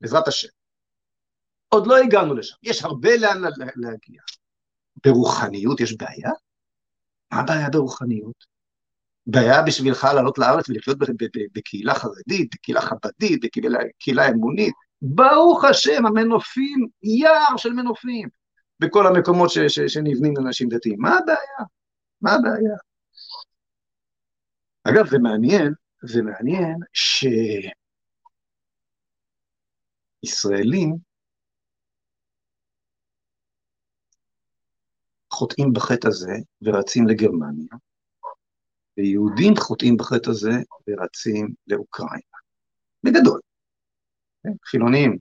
בעזרת 0.00 0.28
השם. 0.28 0.61
עוד 1.74 1.86
לא 1.86 1.96
הגענו 1.96 2.34
לשם, 2.34 2.56
יש 2.62 2.84
הרבה 2.84 3.16
לאן 3.16 3.42
להגיע. 3.76 4.22
ברוחניות 5.04 5.80
יש 5.80 5.96
בעיה? 5.96 6.30
מה 7.32 7.40
הבעיה 7.40 7.70
ברוחניות? 7.70 8.52
בעיה 9.26 9.62
בשבילך 9.62 10.04
לעלות 10.14 10.38
לארץ 10.38 10.68
ולחיות 10.68 10.98
בקהילה 11.54 11.94
חרדית, 11.94 12.54
בקהילה 12.54 12.80
חבדית, 12.80 13.44
בקהילה 13.44 14.28
אמונית? 14.28 14.74
ברוך 15.02 15.64
השם, 15.64 16.06
המנופים, 16.06 16.86
יער 17.02 17.56
של 17.56 17.72
מנופים, 17.72 18.28
בכל 18.80 19.06
המקומות 19.06 19.50
ש, 19.50 19.58
ש, 19.58 19.80
שנבנים 19.80 20.34
לאנשים 20.36 20.68
דתיים. 20.68 20.96
מה 21.00 21.18
הבעיה? 21.18 21.66
מה 22.20 22.32
הבעיה? 22.32 22.76
אגב, 24.84 25.06
זה 25.10 25.18
מעניין, 25.18 25.72
זה 26.02 26.22
מעניין 26.22 26.76
ש... 26.92 27.26
חוטאים 35.32 35.72
בחטא 35.72 36.08
הזה 36.08 36.32
ורצים 36.62 37.06
לגרמניה, 37.06 37.74
ויהודים 38.96 39.54
חוטאים 39.58 39.96
בחטא 39.96 40.30
הזה 40.30 40.52
ורצים 40.88 41.54
לאוקראינה. 41.66 42.38
בגדול. 43.04 43.40
כן? 44.42 44.52
חילונים 44.64 45.18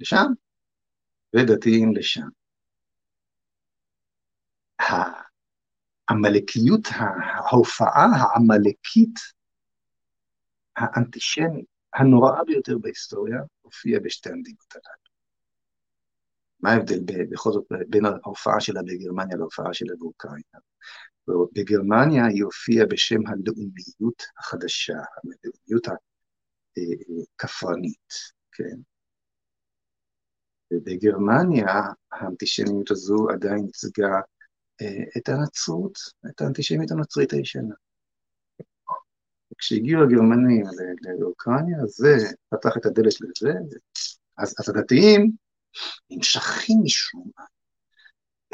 לשם 0.00 0.26
ודתיים 1.36 1.94
לשם. 1.94 2.28
העמלקיות, 6.08 6.82
ההופעה 7.50 8.06
העמלקית 8.16 9.18
האנטישמית 10.76 11.66
הנוראה 11.94 12.44
ביותר 12.44 12.78
בהיסטוריה 12.78 13.38
הופיעה 13.62 14.00
בשתי 14.00 14.28
המדינות 14.28 14.74
הללו. 14.74 15.05
מה 16.60 16.72
ההבדל 16.72 17.00
בכל 17.30 17.52
זאת 17.52 17.64
בין 17.88 18.04
ההופעה 18.06 18.60
שלה 18.60 18.82
בגרמניה 18.82 19.36
להופעה 19.36 19.74
שלה 19.74 19.94
באוקראינה? 19.98 20.58
בגרמניה 21.52 22.26
היא 22.26 22.44
הופיעה 22.44 22.86
בשם 22.86 23.26
הלאומיות 23.26 24.22
החדשה, 24.38 24.94
הלאומיות 24.94 25.86
הכפרנית, 27.36 28.12
כן? 28.52 28.76
ובגרמניה 30.70 31.66
האנטישמיות 32.12 32.90
הזו 32.90 33.26
עדיין 33.30 33.64
ייצגה 33.64 34.20
אה, 34.82 35.04
את 35.16 35.28
הנצרות, 35.28 35.98
את 36.26 36.40
האנטישמיות 36.40 36.90
הנוצרית 36.90 37.32
הישנה. 37.32 37.74
כשהגיעו 39.58 40.02
הגרמנים 40.02 40.64
לאוקראינה, 41.20 41.86
זה 41.86 42.16
פתח 42.48 42.76
את 42.76 42.86
הדלת 42.86 43.14
לזה, 43.20 43.52
אז 44.38 44.68
הדתיים 44.68 45.32
נמשכים 46.10 46.78
משום 46.84 47.30
מה 47.36 47.44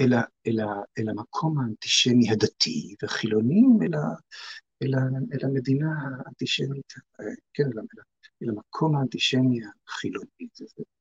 אל, 0.01 0.15
אל, 0.47 0.61
אל 0.99 1.09
המקום 1.09 1.61
האנטישמי 1.61 2.31
הדתי, 2.31 2.95
והחילונים 3.03 3.79
אל, 3.83 3.95
אל, 4.83 4.95
אל 5.33 5.45
המדינה 5.45 5.87
האנטישמית, 6.27 6.93
כן, 7.55 7.65
אל, 7.65 8.03
אל 8.43 8.49
המקום 8.49 8.97
האנטישמי 8.97 9.61
החילוני. 9.89 10.49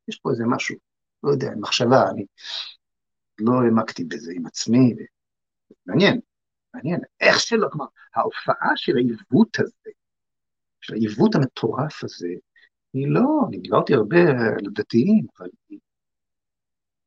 יש 0.08 0.20
פה 0.20 0.32
איזה 0.32 0.44
משהו, 0.48 0.76
לא 1.24 1.32
יודע, 1.32 1.50
מחשבה, 1.60 2.10
אני 2.10 2.26
לא 3.40 3.54
העמקתי 3.62 4.04
בזה 4.04 4.32
עם 4.36 4.46
עצמי, 4.46 4.96
מעניין, 5.86 6.20
מעניין, 6.74 7.00
איך 7.20 7.40
שלא, 7.40 7.68
כלומר, 7.72 7.86
ההופעה 8.16 8.72
של 8.76 8.98
העיוות 8.98 9.60
הזה, 9.60 9.90
של 10.82 10.94
העיוות 10.94 11.36
המטורף 11.36 12.04
הזה, 12.04 12.34
היא 12.94 13.08
לא, 13.08 13.42
אני 13.48 13.58
דיברתי 13.58 13.94
הרבה 13.94 14.22
על 14.58 14.66
הדתיים, 14.68 15.26
אבל 15.40 15.50
היא 15.70 15.80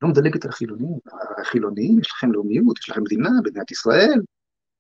לא 0.05 0.11
מדלגת 0.11 0.45
על 0.45 0.51
החילונים. 0.51 0.99
החילונים, 1.39 1.99
יש 1.99 2.11
לכם 2.11 2.33
לאומיות, 2.33 2.79
יש 2.79 2.91
לכם 2.91 3.03
מדינה, 3.03 3.31
מדינת 3.45 3.71
ישראל, 3.71 4.21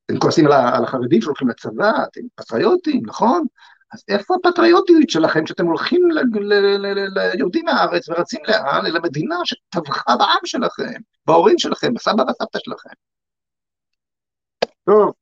אתם 0.06 0.18
כועסים 0.18 0.46
על 0.46 0.84
החרדים 0.84 1.22
שהולכים 1.22 1.48
לצבא, 1.48 1.92
אתם 2.04 2.20
פטריוטים, 2.34 3.02
נכון? 3.06 3.46
אז 3.92 4.04
איפה 4.08 4.34
הפטריוטיות 4.34 5.10
שלכם 5.10 5.46
שאתם 5.46 5.66
הולכים 5.66 6.08
ליהודים 7.34 7.64
מהארץ 7.64 8.08
ורצים 8.08 8.40
לאן? 8.48 8.86
אל 8.86 8.96
המדינה 8.96 9.36
שטבחה 9.44 10.16
בעם 10.16 10.44
שלכם, 10.44 11.00
בהורים 11.26 11.58
שלכם, 11.58 11.94
בסבא 11.94 12.22
ובסבתא 12.22 12.58
שלכם. 12.58 12.90
טוב, 14.84 15.12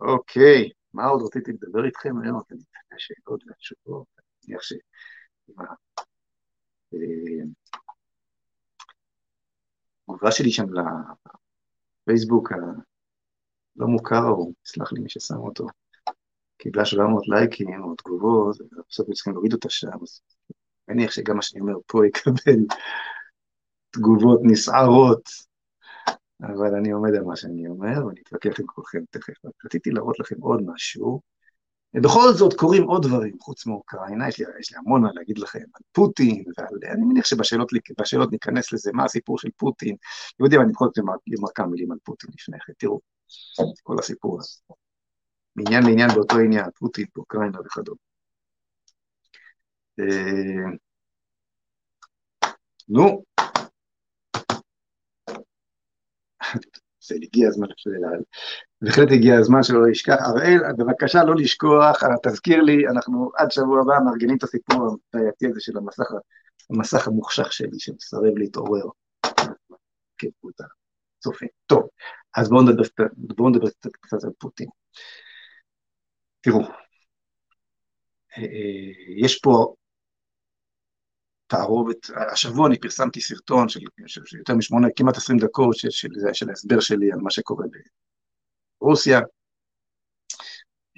אוקיי, 0.00 0.70
מה 0.94 1.06
עוד 1.06 1.22
רציתי 1.22 1.52
לדבר 1.52 1.84
איתכם 1.84 2.14
היום? 2.22 2.40
אני 2.50 2.58
מתנה 2.58 2.98
שאלות 2.98 3.44
והתשובות, 3.46 4.06
אני 4.18 4.54
מניח 4.54 4.62
ש... 4.62 4.72
התגובה 10.08 10.32
שלי 10.32 10.50
שם 10.50 10.66
לפייסבוק 12.06 12.52
הלא 12.52 13.86
מוכר 13.86 14.16
ההוא, 14.16 14.54
סלח 14.66 14.92
לי 14.92 15.00
מי 15.00 15.08
ששם 15.08 15.36
אותו, 15.36 15.66
קיבלה 16.58 16.84
700 16.84 17.28
לייקים 17.28 17.82
או 17.82 17.94
תגובות, 17.94 18.56
ובסוף 18.60 19.12
צריכים 19.14 19.32
להוריד 19.32 19.52
אותה 19.52 19.70
שם, 19.70 20.02
אז 20.02 20.20
מניח 20.88 21.10
שגם 21.10 21.36
מה 21.36 21.42
שאני 21.42 21.60
אומר 21.60 21.74
פה 21.86 22.06
יקבל 22.06 22.64
תגובות 23.90 24.40
נסערות, 24.44 25.28
אבל 26.42 26.74
אני 26.74 26.90
עומד 26.90 27.14
על 27.14 27.24
מה 27.24 27.36
שאני 27.36 27.68
אומר, 27.68 28.06
ואני 28.06 28.20
אתווכח 28.20 28.60
עם 28.60 28.66
כולכם 28.66 29.04
תכף. 29.10 29.34
רציתי 29.64 29.90
להראות 29.90 30.20
לכם 30.20 30.36
עוד 30.40 30.62
משהו. 30.66 31.20
בכל 31.94 32.32
זאת 32.32 32.54
קורים 32.54 32.82
עוד 32.82 33.02
דברים 33.06 33.36
חוץ 33.40 33.66
מאוקראינה, 33.66 34.28
יש 34.28 34.38
לי, 34.38 34.44
יש 34.60 34.72
לי 34.72 34.78
המון 34.78 35.02
מה 35.02 35.08
להגיד 35.14 35.38
לכם 35.38 35.58
על 35.58 35.82
פוטין, 35.92 36.44
ואני 36.58 37.04
מניח 37.04 37.24
שבשאלות 37.24 38.32
ניכנס 38.32 38.72
לזה, 38.72 38.90
מה 38.94 39.04
הסיפור 39.04 39.38
של 39.38 39.48
פוטין. 39.56 39.96
אתם 40.34 40.44
יודעים, 40.44 40.62
אני 40.62 40.72
בכל 40.72 40.86
זאת 40.86 40.98
אומר 40.98 41.48
כמה 41.54 41.66
מילים 41.66 41.92
על 41.92 41.98
פוטין 42.04 42.30
לפני 42.34 42.56
כן, 42.66 42.72
תראו, 42.78 43.00
כל 43.82 43.96
הסיפור 43.98 44.38
הזה. 44.40 44.58
מעניין 45.56 45.82
לעניין 45.82 46.10
באותו 46.14 46.38
עניין, 46.38 46.70
פוטין, 46.78 47.06
אוקראינה 47.16 47.58
וכדומה. 47.60 47.98
אה, 50.00 50.78
נו, 52.88 53.24
הגיע 57.14 57.48
הזמן 57.48 57.66
בהחלט 58.82 59.08
הגיע 59.12 59.38
הזמן 59.38 59.62
שלא 59.62 59.88
לשכח. 59.90 60.16
אראל, 60.20 60.58
בבקשה 60.78 61.24
לא 61.24 61.34
לשכוח, 61.34 62.02
תזכיר 62.22 62.62
לי, 62.62 62.88
אנחנו 62.88 63.30
עד 63.36 63.50
שבוע 63.50 63.80
הבא 63.80 64.04
מארגנים 64.04 64.36
את 64.36 64.42
הסיפור 64.42 64.76
הבעייתי 65.14 65.46
הזה 65.46 65.60
של 65.60 65.76
המסך, 65.76 66.06
המסך 66.70 67.08
המוחשך 67.08 67.52
שלי, 67.52 67.78
שמסרב 67.78 68.38
להתעורר. 68.38 68.84
צופים. 71.18 71.48
טוב, 71.66 71.88
אז 72.36 72.48
בואו 72.48 72.62
נדבר, 72.62 73.04
בואו 73.16 73.50
נדבר 73.50 73.68
קצת 74.00 74.24
על 74.24 74.30
פוטין. 74.38 74.68
תראו, 76.40 76.60
אה, 76.60 78.42
אה, 78.42 78.92
יש 79.16 79.38
פה 79.40 79.74
תערובת, 81.48 82.10
השבוע 82.32 82.66
אני 82.68 82.80
פרסמתי 82.80 83.20
סרטון 83.20 83.68
של, 83.68 83.80
של, 84.06 84.20
של 84.24 84.38
יותר 84.38 84.54
משמונה, 84.54 84.88
כמעט 84.96 85.16
עשרים 85.16 85.38
דקות 85.38 85.76
של, 85.76 85.90
של, 85.90 86.08
של 86.32 86.48
ההסבר 86.48 86.80
שלי 86.80 87.12
על 87.12 87.18
מה 87.20 87.30
שקורה 87.30 87.64
ברוסיה, 88.80 89.20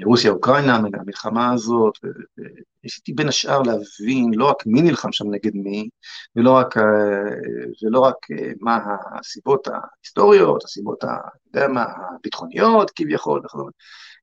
רוסיה 0.04 0.30
אוקראינה, 0.30 0.76
המלחמה 0.76 1.52
הזאת, 1.52 1.94
וניסיתי 2.02 3.12
בין 3.12 3.28
השאר 3.28 3.62
להבין 3.62 4.30
לא 4.34 4.50
רק 4.50 4.66
מי 4.66 4.82
נלחם 4.82 5.12
שם 5.12 5.24
נגד 5.30 5.54
מי, 5.54 5.88
ולא 6.36 6.56
רק, 6.56 6.74
ולא 7.82 8.00
רק 8.00 8.16
מה 8.60 8.78
הסיבות 9.18 9.68
ההיסטוריות, 9.68 10.64
הסיבות, 10.64 11.04
ה, 11.04 11.16
יודע 11.46 11.68
מה, 11.68 11.84
הביטחוניות 12.16 12.90
כביכול, 12.90 13.42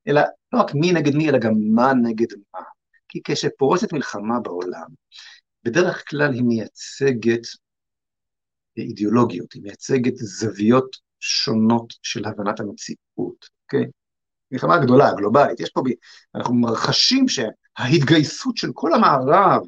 אלא 0.08 0.22
לא 0.52 0.60
רק 0.60 0.74
מי 0.74 0.92
נגד 0.92 1.14
מי, 1.14 1.28
אלא 1.28 1.38
גם 1.38 1.52
מה 1.74 1.92
נגד 1.94 2.26
מה. 2.54 2.60
כי 3.08 3.20
כשפורסת 3.24 3.92
מלחמה 3.92 4.40
בעולם, 4.40 4.86
בדרך 5.64 6.04
כלל 6.10 6.32
היא 6.32 6.42
מייצגת 6.42 7.46
אידיאולוגיות, 8.76 9.52
היא 9.52 9.62
מייצגת 9.62 10.16
זוויות 10.16 10.96
שונות 11.20 11.94
של 12.02 12.24
הבנת 12.24 12.60
המציאות, 12.60 13.48
אוקיי? 13.64 13.90
מלחמה 14.52 14.78
גדולה, 14.78 15.12
גלובלית, 15.16 15.60
יש 15.60 15.70
פה, 15.70 15.82
אנחנו 16.34 16.54
מרחשים 16.54 17.26
שההתגייסות 17.28 18.56
של 18.56 18.68
כל 18.74 18.94
המערב 18.94 19.62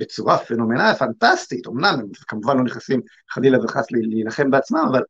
בצורה 0.00 0.38
פנומנלית, 0.38 0.98
פנטסטית, 0.98 1.66
אמנם 1.66 2.00
הם 2.00 2.06
כמובן 2.28 2.56
לא 2.56 2.64
נכנסים 2.64 3.00
חלילה 3.30 3.64
וחס 3.64 3.84
להילחם 3.90 4.50
בעצמם, 4.50 4.84
אבל 4.90 5.02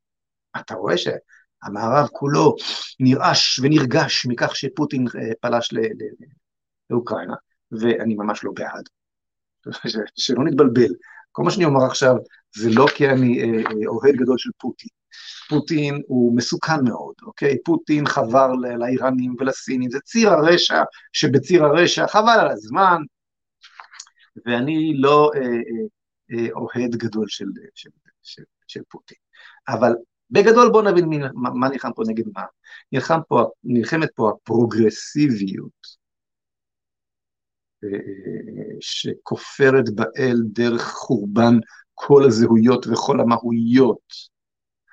אתה 0.60 0.74
רואה 0.74 0.94
שהמערב 0.98 2.08
כולו 2.12 2.54
נרעש 3.00 3.60
ונרגש 3.62 4.26
מכך 4.26 4.56
שפוטין 4.56 5.06
אה, 5.06 5.30
פלש 5.40 5.74
לאוקראינה, 6.90 7.34
ואני 7.72 8.14
ממש 8.14 8.44
לא 8.44 8.52
בעד. 8.54 8.88
שלא 10.16 10.44
נתבלבל. 10.44 10.94
כל 11.32 11.42
מה 11.42 11.50
שאני 11.50 11.64
אומר 11.64 11.84
עכשיו 11.84 12.14
זה 12.56 12.70
לא 12.70 12.86
כי 12.94 13.08
אני 13.08 13.42
אה, 13.42 13.46
אה, 13.46 13.86
אוהד 13.86 14.14
גדול 14.16 14.38
של 14.38 14.50
פוטין. 14.58 14.88
פוטין 15.48 16.02
הוא 16.06 16.36
מסוכן 16.36 16.84
מאוד, 16.84 17.14
אוקיי? 17.22 17.56
פוטין 17.64 18.06
חבר 18.06 18.52
לאיראנים 18.78 19.34
ולסינים, 19.38 19.90
זה 19.90 19.98
ציר 20.00 20.30
הרשע 20.30 20.82
שבציר 21.12 21.64
הרשע, 21.64 22.06
חבל 22.06 22.36
על 22.40 22.48
הזמן, 22.48 23.02
ואני 24.46 24.96
לא 24.96 25.30
אה, 25.34 26.46
אוהד 26.52 26.96
גדול 26.96 27.26
של, 27.28 27.44
של, 27.74 27.90
של, 28.22 28.42
של 28.66 28.80
פוטין. 28.88 29.18
אבל 29.68 29.92
בגדול 30.30 30.68
בואו 30.72 30.82
נבין 30.82 31.08
מה, 31.34 31.50
מה 31.50 31.68
נלחם 31.68 31.90
פה 31.92 32.02
נגד 32.06 32.24
מה. 32.34 32.42
נלחם 32.92 33.18
פה, 33.28 33.44
נלחמת 33.64 34.08
פה 34.14 34.30
הפרוגרסיביות 34.30 36.05
שכופרת 38.80 39.90
באל 39.94 40.36
דרך 40.52 40.82
חורבן 40.82 41.58
כל 41.94 42.24
הזהויות 42.24 42.86
וכל 42.86 43.20
המהויות. 43.20 44.36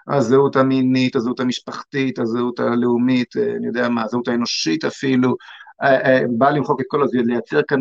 הזהות 0.07 0.55
המינית, 0.55 1.15
הזהות 1.15 1.39
המשפחתית, 1.39 2.19
הזהות 2.19 2.59
הלאומית, 2.59 3.37
אה, 3.37 3.55
אני 3.55 3.67
יודע 3.67 3.89
מה, 3.89 4.03
הזהות 4.03 4.27
האנושית 4.27 4.85
אפילו, 4.85 5.35
אה, 5.83 6.01
אה, 6.05 6.21
באה 6.37 6.51
למחוק 6.51 6.81
את 6.81 6.85
כל 6.87 7.03
הזה, 7.03 7.17
לייצר 7.25 7.61
כאן, 7.67 7.79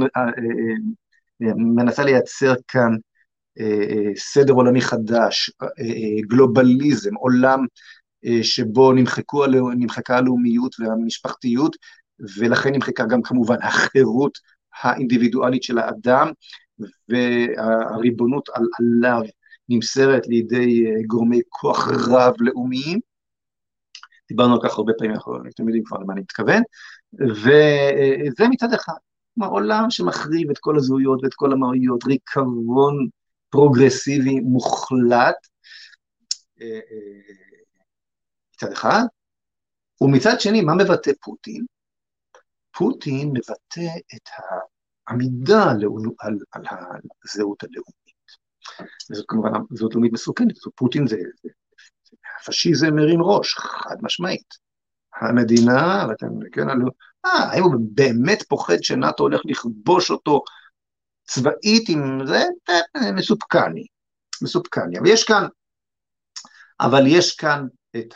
מנסה 1.75 2.05
לייצר 2.05 2.55
כאן 2.69 2.97
סדר 4.17 4.53
עולמי 4.53 4.81
חדש, 4.81 5.51
גלובליזם, 6.29 7.15
עולם 7.15 7.67
שבו 8.43 8.93
נמחקו, 8.93 9.47
נמחקה 9.77 10.17
הלאומיות 10.17 10.77
והמשפחתיות, 10.81 11.77
ולכן 12.39 12.73
נמחקה 12.73 13.05
גם 13.07 13.23
כמובן 13.23 13.57
החירות 13.63 14.39
האינדיבידואלית 14.81 15.63
של 15.63 15.79
האדם, 15.79 16.33
והריבונות 17.09 18.49
על, 18.49 18.65
עליו 18.79 19.23
נמסרת 19.69 20.27
לידי 20.27 20.87
אה, 20.87 21.03
גורמי 21.07 21.41
כוח 21.49 21.89
רב-לאומיים. 21.89 23.01
דיברנו 24.29 24.55
על 24.55 24.61
כך 24.65 24.79
הרבה 24.79 24.93
פעמים, 24.99 25.17
אתם 25.55 25.67
יודעים 25.67 25.85
כבר 25.85 25.99
למה 25.99 26.13
אני 26.13 26.21
מתכוון, 26.21 26.63
וזה 27.13 28.49
מצד 28.51 28.73
אחד. 28.73 28.93
כלומר, 29.35 29.53
עולם 29.53 29.91
שמחריב 29.91 30.51
את 30.51 30.59
כל 30.59 30.77
הזהויות 30.77 31.21
ואת 31.23 31.35
כל 31.35 31.53
המהויות, 31.53 32.05
ריקבון 32.05 33.09
פרוגרסיבי 33.51 34.41
מוחלט, 34.41 35.37
אה, 36.61 36.67
אה, 36.67 37.33
מצד 38.55 38.73
אחד, 38.73 39.03
ומצד 40.01 40.41
שני, 40.41 40.61
מה 40.61 40.75
מבטא 40.75 41.11
פוטין? 41.21 41.65
פוטין 42.73 43.29
מבטא 43.29 43.99
את 44.15 44.29
עמידה 45.09 45.71
על, 45.71 46.39
על, 46.53 46.65
הזהות 47.25 47.63
הלאומית. 47.63 48.03
וזאת 49.11 49.25
כמובן 49.29 49.51
זהות 49.71 49.95
לאומית 49.95 50.13
מסוכנת, 50.13 50.55
פוטין 50.75 51.07
זה, 51.07 51.17
זה, 51.17 51.49
זה 52.05 52.17
פשיזם 52.47 52.95
מרים 52.95 53.23
ראש, 53.23 53.55
חד 53.55 53.97
משמעית. 54.03 54.63
המדינה, 55.21 56.07
ואתם, 56.09 56.27
כן, 56.53 56.69
עלו, 56.69 56.89
אה, 57.25 57.31
האם 57.31 57.63
הוא 57.63 57.75
באמת 57.95 58.43
פוחד 58.49 58.83
שנאט"ו 58.83 59.23
הולך 59.23 59.41
לכבוש 59.45 60.11
אותו 60.11 60.43
צבאית 61.25 61.89
עם 61.89 62.27
זה? 62.27 62.43
אה, 62.69 63.13
מסופקני, 63.13 63.87
מסופקני. 64.43 64.99
אבל 64.99 65.07
יש 65.07 65.25
כאן, 65.25 65.47
אבל 66.81 67.03
יש 67.07 67.37
כאן 67.37 67.67
את 67.97 68.15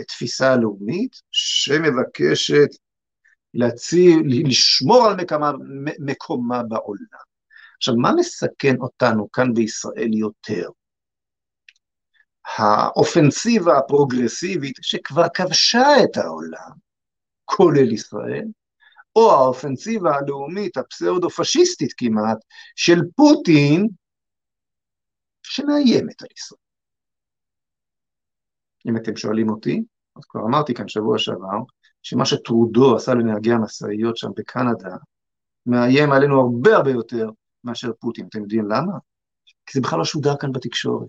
התפיסה 0.00 0.52
הלאומית 0.52 1.20
שמבקשת 1.30 2.68
להציב, 3.54 4.18
לשמור 4.26 5.06
על 5.06 5.16
מקומה, 5.16 5.52
מקומה 5.98 6.62
בעולם. 6.62 7.28
עכשיו, 7.76 7.94
מה 7.96 8.10
מסכן 8.16 8.76
אותנו 8.80 9.32
כאן 9.32 9.54
בישראל 9.54 10.14
יותר? 10.14 10.68
האופנסיבה 12.58 13.78
הפרוגרסיבית 13.78 14.76
שכבר 14.82 15.24
כבשה 15.34 15.86
את 16.04 16.16
העולם, 16.16 16.70
כולל 17.44 17.92
ישראל, 17.92 18.44
או 19.16 19.32
האופנסיבה 19.32 20.10
הלאומית 20.16 20.76
הפסאודו-פשיסטית 20.76 21.92
כמעט 21.96 22.38
של 22.76 22.98
פוטין, 23.16 23.88
שמאיימת 25.42 26.22
על 26.22 26.28
ישראל. 26.36 26.58
אם 28.88 28.96
אתם 28.96 29.16
שואלים 29.16 29.50
אותי, 29.50 29.82
אז 30.16 30.22
כבר 30.28 30.40
אמרתי 30.40 30.74
כאן 30.74 30.88
שבוע 30.88 31.18
שעבר, 31.18 31.58
שמה 32.08 32.24
שטרודו 32.24 32.96
עשה 32.96 33.14
לנהגי 33.14 33.52
המשאיות 33.52 34.16
שם 34.16 34.28
בקנדה, 34.36 34.96
מאיים 35.66 36.12
עלינו 36.12 36.40
הרבה 36.40 36.76
הרבה 36.76 36.90
יותר 36.90 37.30
מאשר 37.64 37.90
פוטין. 38.00 38.26
אתם 38.28 38.40
יודעים 38.40 38.64
למה? 38.64 38.92
כי 39.66 39.72
זה 39.74 39.80
בכלל 39.80 39.98
לא 39.98 40.04
שודר 40.04 40.36
כאן 40.36 40.52
בתקשורת. 40.52 41.08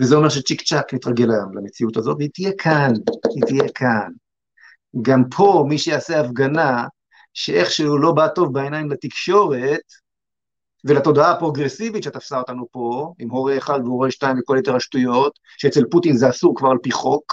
וזה 0.00 0.16
אומר 0.16 0.28
שצ'יק 0.28 0.62
צ'אק 0.62 0.94
נתרגל 0.94 1.30
היום 1.30 1.58
למציאות 1.58 1.96
הזאת, 1.96 2.16
והיא 2.18 2.30
תהיה 2.34 2.50
כאן, 2.58 2.92
היא 3.34 3.42
תהיה 3.46 3.72
כאן. 3.74 4.10
גם 5.02 5.22
פה 5.36 5.64
מי 5.68 5.78
שיעשה 5.78 6.20
הפגנה, 6.20 6.86
שאיכשהו 7.34 7.98
לא 7.98 8.12
בא 8.12 8.28
טוב 8.28 8.52
בעיניים 8.52 8.90
לתקשורת, 8.90 9.80
ולתודעה 10.84 11.32
הפרוגרסיבית 11.32 12.02
שתפסה 12.02 12.38
אותנו 12.38 12.66
פה, 12.70 13.12
עם 13.18 13.30
הורה 13.30 13.58
אחד 13.58 13.80
והורה 13.84 14.10
שתיים 14.10 14.38
וכל 14.38 14.56
יתר 14.58 14.76
השטויות, 14.76 15.38
שאצל 15.58 15.84
פוטין 15.90 16.16
זה 16.16 16.30
אסור 16.30 16.56
כבר 16.56 16.70
על 16.70 16.78
פי 16.82 16.90
חוק, 16.90 17.32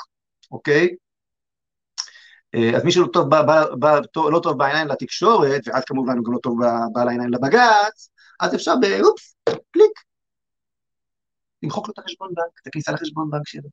אוקיי? 0.51 0.89
אה, 2.55 2.77
אז 2.77 2.83
מי 2.83 2.91
שלא 2.91 3.07
טוב, 3.13 3.29
בא, 3.29 3.41
בא, 3.41 3.75
בא, 3.75 3.99
לא 4.31 4.39
טוב 4.43 4.57
בעיניים 4.57 4.87
לתקשורת, 4.87 5.61
ואז 5.67 5.83
כמובן 5.85 6.17
הוא 6.17 6.25
גם 6.25 6.33
לא 6.33 6.39
טוב 6.43 6.59
בעיניים 6.93 7.33
לבג"ץ, 7.33 8.09
אז 8.39 8.55
אפשר 8.55 8.73
באופס, 8.81 9.35
קליק, 9.71 9.91
למחוק 11.63 11.87
לו 11.87 11.93
את 11.93 11.99
החשבון 11.99 12.29
בנק, 12.35 12.59
את 12.61 12.67
הכניסה 12.67 12.91
לחשבון 12.91 13.29
בנק 13.29 13.47
שלו. 13.47 13.69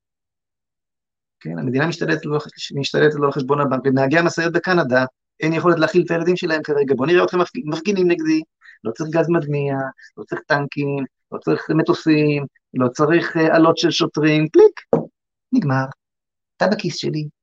כן, 1.40 1.58
המדינה 1.58 1.86
משתלטת 1.86 2.24
לו, 2.24 2.38
משתלטת 2.74 3.14
לו 3.14 3.26
על 3.26 3.32
חשבון 3.32 3.60
הבנק, 3.60 3.86
לנהגי 3.86 4.18
המשאיות 4.18 4.52
בקנדה 4.52 5.04
אין 5.40 5.52
יכולת 5.52 5.78
להכיל 5.78 6.02
את 6.06 6.10
הילדים 6.10 6.36
שלהם 6.36 6.62
כרגע, 6.62 6.94
בואו 6.94 7.08
נראה 7.08 7.24
אתכם 7.24 7.38
מפגינים 7.64 8.10
נגדי, 8.10 8.42
לא 8.84 8.92
צריך 8.92 9.10
גז 9.10 9.28
מדמיע, 9.28 9.74
לא 10.16 10.24
צריך 10.24 10.40
טנקים, 10.46 11.04
לא 11.32 11.38
צריך 11.38 11.70
מטוסים, 11.70 12.46
לא 12.74 12.88
צריך 12.88 13.36
אלות 13.36 13.78
של 13.78 13.90
שוטרים, 13.90 14.48
קליק, 14.48 15.02
נגמר, 15.52 15.84
אתה 16.56 16.66
בכיס 16.66 16.96
שלי. 16.96 17.41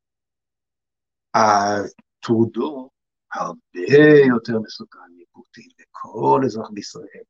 טרודו 2.20 2.90
הרבה 3.34 3.98
יותר 4.28 4.60
מסוכן 4.60 5.00
מפוטין 5.18 5.68
לכל 5.80 6.42
אזרח 6.46 6.70
בישראל. 6.70 7.24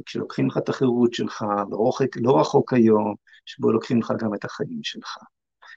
וכשלוקחים 0.00 0.46
לך 0.46 0.58
את 0.58 0.68
החירות 0.68 1.14
שלך, 1.14 1.44
לא 1.70 1.88
רחוק, 1.88 2.16
לא 2.16 2.40
רחוק 2.40 2.72
היום, 2.72 3.14
שבו 3.46 3.72
לוקחים 3.72 4.00
לך 4.00 4.12
גם 4.18 4.34
את 4.34 4.44
החיים 4.44 4.80
שלך. 4.82 5.16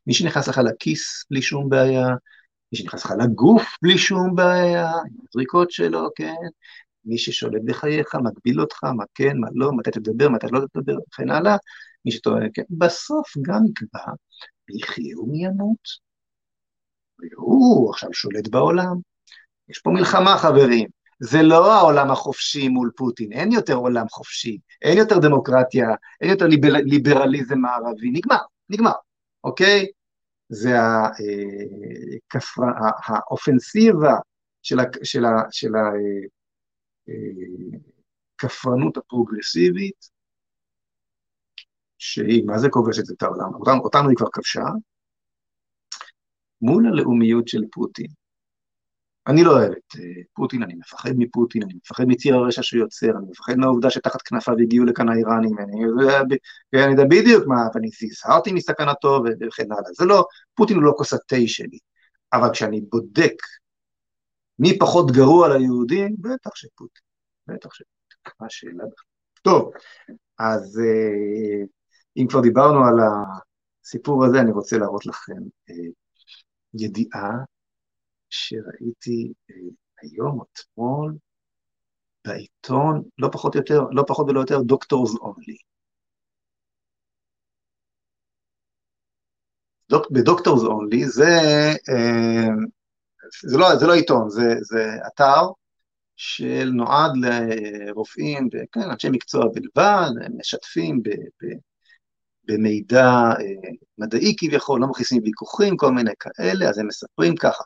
מי 0.08 0.14
שנכנס 0.14 0.48
לך 0.48 0.58
לכיס 0.58 1.26
בלי 1.32 1.42
שום 1.42 1.70
בעיה, 1.70 2.08
מי 2.72 2.78
שנכנס 2.78 3.06
לך 3.06 3.14
לגוף 3.20 3.64
בלי 3.82 3.98
שום 3.98 4.36
בעיה, 4.36 4.90
עם 4.90 5.26
הזריקות 5.30 5.72
שלו, 5.72 6.10
כן? 6.16 6.36
מי 7.06 7.18
ששולט 7.18 7.62
בחייך, 7.66 8.16
מגביל 8.16 8.62
אותך, 8.62 8.84
מה 8.84 9.04
כן, 9.16 9.38
מה 9.38 9.48
לא, 9.54 9.72
מתי 9.72 9.92
תדבר, 9.92 10.30
מתי 10.30 10.48
לא 10.52 10.60
תדבר, 10.74 10.96
וכן 11.08 11.30
הלאה, 11.30 11.56
מי 12.06 12.12
שטוען, 12.12 12.50
כן, 12.54 12.64
בסוף 12.70 13.34
גם 13.42 13.66
יקבע 13.66 14.14
מי 14.70 14.80
יחיה 14.82 15.20
ומי 15.20 15.46
ימות. 15.46 16.07
והוא 17.20 17.90
עכשיו 17.90 18.14
שולט 18.14 18.48
בעולם. 18.48 18.96
יש 19.70 19.80
פה 19.80 19.90
מלחמה, 19.90 20.38
חברים. 20.38 20.88
זה 21.20 21.42
לא 21.42 21.74
העולם 21.74 22.12
החופשי 22.12 22.68
מול 22.68 22.92
פוטין, 22.96 23.32
אין 23.32 23.52
יותר 23.52 23.74
עולם 23.74 24.10
חופשי, 24.10 24.60
אין 24.82 24.98
יותר 24.98 25.20
דמוקרטיה, 25.20 25.90
אין 26.22 26.30
יותר 26.30 26.48
ליבר, 26.48 26.70
ליברליזם 26.74 27.60
מערבי, 27.60 28.10
נגמר, 28.12 28.38
נגמר, 28.70 28.92
אוקיי? 29.44 29.88
זה 30.50 30.76
הכפר, 32.28 32.62
האופנסיבה 33.06 34.14
של, 34.64 34.78
של, 35.04 35.24
של 35.52 35.72
הכפרנות 38.36 38.98
הפרוגרסיבית, 38.98 40.18
שהיא, 41.98 42.44
מה 42.46 42.58
זה 42.58 42.70
כובשת 42.70 43.12
את 43.12 43.24
העולם? 43.24 43.54
אותנו, 43.54 43.84
אותנו 43.84 44.10
היא 44.10 44.18
כבר 44.18 44.30
כבשה, 44.34 44.64
מול 46.62 46.88
הלאומיות 46.88 47.48
של 47.48 47.62
פוטין. 47.72 48.08
אני 49.28 49.44
לא 49.44 49.52
אוהב 49.52 49.72
את 49.72 49.96
אה, 50.00 50.22
פוטין, 50.34 50.64
אני 50.64 50.74
מפחד 50.74 51.12
מפוטין, 51.18 51.64
אני 51.64 51.74
מפחד 51.74 52.04
מציר 52.08 52.36
הרשע 52.36 52.64
שהוא 52.64 52.80
יוצר, 52.80 53.10
אני 53.10 53.26
מפחד 53.30 53.56
מהעובדה 53.58 53.90
שתחת 53.90 54.22
כנפיו 54.22 54.56
הגיעו 54.64 54.86
לכאן 54.86 55.10
האיראנים, 55.10 55.60
אני 55.60 55.84
יודע, 55.84 56.22
יודע 56.74 57.04
בדיוק 57.04 57.48
מה, 57.48 57.56
ואני 57.76 57.90
הזהרתי 58.02 58.52
מסכנתו 58.52 59.20
וכן 59.42 59.72
הלאה. 59.72 59.94
זה 59.98 60.06
לא, 60.06 60.26
פוטין 60.56 60.76
הוא 60.76 60.84
לא 60.84 60.94
כוס 60.98 61.14
התה 61.14 61.36
שלי, 61.48 61.78
אבל 62.34 62.50
כשאני 62.54 62.82
בודק 62.82 63.36
מי 64.60 64.80
פחות 64.80 65.12
גרוע 65.12 65.58
ליהודים, 65.58 66.16
בטח 66.20 66.56
שפוטין, 66.56 67.04
בטח 67.48 67.74
שפוטין, 67.74 68.34
מה 68.40 68.48
השאלה 68.48 68.74
בכלל. 68.74 69.08
טוב, 69.42 69.72
אז 70.40 70.80
אה, 70.80 71.66
אם 72.18 72.28
כבר 72.30 72.42
דיברנו 72.42 72.86
על 72.86 72.96
הסיפור 73.84 74.26
הזה, 74.26 74.40
אני 74.40 74.52
רוצה 74.52 74.78
להראות 74.78 75.06
לכם 75.06 75.42
אה, 75.70 75.76
ידיעה 76.74 77.32
שראיתי 78.30 79.34
אה, 79.52 79.56
היום 80.02 80.40
או 80.40 80.46
אתמול 80.54 81.18
בעיתון, 82.28 83.04
לא 83.18 83.30
פחות, 83.32 83.56
יותר, 83.56 83.80
לא 83.92 84.04
פחות 84.08 84.26
ולא 84.30 84.40
יותר, 84.40 84.62
דוקטורס 84.62 85.16
אונלי. 85.16 85.58
דוק, 89.90 90.12
ב 90.12 90.18
Doctors 90.18 90.64
Only 90.64 91.06
זה, 91.08 91.38
אה, 91.90 92.48
זה, 93.44 93.58
לא, 93.58 93.76
זה 93.76 93.88
לא 93.88 93.94
עיתון, 93.94 94.30
זה, 94.30 94.42
זה 94.62 94.84
אתר 95.08 95.42
של 96.16 96.70
נועד 96.74 97.12
לרופאים 97.22 98.48
וכן, 98.48 98.92
אנשי 98.92 99.08
מקצוע 99.12 99.46
בלבד, 99.54 100.10
הם 100.26 100.32
משתפים 100.40 101.04
ב, 101.04 101.10
ב, 101.10 101.46
במידע 102.48 103.06
אה, 103.06 103.72
מדעי 103.98 104.36
כביכול, 104.38 104.82
לא 104.82 104.88
מכניסים 104.88 105.22
ויכוחים, 105.24 105.78
כל 105.78 105.92
מיני 105.92 106.12
כאלה, 106.20 106.70
אז 106.70 106.78
הם 106.78 106.88
מספרים 106.88 107.36
ככה. 107.36 107.64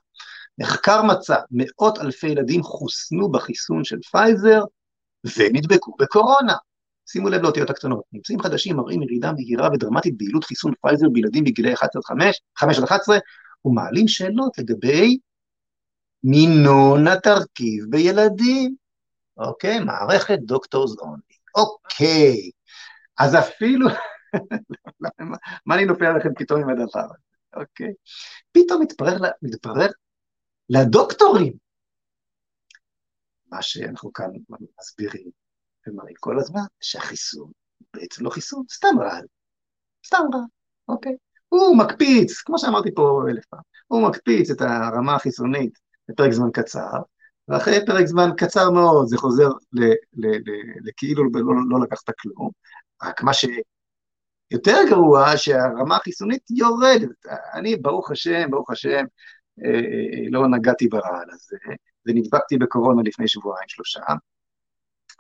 מחקר 0.58 1.04
מצא, 1.04 1.36
מאות 1.52 1.98
אלפי 2.00 2.28
ילדים 2.28 2.64
חוסנו 2.64 3.32
בחיסון 3.32 3.84
של 3.84 3.98
פייזר 4.12 4.64
ונדבקו 5.38 5.96
בקורונה. 6.00 6.56
שימו 7.08 7.30
לב 7.30 7.42
לאותיות 7.42 7.70
הקטנות. 7.70 8.04
ממצאים 8.14 8.40
חדשים 8.40 8.76
מראים 8.76 9.02
ירידה 9.02 9.32
מהירה 9.32 9.70
ודרמטית 9.74 10.18
ביעילות 10.18 10.44
חיסון 10.44 10.74
פייזר 10.82 11.10
בילדים 11.10 11.44
בגילי 11.44 11.74
1 11.74 11.96
עד 11.96 12.02
5, 12.04 12.42
5 12.58 12.78
עד 12.78 12.84
11, 12.84 13.18
ומעלים 13.66 14.08
שאלות 14.08 14.58
לגבי 14.58 15.18
מינון 16.24 17.08
התרכיב 17.08 17.86
בילדים. 17.90 18.76
אוקיי, 19.38 19.80
מערכת 19.80 20.40
דוקטור 20.40 20.88
זוני. 20.88 21.22
אוקיי, 21.56 22.52
אז 23.20 23.36
אפילו, 23.36 23.88
מה 25.66 25.76
אני 25.76 25.86
נופל 25.86 26.06
עליכם 26.06 26.30
פתאום 26.38 26.62
עם 26.62 26.70
הדבר 26.70 27.00
הזה? 27.00 27.32
אוקיי. 27.56 27.94
פתאום 28.52 28.82
מתברר, 28.82 29.18
מתברר 29.42 29.90
לדוקטורים. 30.70 31.54
מה 33.52 33.62
שאנחנו 33.62 34.14
כאן 34.14 34.30
מסבירים 34.80 35.30
ומראים 35.88 36.16
כל 36.20 36.40
הזמן, 36.40 36.62
שהחיסון 36.82 37.52
בעצם 37.94 38.26
לא 38.26 38.30
חיסון, 38.30 38.64
סתם 38.72 39.00
רעל. 39.00 39.26
סתם 40.06 40.24
רעל, 40.34 40.44
אוקיי? 40.88 41.16
הוא 41.50 41.78
מקפיץ, 41.78 42.42
כמו 42.42 42.60
שאמרתי 42.60 42.90
פה 42.96 43.22
אלף 43.30 43.46
פעם, 43.46 43.60
הוא 43.88 44.10
מקפיץ 44.10 44.50
את 44.50 44.62
הרמה 44.62 45.16
החיסונית 45.16 45.80
לפרק 46.10 46.32
זמן 46.32 46.50
קצר, 46.54 47.00
ואחרי 47.48 47.86
פרק 47.86 48.06
זמן 48.06 48.30
קצר 48.38 48.70
מאוד 48.72 49.08
זה 49.08 49.18
חוזר 49.18 49.50
לכאילו 50.84 51.24
לא, 51.24 51.42
לא, 51.42 51.54
לא 51.70 51.80
לקחת 51.84 52.16
כלום, 52.20 52.50
רק 53.04 53.24
מה 53.24 53.32
שיותר 54.52 54.78
גרוע, 54.90 55.38
שהרמה 55.38 55.96
החיסונית 55.96 56.42
יורדת. 56.50 57.26
אני, 57.54 57.76
ברוך 57.76 58.12
השם, 58.12 58.52
ברוך 58.52 58.72
השם, 58.72 59.06
אה, 59.66 60.30
לא 60.32 60.48
נגעתי 60.48 60.88
ברעל 60.88 61.30
הזה, 61.34 61.58
ונדבקתי 62.06 62.58
בקורונה 62.58 63.02
לפני 63.06 63.28
שבועיים, 63.28 63.68
שלושה, 63.68 64.02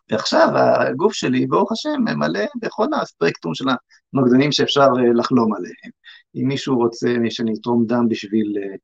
ועכשיו 0.10 0.48
הגוף 0.56 1.14
שלי, 1.14 1.48
ברוך 1.48 1.72
השם, 1.72 2.18
מלא 2.18 2.46
בכל 2.62 2.88
הספקטרום 3.02 3.56
של 3.56 3.66
הנוגדנים 4.14 4.52
שאפשר 4.52 4.82
אה, 4.82 5.14
לחלום 5.16 5.54
עליהם. 5.54 5.92
אם 6.36 6.48
מישהו 6.48 6.78
רוצה 6.78 7.08
שאני 7.30 7.54
אתרום 7.62 7.86
דם 7.86 8.08
בשביל, 8.10 8.54
אה, 8.58 8.76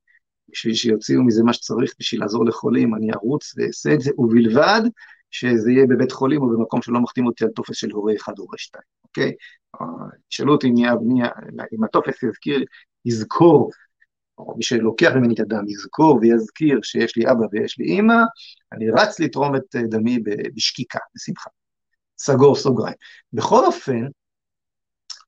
בשביל 0.50 0.74
שיוציאו 0.74 1.24
מזה 1.24 1.44
מה 1.44 1.54
שצריך 1.54 1.94
בשביל 2.00 2.22
לעזור 2.22 2.46
לחולים, 2.46 2.96
אני 2.96 3.14
ארוץ 3.14 3.54
ואעשה 3.58 3.94
את 3.94 4.02
זה, 4.02 4.12
ובלבד 4.18 4.82
שזה 5.32 5.72
יהיה 5.72 5.86
בבית 5.86 6.12
חולים 6.12 6.42
או 6.42 6.50
במקום 6.50 6.82
שלא 6.82 7.00
מחתים 7.00 7.28
אותי 7.28 7.44
על 7.44 7.50
טופס 7.50 7.76
של 7.76 7.92
הורה 7.92 8.14
אחד 8.16 8.34
או 8.40 8.44
הורה 8.44 8.58
שתיים, 8.58 8.84
אוקיי? 9.04 9.32
שאלו 10.30 10.54
אותי 10.54 10.68
אם 11.74 11.84
הטופס 11.84 12.24
יזכיר, 12.24 12.64
יזכור 13.06 13.72
או 14.38 14.54
מי 14.58 14.64
שלוקח 14.64 15.12
ממני 15.16 15.34
את 15.34 15.40
הדם 15.40 15.68
יזכור 15.68 16.20
ויזכיר 16.22 16.80
שיש 16.84 17.18
לי 17.18 17.32
אבא 17.32 17.46
ויש 17.52 17.80
לי 17.80 17.86
אימא, 17.86 18.14
אני 18.72 18.90
רץ 18.92 19.20
לתרום 19.20 19.56
את 19.56 19.76
אה, 19.76 19.82
דמי 19.82 20.20
בשקיקה, 20.56 21.00
בשמחה. 21.16 21.50
סגור 22.18 22.56
סוגריים. 22.56 22.96
בכל 23.34 23.66
אופן, 23.66 24.06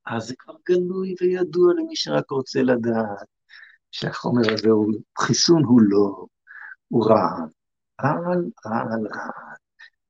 אז 0.06 0.26
זה 0.26 0.34
כבר 0.38 0.54
גלוי 0.68 1.14
וידוע 1.20 1.72
למי 1.74 1.96
שרק 1.96 2.30
רוצה 2.30 2.62
לדעת 2.62 3.26
שהחומר 3.90 4.52
הזה 4.52 4.70
הוא, 4.70 4.92
חיסון 5.18 5.64
הוא 5.64 5.80
לא, 5.82 6.26
הוא 6.88 7.06
רע, 7.06 7.30
רעל, 8.02 8.50
רעל, 8.66 9.06
רעל. 9.14 9.59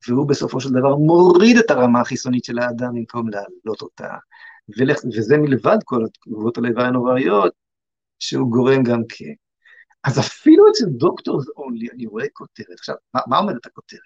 והוא 0.07 0.27
בסופו 0.27 0.61
של 0.61 0.69
דבר 0.69 0.95
מוריד 0.95 1.57
את 1.57 1.71
הרמה 1.71 2.01
החיסונית 2.01 2.45
של 2.45 2.59
האדם 2.59 2.93
במקום 2.93 3.29
להעלות 3.29 3.81
אותה. 3.81 4.15
וזה 5.17 5.37
מלבד 5.37 5.77
כל 5.85 6.05
התגובות 6.05 6.57
הלוואי 6.57 6.85
הנוראיות, 6.85 7.53
שהוא 8.19 8.51
גורם 8.51 8.83
גם 8.83 9.01
כן. 9.09 9.33
אז 10.03 10.19
אפילו 10.19 10.65
אצל 10.71 10.85
Doctors 10.85 11.45
Only 11.57 11.87
אני 11.93 12.05
רואה 12.05 12.25
כותרת. 12.33 12.79
עכשיו, 12.79 12.95
מה, 13.13 13.21
מה 13.27 13.37
אומרת 13.37 13.65
הכותרת? 13.65 13.99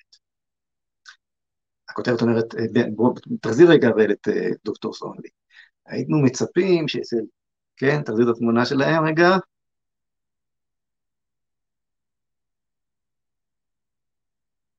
הכותרת 1.89 2.21
אומרת, 2.21 2.55
אה, 2.55 2.83
בוא, 2.95 3.13
תחזיר 3.41 3.71
רגע 3.71 3.89
אבל 3.89 4.11
את 4.11 4.27
אה, 4.27 4.49
Doctors 4.65 5.01
Only. 5.01 5.29
היינו 5.85 6.21
מצפים 6.21 6.87
שאצל, 6.87 7.21
כן, 7.77 8.01
תחזיר 8.01 8.29
את 8.29 8.35
התמונה 8.35 8.65
שלהם 8.65 9.05
רגע. 9.05 9.37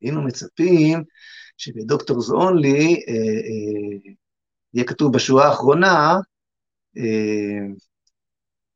היינו 0.07 0.22
מצפים 0.22 1.04
שב 1.57 1.79
Doctors 1.79 2.30
Only 2.30 3.05
אה, 3.09 3.14
אה, 3.14 4.12
יהיה 4.74 4.86
כתוב 4.86 5.12
בשורה 5.12 5.46
האחרונה, 5.46 6.16
אה, 6.98 7.66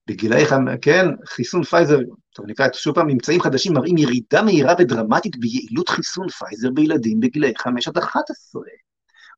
בגילאי, 0.07 0.45
כן, 0.83 1.07
חיסון 1.27 1.65
פייזר, 1.65 1.99
טוב 2.35 2.47
נקרא 2.47 2.67
את 2.67 2.75
שוב 2.75 2.95
פעם, 2.95 3.07
ממצאים 3.07 3.41
חדשים 3.41 3.73
מראים 3.73 3.99
ירידה 3.99 4.43
מהירה 4.43 4.75
ודרמטית 4.79 5.37
ביעילות 5.37 5.89
חיסון 5.89 6.29
פייזר 6.29 6.71
בילדים 6.71 7.21
בגילאי 7.21 7.53
5 7.59 7.89
עד 7.89 7.99
11, 7.99 8.63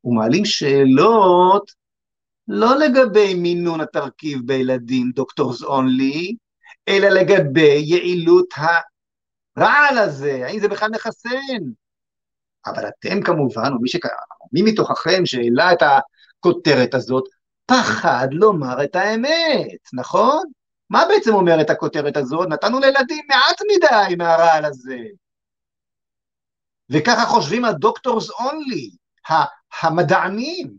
ומעלים 0.04 0.44
שאלות 0.44 1.72
לא 2.48 2.78
לגבי 2.78 3.34
מינון 3.34 3.80
התרכיב 3.80 4.38
בילדים 4.46 5.10
Doctors 5.14 5.62
Only, 5.62 6.34
אלא 6.88 7.08
לגבי 7.08 7.82
יעילות 7.84 8.54
הרעל 8.56 9.98
הזה, 9.98 10.42
האם 10.46 10.60
זה 10.60 10.68
בכלל 10.68 10.90
מחסן? 10.90 11.81
אבל 12.66 12.88
אתם 12.88 13.22
כמובן, 13.22 13.72
או 13.72 13.80
מי, 13.80 13.88
שק... 13.88 14.06
מי 14.52 14.62
מתוככם 14.62 15.26
שהעלה 15.26 15.72
את 15.72 15.82
הכותרת 15.82 16.94
הזאת, 16.94 17.24
פחד 17.66 18.28
לומר 18.30 18.84
את 18.84 18.96
האמת, 18.96 19.78
נכון? 19.92 20.42
מה 20.90 21.04
בעצם 21.08 21.34
אומרת 21.34 21.70
הכותרת 21.70 22.16
הזאת? 22.16 22.48
נתנו 22.48 22.80
לילדים 22.80 23.24
מעט 23.28 23.60
מדי 23.74 24.16
מהרעל 24.16 24.64
הזה. 24.64 24.98
וככה 26.90 27.24
חושבים 27.26 27.64
ה 27.64 27.73
Doctors 27.73 28.30
Only, 28.30 28.90
המדענים. 29.82 30.74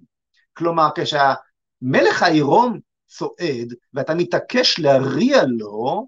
כלומר, 0.54 0.90
כשהמלך 0.96 2.24
העירום 2.24 2.80
צועד 3.08 3.74
ואתה 3.94 4.14
מתעקש 4.14 4.80
להריע 4.80 5.44
לו, 5.48 6.08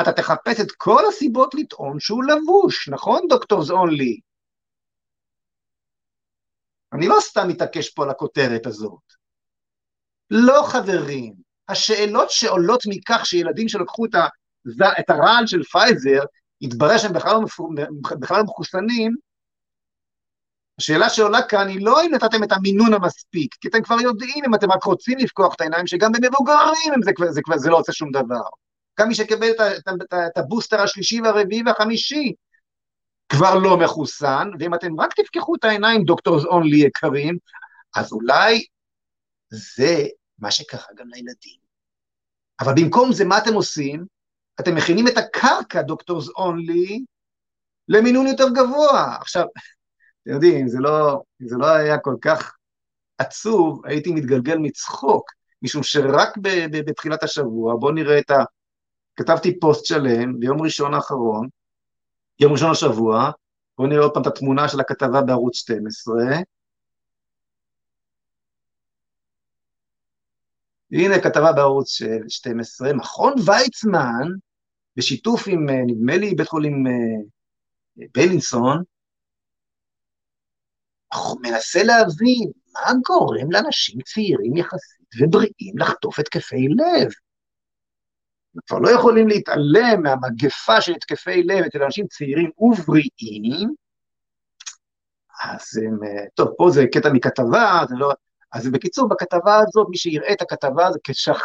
אתה 0.00 0.12
תחפש 0.12 0.60
את 0.60 0.72
כל 0.76 1.02
הסיבות 1.08 1.54
לטעון 1.54 2.00
שהוא 2.00 2.24
לבוש, 2.24 2.88
נכון, 2.88 3.20
Doctors 3.28 3.70
Only? 3.70 4.20
אני 6.96 7.08
לא 7.08 7.16
סתם 7.20 7.48
מתעקש 7.48 7.90
פה 7.90 8.02
על 8.02 8.10
הכותרת 8.10 8.66
הזאת. 8.66 9.12
לא, 10.30 10.62
חברים. 10.66 11.34
השאלות 11.68 12.30
שעולות 12.30 12.82
מכך 12.88 13.26
שילדים 13.26 13.68
שלקחו 13.68 14.06
את, 14.06 14.14
ה, 14.14 14.26
את 15.00 15.10
הרעל 15.10 15.46
של 15.46 15.62
פייזר, 15.62 16.20
התברר 16.62 16.98
שהם 16.98 17.12
בכלל 17.12 17.32
לא, 17.32 17.40
בכלל 18.20 18.36
לא 18.36 18.44
מחוסנים, 18.44 19.16
השאלה 20.78 21.08
שעולה 21.08 21.42
כאן 21.42 21.68
היא 21.68 21.84
לא 21.84 22.02
אם 22.02 22.14
נתתם 22.14 22.44
את 22.44 22.52
המינון 22.52 22.94
המספיק, 22.94 23.54
כי 23.60 23.68
אתם 23.68 23.82
כבר 23.82 24.00
יודעים, 24.00 24.44
אם 24.46 24.54
אתם 24.54 24.72
רק 24.72 24.84
רוצים 24.84 25.18
לפקוח 25.18 25.54
את 25.54 25.60
העיניים, 25.60 25.86
שגם 25.86 26.12
במבוגרים 26.12 27.02
זה, 27.04 27.10
זה, 27.18 27.30
זה, 27.30 27.40
זה 27.56 27.70
לא 27.70 27.78
עושה 27.78 27.92
שום 27.92 28.10
דבר. 28.10 28.42
גם 29.00 29.08
מי 29.08 29.14
שקיבל 29.14 29.50
את, 29.50 29.60
את, 29.60 29.88
את, 29.88 30.14
את 30.26 30.38
הבוסטר 30.38 30.80
השלישי 30.80 31.20
והרביעי 31.20 31.62
והחמישי 31.66 32.32
כבר 33.28 33.54
לא 33.54 33.76
מחוסן, 33.76 34.50
ואם 34.58 34.74
אתם 34.74 35.00
רק 35.00 35.14
תפקחו 35.20 35.54
את 35.54 35.64
העיניים, 35.64 36.04
Doctors 36.04 36.44
Only 36.44 36.76
יקרים, 36.76 37.38
אז 37.96 38.12
אולי 38.12 38.64
זה 39.50 40.06
מה 40.38 40.50
שקרה 40.50 40.86
גם 40.96 41.08
לילדים. 41.08 41.66
אבל 42.60 42.72
במקום 42.76 43.12
זה, 43.12 43.24
מה 43.24 43.38
אתם 43.38 43.54
עושים? 43.54 44.06
אתם 44.60 44.74
מכינים 44.74 45.08
את 45.08 45.16
הקרקע, 45.16 45.82
Doctors 45.82 46.28
Only, 46.28 47.04
למינון 47.88 48.26
יותר 48.26 48.48
גבוה. 48.48 49.16
עכשיו, 49.20 49.42
אתם 50.22 50.30
יודעים, 50.30 50.68
זה 50.68 50.78
לא, 50.80 51.22
זה 51.38 51.56
לא 51.58 51.66
היה 51.66 51.98
כל 51.98 52.14
כך 52.20 52.56
עצוב, 53.18 53.86
הייתי 53.86 54.12
מתגלגל 54.12 54.58
מצחוק, 54.58 55.30
משום 55.62 55.82
שרק 55.82 56.36
ב, 56.36 56.48
ב, 56.48 56.90
בתחילת 56.90 57.22
השבוע, 57.22 57.76
בואו 57.76 57.92
נראה 57.92 58.18
את 58.18 58.30
ה... 58.30 58.44
כתבתי 59.16 59.60
פוסט 59.60 59.84
שלם 59.84 60.40
ביום 60.40 60.62
ראשון 60.62 60.94
האחרון, 60.94 61.48
יום 62.40 62.52
ראשון 62.52 62.70
השבוע, 62.70 63.30
בואו 63.78 63.88
נראה 63.88 64.02
עוד 64.02 64.14
פעם 64.14 64.22
את 64.22 64.26
התמונה 64.26 64.68
של 64.68 64.80
הכתבה 64.80 65.22
בערוץ 65.22 65.56
12, 65.56 66.14
הנה 70.92 71.22
כתבה 71.22 71.52
בערוץ 71.52 71.98
12, 72.28 72.92
מכון 72.92 73.34
ויצמן, 73.46 74.28
בשיתוף 74.96 75.44
עם, 75.48 75.68
אה, 75.68 75.74
נדמה 75.86 76.16
לי, 76.16 76.34
בית 76.34 76.48
חולים 76.48 76.86
אה, 76.86 77.22
בלינסון, 78.14 78.82
מנסה 81.42 81.82
להבין 81.82 82.50
מה 82.72 82.92
גורם 83.06 83.52
לאנשים 83.52 84.00
צעירים 84.00 84.56
יחסית 84.56 85.06
ובריאים 85.20 85.78
לחטוף 85.78 86.18
התקפי 86.18 86.68
לב. 86.68 87.10
כבר 88.66 88.78
לא 88.78 88.90
יכולים 88.90 89.28
להתעלם 89.28 90.02
מהמגפה 90.02 90.80
של 90.80 90.92
התקפי 90.92 91.42
לב 91.42 91.64
אצל 91.64 91.82
אנשים 91.82 92.06
צעירים 92.06 92.50
ובריאים, 92.58 93.74
אז 95.44 95.82
הם, 95.86 96.04
אה, 96.04 96.24
טוב, 96.34 96.48
פה 96.58 96.70
זה 96.70 96.84
קטע 96.92 97.12
מכתבה, 97.12 97.80
זה 97.88 97.94
לא, 97.98 98.12
אז 98.52 98.70
בקיצור, 98.70 99.08
בכתבה 99.08 99.56
הזאת, 99.56 99.86
מי 99.90 99.96
שיראה 99.96 100.32
את 100.32 100.42
הכתבה 100.42 100.86
הזאת, 100.86 101.00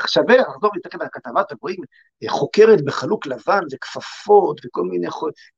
שווה 0.08 0.38
לחזור 0.38 0.72
ולהסתכל 0.72 0.98
על 1.02 1.08
הכתבה, 1.08 1.42
אתם 1.42 1.56
רואים 1.62 1.80
אה, 2.24 2.30
חוקרת 2.30 2.86
בחלוק 2.86 3.28
לבן 3.28 3.62
וכפפות 3.72 4.62
וכל 4.66 4.84
מיני 4.84 5.08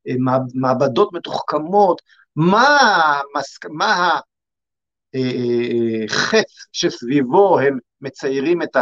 אה, 0.08 0.14
מעבדות 0.54 1.14
מתוחכמות, 1.14 2.02
מה, 2.36 2.68
מה 3.70 4.20
החץ 6.06 6.68
שסביבו 6.72 7.60
הם 7.60 7.78
מציירים 8.02 8.62
את 8.62 8.78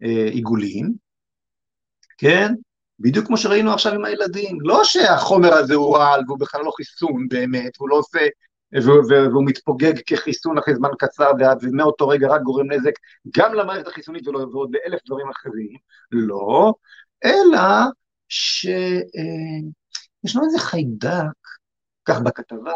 העיגולים, 0.00 1.03
כן? 2.18 2.54
בדיוק 3.00 3.26
כמו 3.26 3.36
שראינו 3.36 3.72
עכשיו 3.72 3.94
עם 3.94 4.04
הילדים. 4.04 4.58
לא 4.60 4.84
שהחומר 4.84 5.54
הזה 5.54 5.74
הוא 5.74 5.96
רעל 5.96 6.20
והוא 6.26 6.38
בכלל 6.38 6.60
לא 6.64 6.72
חיסון 6.76 7.28
באמת, 7.28 7.76
הוא 7.78 7.88
לא 7.88 7.96
עושה 7.96 8.26
והוא 8.82 9.44
מתפוגג 9.46 9.92
כחיסון 10.06 10.58
אחרי 10.58 10.74
זמן 10.74 10.88
קצר, 10.98 11.30
ומאותו 11.62 12.08
רגע 12.08 12.28
רק 12.28 12.42
גורם 12.42 12.72
נזק 12.72 12.92
גם 13.36 13.54
למערכת 13.54 13.86
החיסונית 13.86 14.28
ועוד 14.28 14.70
לאלף 14.72 15.00
דברים 15.06 15.28
אחרים, 15.28 15.76
לא, 16.12 16.74
אלא 17.24 17.60
שישנו 18.28 19.12
אה, 20.40 20.46
איזה 20.46 20.58
חיידק, 20.58 21.38
כך 22.04 22.20
בכתבה 22.20 22.72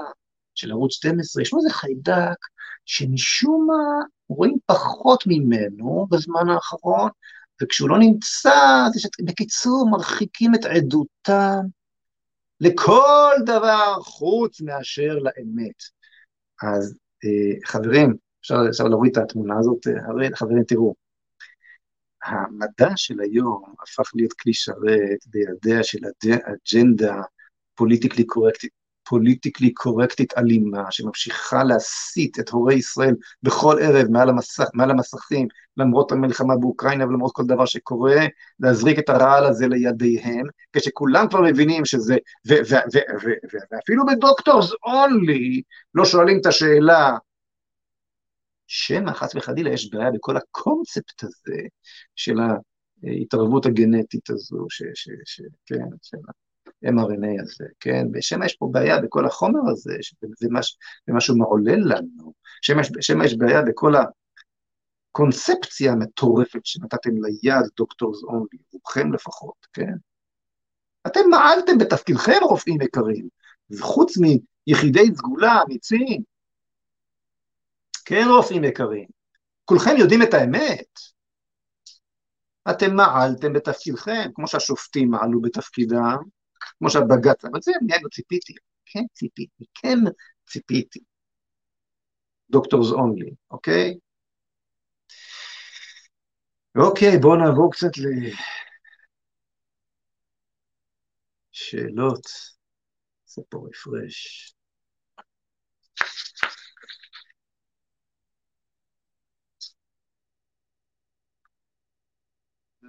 של 0.55 0.71
ערוץ 0.71 0.93
12, 0.93 1.43
ישנו 1.43 1.59
איזה 1.59 1.71
חיידק 1.71 2.37
שמשום 2.85 3.67
מה 3.67 4.05
רואים 4.29 4.59
פחות 4.67 5.25
ממנו 5.27 6.07
בזמן 6.11 6.49
האחרון, 6.49 7.11
וכשהוא 7.63 7.89
לא 7.89 7.99
נמצא, 7.99 8.87
אז 8.87 8.93
בקיצור, 9.25 9.89
מרחיקים 9.91 10.55
את 10.55 10.65
עדותם 10.65 11.61
לכל 12.61 13.35
דבר 13.47 13.95
חוץ 14.01 14.61
מאשר 14.61 15.15
לאמת. 15.15 15.83
אז 16.63 16.99
אה, 17.25 17.71
חברים, 17.71 18.15
אפשר, 18.41 18.57
אפשר 18.71 18.85
להוריד 18.85 19.19
את 19.19 19.25
התמונה 19.25 19.55
הזאת, 19.59 19.87
אה, 19.87 20.37
חברים, 20.37 20.65
תראו, 20.65 20.95
המדע 22.25 22.97
של 22.97 23.21
היום 23.21 23.75
הפך 23.83 24.11
להיות 24.15 24.33
כלי 24.33 24.55
שרת 24.55 25.19
בידיה 25.27 25.83
של 25.83 25.99
אג'נדה 26.25 27.21
פוליטיקלי 27.75 28.25
קורקטית, 28.25 28.73
פוליטיקלי 29.09 29.75
קורקטית 29.75 30.39
אלימה, 30.39 30.91
שממשיכה 30.91 31.65
להסית 31.65 32.39
את 32.39 32.49
הורי 32.49 32.75
ישראל 32.75 33.15
בכל 33.43 33.77
ערב 33.83 34.09
מעל, 34.11 34.29
המסך, 34.29 34.65
מעל 34.75 34.91
המסכים, 34.91 35.49
למרות 35.77 36.13
המלחמה 36.13 36.57
באוקראינה 36.57 37.07
ולמרות 37.07 37.33
כל 37.35 37.47
דבר 37.47 37.65
שקורה, 37.65 38.27
להזריק 38.61 38.99
את 38.99 39.09
הרעל 39.09 39.47
הזה 39.47 39.69
לידיהם, 39.69 40.47
כשכולם 40.73 41.29
כבר 41.29 41.41
מבינים 41.41 41.85
שזה, 41.85 42.17
ואפילו 43.71 44.07
ב 44.07 44.15
Doctors 44.15 44.71
Only 44.85 45.63
לא 45.95 46.05
שואלים 46.05 46.39
את 46.41 46.47
השאלה, 46.47 47.17
שמא 48.67 49.13
חס 49.13 49.35
וחלילה 49.35 49.71
יש 49.73 49.91
בעיה 49.91 50.11
בכל 50.11 50.37
הקונספט 50.37 51.25
הזה 51.25 51.61
של 52.17 52.37
ההתערבות 53.05 53.67
הגנטית 53.67 54.31
הזו, 54.31 54.67
ש, 54.69 54.83
ש, 54.95 55.09
ש, 55.25 55.41
כן, 55.67 55.89
של 56.03 56.19
ה-mRNA 56.85 57.43
הזה, 57.43 57.65
כן, 57.81 58.07
ושמא 58.15 58.45
יש 58.45 58.57
פה 58.57 58.69
בעיה 58.73 59.01
בכל 59.01 59.27
החומר 59.27 59.61
הזה, 59.71 59.97
ומה 61.09 61.21
שהוא 61.21 61.39
מעולל 61.39 61.81
לנו, 61.85 62.33
שמא 63.01 63.25
יש 63.25 63.35
בעיה 63.35 63.63
בכל 63.63 63.93
הקונספציה 65.11 65.93
המטורפת 65.93 66.61
שנתתם 66.65 67.11
ליד 67.23 67.67
דוקטורס 67.77 68.23
אונלי, 68.23 68.59
רובכם 68.73 69.13
לפחות, 69.13 69.67
כן? 69.73 69.93
אתם 71.07 71.21
מעלתם 71.31 71.79
בתפקידכם, 71.79 72.39
רופאים 72.43 72.83
יקרים, 72.83 73.29
וחוץ 73.71 74.15
מיחידי 74.67 75.07
סגולה 75.17 75.63
אמיצים, 75.67 76.23
כן, 78.05 78.27
רופאים 78.31 78.65
יקרים, 78.65 79.09
כולכם 79.65 79.97
יודעים 79.99 80.23
את 80.23 80.35
האמת. 80.35 80.87
אתם 82.71 82.95
מעלתם 82.95 83.53
בתפקידכם, 83.53 84.31
כמו 84.35 84.49
שהשופטים 84.49 85.11
מעלו 85.11 85.41
בתפקידם, 85.41 86.17
כמו 86.79 86.91
שהבג"ץ, 86.91 87.45
אבל 87.45 87.61
זה 87.63 87.73
לא 88.03 88.09
ציפיתי, 88.09 88.53
כן 88.87 89.05
ציפיתי, 89.13 89.65
כן 89.75 89.99
ציפיתי. 90.47 91.01
דוקטורס 92.51 92.93
אונלי, 92.93 93.31
אוקיי? 93.51 93.99
אוקיי, 96.77 97.19
בואו 97.19 97.37
נעבור 97.37 97.73
קצת 97.73 97.91
לשאלות. 101.55 102.27
נעשה 103.23 103.43
פה 103.51 103.67
רפרש. 103.69 104.55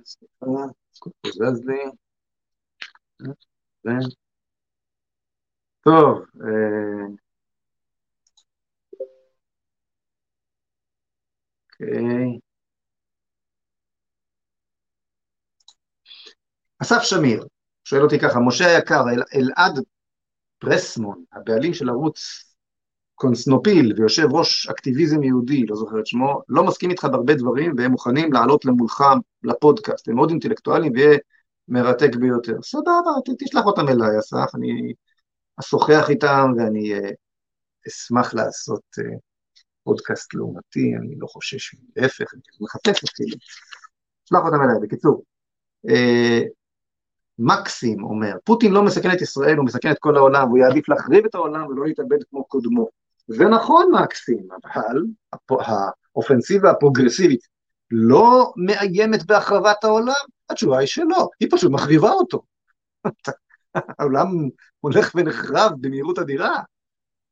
סליחה, 0.05 0.45
זז 1.25 1.59
לי. 1.67 1.83
טוב, 5.83 6.25
אוקיי. 11.71 12.39
אסף 16.81 17.01
שמיר 17.03 17.45
שואל 17.83 18.01
אותי 18.01 18.19
ככה, 18.19 18.39
משה 18.39 18.65
היקר, 18.75 19.03
אלעד 19.35 19.79
פרסמון, 20.59 21.23
הבעלים 21.33 21.73
של 21.73 21.89
ערוץ 21.89 22.49
קונסנופיל 23.15 23.93
ויושב 23.97 24.27
ראש 24.31 24.67
אקטיביזם 24.67 25.23
יהודי, 25.23 25.65
לא 25.65 25.75
זוכר 25.75 25.99
את 25.99 26.07
שמו, 26.07 26.41
לא 26.49 26.63
מסכים 26.63 26.89
איתך 26.89 27.05
בהרבה 27.11 27.35
דברים 27.35 27.73
והם 27.77 27.91
מוכנים 27.91 28.33
לעלות 28.33 28.65
למולך 28.65 29.03
לפודקאסט, 29.43 30.07
הם 30.07 30.15
מאוד 30.15 30.29
אינטלקטואלים 30.29 30.93
ויהיה 30.95 31.17
מרתק 31.69 32.15
ביותר. 32.15 32.61
סבבה, 32.61 33.11
תשלח 33.39 33.65
אותם 33.65 33.89
אליי, 33.89 34.19
אסף, 34.19 34.55
אני 34.55 34.93
אשוחח 35.59 36.09
איתם 36.09 36.51
ואני 36.57 36.93
uh, 36.93 37.13
אשמח 37.87 38.33
לעשות 38.33 38.81
uh, 38.99 39.17
פודקאסט 39.83 40.33
לעומתי, 40.33 40.95
אני 40.95 41.15
לא 41.17 41.27
חושש, 41.27 41.75
להפך, 41.95 42.33
אני 42.33 42.41
מחפש 42.61 43.03
אפילו. 43.03 43.37
שלח 44.25 44.39
אותם 44.45 44.61
אליי, 44.63 44.75
בקיצור. 44.81 45.23
Uh, 45.87 46.43
מקסים 47.39 48.03
אומר, 48.03 48.33
פוטין 48.43 48.71
לא 48.71 48.83
מסכן 48.83 49.11
את 49.11 49.21
ישראל, 49.21 49.57
הוא 49.57 49.65
מסכן 49.65 49.91
את 49.91 49.99
כל 49.99 50.17
העולם, 50.17 50.49
הוא 50.49 50.57
יעדיף 50.57 50.89
להחריב 50.89 51.25
את 51.25 51.35
העולם 51.35 51.67
ולא 51.67 51.85
להתאבד 51.85 52.23
כמו 52.29 52.45
קודמו. 52.45 52.87
זה 53.27 53.45
נכון 53.45 53.91
מקסים, 54.03 54.47
אבל 54.63 55.01
האופנסיבה 56.15 56.71
הפרוגרסיבית 56.71 57.47
לא 57.91 58.53
מאיימת 58.57 59.25
בהחרבת 59.25 59.83
העולם? 59.83 60.13
התשובה 60.49 60.77
היא 60.77 60.87
שלא, 60.87 61.29
היא 61.39 61.49
פשוט 61.51 61.71
מחריבה 61.71 62.09
אותו. 62.09 62.41
העולם 63.99 64.27
הולך 64.79 65.15
ונחרב 65.15 65.71
במהירות 65.81 66.19
אדירה, 66.19 66.59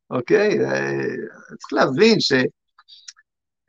אוקיי? 0.10 0.58
צריך 1.58 1.74
להבין 1.74 2.18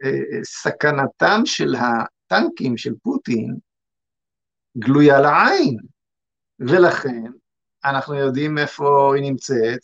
שסכנתם 0.00 1.40
של 1.44 1.74
הטנקים 1.74 2.76
של 2.76 2.94
פוטין 3.02 3.56
גלויה 4.78 5.20
לעין, 5.20 5.76
ולכן 6.60 7.30
אנחנו 7.84 8.14
יודעים 8.14 8.58
איפה 8.58 9.12
היא 9.14 9.22
נמצאת, 9.22 9.80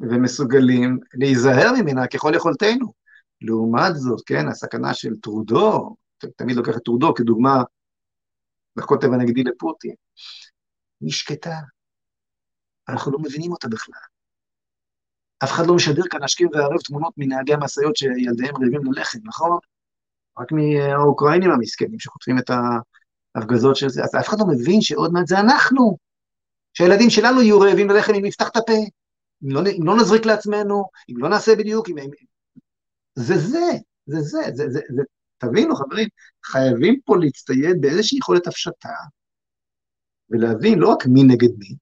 ומסוגלים 0.00 0.98
להיזהר 1.14 1.72
ממנה 1.80 2.06
ככל 2.06 2.32
יכולתנו. 2.36 2.92
לעומת 3.40 3.96
זאת, 3.96 4.22
כן, 4.26 4.48
הסכנה 4.48 4.94
של 4.94 5.16
טרודו, 5.16 5.96
תמיד 6.36 6.56
לוקח 6.56 6.76
את 6.76 6.82
טרודו 6.84 7.14
כדוגמה 7.14 7.62
לקוטב 8.76 9.12
הנגדי 9.12 9.42
לפוטין, 9.42 9.94
היא 11.00 11.12
שקטה, 11.12 11.58
אנחנו 12.88 13.12
לא 13.12 13.18
מבינים 13.18 13.52
אותה 13.52 13.68
בכלל. 13.68 14.00
אף 15.44 15.50
אחד 15.52 15.66
לא 15.66 15.74
משדר 15.74 16.02
כאן 16.10 16.22
השכם 16.22 16.44
והערב 16.52 16.78
תמונות 16.84 17.14
מנהגי 17.16 17.54
המשאיות 17.54 17.96
שילדיהם 17.96 18.54
רעבים 18.56 18.92
ללחם, 18.92 19.18
נכון? 19.24 19.58
רק 20.38 20.52
מהאוקראינים 20.52 21.50
המסכנים 21.50 21.98
שחוטפים 21.98 22.38
את 22.38 22.50
ההפגזות 23.34 23.76
של 23.76 23.88
זה, 23.88 24.02
אז 24.02 24.14
אף 24.20 24.28
אחד 24.28 24.36
לא 24.40 24.46
מבין 24.46 24.80
שעוד 24.80 25.12
מעט 25.12 25.26
זה 25.26 25.40
אנחנו, 25.40 25.96
שהילדים 26.74 27.10
שלנו 27.10 27.42
יהיו 27.42 27.60
רעבים 27.60 27.90
ללחם 27.90 28.14
אם 28.14 28.24
נפתח 28.24 28.48
את 28.48 28.56
הפה. 28.56 28.72
אם 29.44 29.50
לא, 29.50 29.60
אם 29.60 29.86
לא 29.86 29.96
נזריק 29.96 30.26
לעצמנו, 30.26 30.84
אם 31.10 31.18
לא 31.18 31.28
נעשה 31.28 31.56
בדיוק, 31.58 31.88
אם... 31.88 31.96
זה 33.14 33.38
זה, 33.38 33.58
זה 34.06 34.20
זה, 34.20 34.38
זה, 34.54 34.68
זה, 34.68 34.80
זה, 34.94 35.02
תבינו 35.38 35.76
חברים, 35.76 36.08
חייבים 36.44 37.00
פה 37.04 37.16
להצטייד 37.16 37.80
באיזושהי 37.80 38.18
יכולת 38.18 38.46
הפשטה, 38.46 38.94
ולהבין 40.30 40.78
לא 40.78 40.88
רק 40.88 41.06
מי 41.06 41.22
נגד 41.22 41.50
מי, 41.58 41.74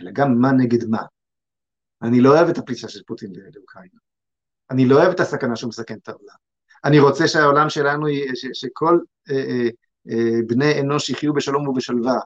אלא 0.00 0.10
גם 0.14 0.38
מה 0.40 0.52
נגד 0.52 0.84
מה. 0.84 1.02
אני 2.02 2.20
לא 2.20 2.30
אוהב 2.30 2.48
את 2.48 2.58
הפלישה 2.58 2.88
של 2.88 3.00
פוטין 3.06 3.32
לאוקראינה. 3.54 3.98
אני 4.70 4.86
לא 4.86 4.96
אוהב 4.96 5.10
את 5.10 5.20
הסכנה 5.20 5.56
שהוא 5.56 5.68
מסכן 5.68 5.98
את 6.02 6.08
העולם. 6.08 6.34
אני 6.84 6.98
רוצה 6.98 7.28
שהעולם 7.28 7.70
שלנו, 7.70 8.06
ש, 8.34 8.46
שכל 8.52 8.98
אה, 9.30 9.36
אה, 9.36 9.68
אה, 10.10 10.40
בני 10.46 10.80
אנוש 10.80 11.10
יחיו 11.10 11.34
בשלום 11.34 11.68
ובשלווה. 11.68 12.18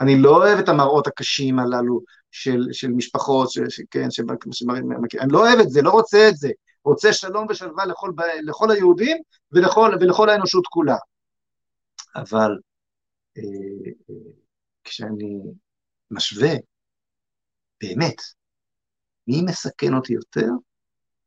אני 0.00 0.18
לא 0.18 0.36
אוהב 0.36 0.58
את 0.58 0.68
המראות 0.68 1.06
הקשים 1.06 1.58
הללו 1.58 2.00
של, 2.30 2.66
של 2.72 2.88
משפחות, 2.88 3.50
ש, 3.50 3.58
ש, 3.68 3.80
כן, 3.90 4.08
שמראים, 4.52 4.92
אני 5.20 5.32
לא 5.32 5.38
אוהב 5.38 5.58
את 5.58 5.70
זה, 5.70 5.82
לא 5.82 5.90
רוצה 5.90 6.28
את 6.28 6.36
זה, 6.36 6.50
רוצה 6.84 7.12
שלום 7.12 7.46
ושלווה 7.50 7.86
לכל, 7.86 8.12
לכל 8.42 8.70
היהודים 8.70 9.16
ולכל, 9.52 9.90
ולכל 10.00 10.28
האנושות 10.28 10.66
כולה. 10.66 10.96
אבל 12.16 12.58
אה, 13.38 13.42
אה, 14.10 14.30
כשאני 14.84 15.40
משווה, 16.10 16.52
באמת, 17.82 18.16
מי 19.26 19.42
מסכן 19.42 19.94
אותי 19.94 20.12
יותר? 20.12 20.48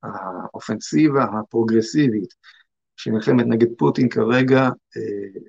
האופנסיבה 0.03 1.23
הפרוגרסיבית 1.23 2.33
שנלחמת 2.95 3.45
נגד 3.47 3.67
פוטין 3.77 4.09
כרגע 4.09 4.61
אה, 4.97 5.41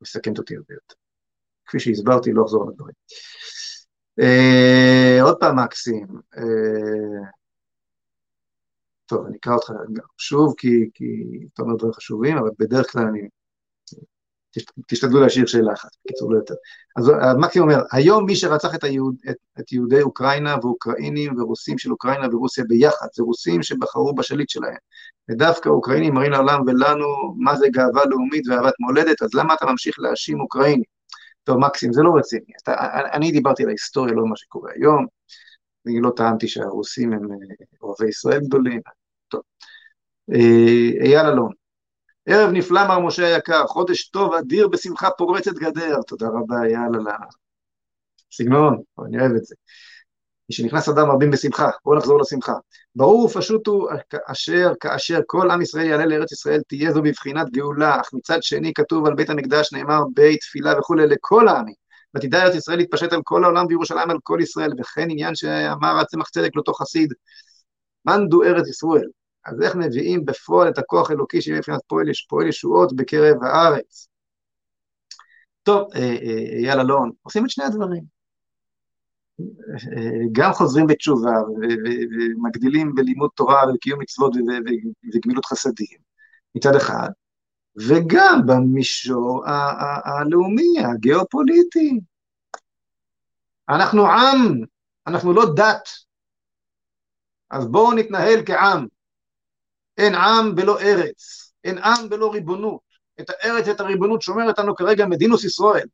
מסכנת 0.00 0.38
אותי 0.38 0.56
הרבה 0.56 0.74
יותר. 0.74 0.94
כפי 1.66 1.80
שהסברתי, 1.80 2.32
לא 2.32 2.42
אחזור 2.42 2.62
על 2.62 2.68
הדברים. 2.68 2.94
אה, 4.20 5.22
עוד 5.22 5.36
פעם 5.40 5.58
מקסים, 5.58 6.06
אה, 6.36 7.30
טוב, 9.08 9.26
אני 9.26 9.36
אקרא 9.36 9.54
אותך 9.54 9.72
שוב, 10.18 10.54
כי, 10.58 10.90
כי 10.94 11.04
אתה 11.54 11.62
אומר 11.62 11.76
דברים 11.76 11.92
חשובים, 11.92 12.38
אבל 12.38 12.50
בדרך 12.58 12.92
כלל 12.92 13.02
אני... 13.02 13.28
תשתדלו 14.86 15.20
להשאיר 15.20 15.46
שאלה 15.46 15.72
אחת, 15.72 15.88
בקיצור 16.04 16.32
לא 16.32 16.38
יותר. 16.38 16.54
אז 16.96 17.12
מקסים 17.38 17.62
אומר, 17.62 17.82
היום 17.92 18.26
מי 18.26 18.36
שרצח 18.36 18.74
את, 18.74 18.84
היהוד, 18.84 19.14
את, 19.30 19.36
את 19.60 19.72
יהודי 19.72 20.02
אוקראינה 20.02 20.56
ואוקראינים 20.62 21.40
ורוסים 21.40 21.78
של 21.78 21.92
אוקראינה 21.92 22.26
ורוסיה 22.32 22.64
ביחד, 22.68 23.06
זה 23.14 23.22
רוסים 23.22 23.62
שבחרו 23.62 24.14
בשליט 24.14 24.48
שלהם. 24.48 24.76
ודווקא 25.30 25.68
אוקראינים 25.68 26.14
מראים 26.14 26.32
לעולם 26.32 26.60
ולנו 26.66 27.06
מה 27.36 27.56
זה 27.56 27.66
גאווה 27.68 28.02
לאומית 28.04 28.48
ואהבת 28.48 28.74
מולדת, 28.80 29.22
אז 29.22 29.34
למה 29.34 29.54
אתה 29.54 29.66
ממשיך 29.66 29.96
להאשים 29.98 30.40
אוקראינים? 30.40 30.82
טוב, 31.44 31.56
מקסים, 31.58 31.92
זה 31.92 32.02
לא 32.02 32.10
רציני. 32.16 32.52
אתה, 32.62 32.74
אני 33.12 33.32
דיברתי 33.32 33.62
על 33.62 33.68
ההיסטוריה, 33.68 34.14
לא 34.14 34.26
מה 34.26 34.36
שקורה 34.36 34.70
היום. 34.74 35.06
אני 35.86 36.00
לא 36.00 36.10
טענתי 36.16 36.48
שהרוסים 36.48 37.12
הם 37.12 37.32
אה, 37.32 37.36
אוהבי 37.82 38.08
ישראל 38.08 38.40
גדולים. 38.40 38.80
אה, 40.32 41.04
אייל 41.04 41.26
אלון, 41.26 41.52
ערב 42.26 42.50
נפלא 42.50 42.88
מר 42.88 42.98
משה 42.98 43.26
היקר, 43.34 43.66
חודש 43.66 44.08
טוב, 44.08 44.34
אדיר, 44.34 44.68
בשמחה 44.68 45.10
פורצת 45.10 45.52
גדר. 45.54 46.02
תודה 46.06 46.26
רבה, 46.26 46.56
אייל, 46.62 46.94
על 46.94 47.06
הסגנון, 48.32 48.82
אני 49.06 49.20
אוהב 49.20 49.32
את 49.36 49.44
זה. 49.44 49.54
משנכנס 50.50 50.88
אדם 50.88 51.10
רבים 51.10 51.30
בשמחה, 51.30 51.70
בואו 51.84 51.98
נחזור 51.98 52.20
לשמחה. 52.20 52.52
ברור 52.94 53.24
ופשוט 53.24 53.66
הוא 53.66 53.88
אשר 54.26 54.72
כאשר 54.80 55.20
כל 55.26 55.50
עם 55.50 55.62
ישראל 55.62 55.86
יעלה 55.86 56.06
לארץ 56.06 56.32
ישראל 56.32 56.60
תהיה 56.68 56.92
זו 56.92 57.02
בבחינת 57.02 57.50
גאולה, 57.50 58.00
אך 58.00 58.10
מצד 58.12 58.42
שני 58.42 58.72
כתוב 58.74 59.06
על 59.06 59.14
בית 59.14 59.30
המקדש 59.30 59.72
נאמר 59.72 60.00
בית 60.14 60.40
תפילה 60.40 60.78
וכולי 60.78 61.06
לכל 61.06 61.48
העמים. 61.48 61.74
ותדע 62.16 62.42
ארץ 62.42 62.54
ישראל 62.54 62.78
להתפשט 62.78 63.12
על 63.12 63.20
כל 63.24 63.44
העולם 63.44 63.66
וירושלים 63.68 64.10
על 64.10 64.18
כל 64.22 64.38
ישראל, 64.42 64.70
וכן 64.78 65.10
עניין 65.10 65.34
שאמר 65.34 65.98
הצמח 66.00 66.28
צדק 66.28 66.50
לאותו 66.54 66.72
חסיד, 66.72 67.12
מאן 68.04 68.28
דו 68.28 68.42
ארץ 68.42 68.68
ישראל. 68.68 69.08
אז 69.48 69.62
איך 69.62 69.76
מביאים 69.76 70.24
בפועל 70.24 70.68
את 70.68 70.78
הכוח 70.78 71.10
האלוקי 71.10 71.42
שיהיה 71.42 71.58
מבחינת 71.58 71.80
פועל, 71.86 72.06
פועל 72.28 72.48
ישועות 72.48 72.96
בקרב 72.96 73.42
הארץ? 73.42 74.08
טוב, 75.62 75.88
אה, 75.94 76.00
אה, 76.00 76.58
אייל 76.64 76.80
אלון, 76.80 77.10
עושים 77.22 77.44
את 77.44 77.50
שני 77.50 77.64
הדברים. 77.64 78.04
אה, 79.40 80.20
גם 80.32 80.52
חוזרים 80.52 80.86
בתשובה 80.86 81.32
ומגדילים 81.48 82.94
בלימוד 82.94 83.30
תורה 83.34 83.62
וקיום 83.74 84.00
מצוות 84.00 84.32
וגמילות 85.14 85.44
חסדים 85.44 85.98
מצד 86.54 86.74
אחד, 86.76 87.08
וגם 87.88 88.40
במישור 88.46 89.44
הלאומי, 90.04 90.84
הגיאופוליטי. 90.94 92.00
אנחנו 93.68 94.06
עם, 94.06 94.60
אנחנו 95.06 95.32
לא 95.32 95.42
דת, 95.56 95.88
אז 97.50 97.66
בואו 97.66 97.92
נתנהל 97.92 98.42
כעם. 98.46 98.97
אין 99.98 100.14
עם 100.14 100.54
בלא 100.54 100.80
ארץ, 100.80 101.52
אין 101.64 101.78
עם 101.78 102.08
בלא 102.08 102.32
ריבונות. 102.32 102.80
את 103.20 103.30
הארץ 103.30 103.68
ואת 103.68 103.80
הריבונות 103.80 104.22
שומרת 104.22 104.58
לנו 104.58 104.74
כרגע 104.76 105.06
מדינוס 105.06 105.44
ישראל. 105.44 105.88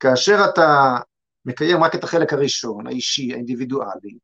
כאשר 0.00 0.36
אתה 0.52 0.96
מקיים 1.44 1.84
רק 1.84 1.94
את 1.94 2.04
החלק 2.04 2.32
הראשון, 2.32 2.86
האישי, 2.86 3.32
האינדיבידואלי, 3.32 4.18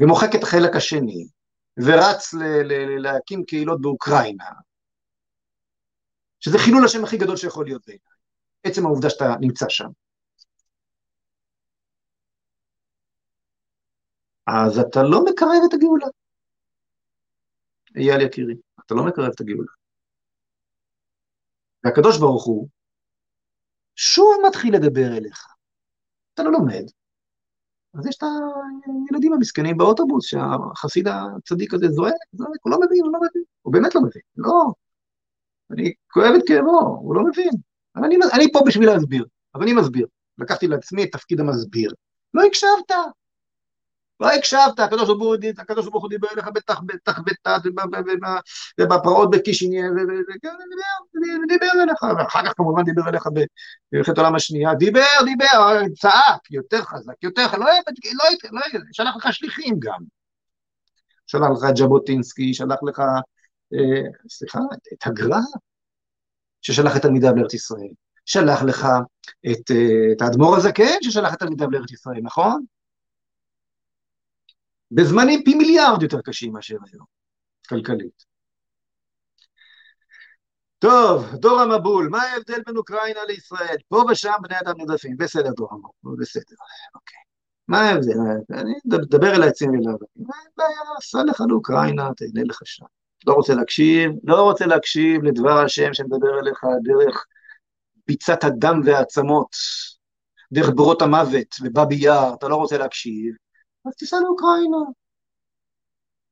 ומוחק 0.00 0.28
את 0.38 0.42
החלק 0.42 0.76
השני, 0.76 1.28
ורץ 1.78 2.34
ל- 2.34 2.62
ל- 2.62 3.02
להקים 3.02 3.44
קהילות 3.44 3.80
באוקראינה, 3.80 4.50
שזה 6.40 6.58
חילול 6.58 6.84
השם 6.84 7.04
הכי 7.04 7.18
גדול 7.18 7.36
שיכול 7.36 7.64
להיות 7.64 7.82
בעיניי, 7.86 8.16
עצם 8.64 8.86
העובדה 8.86 9.10
שאתה 9.10 9.34
נמצא 9.40 9.66
שם. 9.68 9.88
אז 14.46 14.78
אתה 14.78 15.02
לא 15.02 15.24
מקרב 15.24 15.62
את 15.68 15.74
הגאולה. 15.74 16.06
אייל 17.96 18.20
יקירי, 18.20 18.54
אתה 18.86 18.94
לא 18.94 19.04
מקרב 19.06 19.30
את 19.34 19.40
הגאולה. 19.40 19.72
והקדוש 21.84 22.18
ברוך 22.18 22.46
הוא 22.46 22.68
שוב 23.96 24.26
מתחיל 24.48 24.74
לדבר 24.74 25.16
אליך. 25.16 25.46
אתה 26.34 26.42
לא 26.42 26.52
לומד. 26.52 26.84
אז 27.94 28.06
יש 28.06 28.16
את 28.16 28.22
הילדים 28.22 29.32
המסכנים 29.32 29.76
באוטובוס, 29.78 30.26
שהחסיד 30.26 31.08
הצדיק 31.08 31.74
הזה 31.74 31.86
זועק, 31.88 32.14
זועק, 32.32 32.60
הוא 32.62 32.70
לא 32.70 32.78
מבין, 32.80 33.04
הוא 33.04 33.12
לא 33.12 33.18
מבין, 33.18 33.42
הוא 33.62 33.72
באמת 33.72 33.94
לא 33.94 34.00
מבין, 34.00 34.22
לא. 34.36 34.72
אני 35.70 35.92
כואב 36.10 36.32
את 36.38 36.42
כאבו, 36.46 36.98
הוא 37.00 37.14
לא 37.14 37.22
מבין. 37.22 37.52
אבל 37.96 38.04
אני, 38.04 38.16
אני 38.34 38.52
פה 38.52 38.60
בשביל 38.66 38.88
להסביר, 38.88 39.24
אז 39.54 39.62
אני 39.62 39.72
מסביר. 39.72 40.06
לקחתי 40.38 40.68
לעצמי 40.68 41.04
את 41.04 41.08
תפקיד 41.12 41.40
המסביר. 41.40 41.92
לא 42.34 42.42
הקשבת, 42.42 42.90
לא 44.22 44.30
הקשבת, 44.30 44.80
הקדוש 45.58 45.88
ברוך 45.88 46.02
הוא 46.02 46.10
דיבר 46.10 46.28
אליך 46.32 46.48
בתחבטת 46.54 47.62
ובפרעות 48.80 49.30
בקישיניה, 49.30 49.84
ודיבר 51.44 51.82
אליך, 51.82 52.02
ואחר 52.18 52.46
כך 52.46 52.52
כמובן 52.56 52.82
דיבר 52.84 53.08
אליך 53.08 53.24
במלחמת 53.92 54.18
העולם 54.18 54.34
השנייה, 54.34 54.74
דיבר, 54.74 55.24
דיבר, 55.24 55.80
צעק, 56.00 56.50
יותר 56.50 56.82
חזק, 56.82 57.14
יותר 57.22 57.48
חזק, 57.48 57.58
לא 57.58 58.60
שלח 58.92 59.16
לך 59.16 59.32
שליחים 59.32 59.74
גם. 59.78 60.02
שלח 61.26 61.48
לך 61.56 61.76
ז'בוטינסקי, 61.76 62.54
שלח 62.54 62.78
לך, 62.82 63.02
סליחה, 64.28 64.58
את 64.92 65.06
הגר"א, 65.06 65.40
ששלח 66.60 66.96
את 66.96 67.02
תלמידיו 67.02 67.34
לארץ 67.36 67.54
ישראל. 67.54 67.90
שלח 68.24 68.62
לך 68.62 68.86
את 69.50 70.20
האדמו"ר 70.20 70.56
הזקן 70.56 71.02
ששלח 71.02 71.34
את 71.34 71.38
תלמידיו 71.38 71.70
לארץ 71.70 71.92
ישראל, 71.92 72.20
נכון? 72.22 72.64
בזמנים 74.94 75.44
פי 75.44 75.54
מיליארד 75.54 76.02
יותר 76.02 76.20
קשים 76.20 76.52
מאשר 76.52 76.76
היום, 76.92 77.06
כלכלית. 77.68 78.24
טוב, 80.78 81.34
דור 81.34 81.60
המבול, 81.60 82.08
מה 82.08 82.22
ההבדל 82.22 82.62
בין 82.66 82.76
אוקראינה 82.76 83.20
לישראל? 83.28 83.76
פה 83.88 84.04
ושם 84.10 84.32
בני 84.42 84.58
אדם 84.60 84.72
נרדפים, 84.76 85.16
בסדר 85.16 85.50
דור 85.56 85.68
המבול, 85.72 86.16
בסדר, 86.20 86.56
אוקיי. 86.94 87.18
מה 87.68 87.80
ההבדל? 87.80 88.14
אני 88.52 88.72
אדבר 88.94 89.34
אל 89.34 89.42
העצים 89.42 89.70
ולאבנים, 89.70 89.98
אין 90.16 90.50
בעיה, 90.56 91.00
סע 91.02 91.22
לך 91.24 91.42
לאוקראינה, 91.48 92.08
תהנה 92.16 92.42
לך 92.48 92.60
שם. 92.64 92.84
לא 93.26 93.32
רוצה 93.32 93.54
להקשיב, 93.54 94.10
לא 94.24 94.42
רוצה 94.42 94.66
להקשיב 94.66 95.22
לדבר 95.22 95.58
השם 95.58 95.94
שמדבר 95.94 96.38
אליך 96.38 96.64
דרך 96.82 97.26
ביצת 98.06 98.44
הדם 98.44 98.80
והעצמות, 98.84 99.56
דרך 100.52 100.68
בורות 100.68 101.02
המוות 101.02 101.56
ובאבי 101.62 101.94
יער, 101.94 102.34
אתה 102.34 102.48
לא 102.48 102.56
רוצה 102.56 102.78
להקשיב, 102.78 103.34
אז 103.86 103.94
תיסע 103.94 104.16
לאוקראינה. 104.20 104.76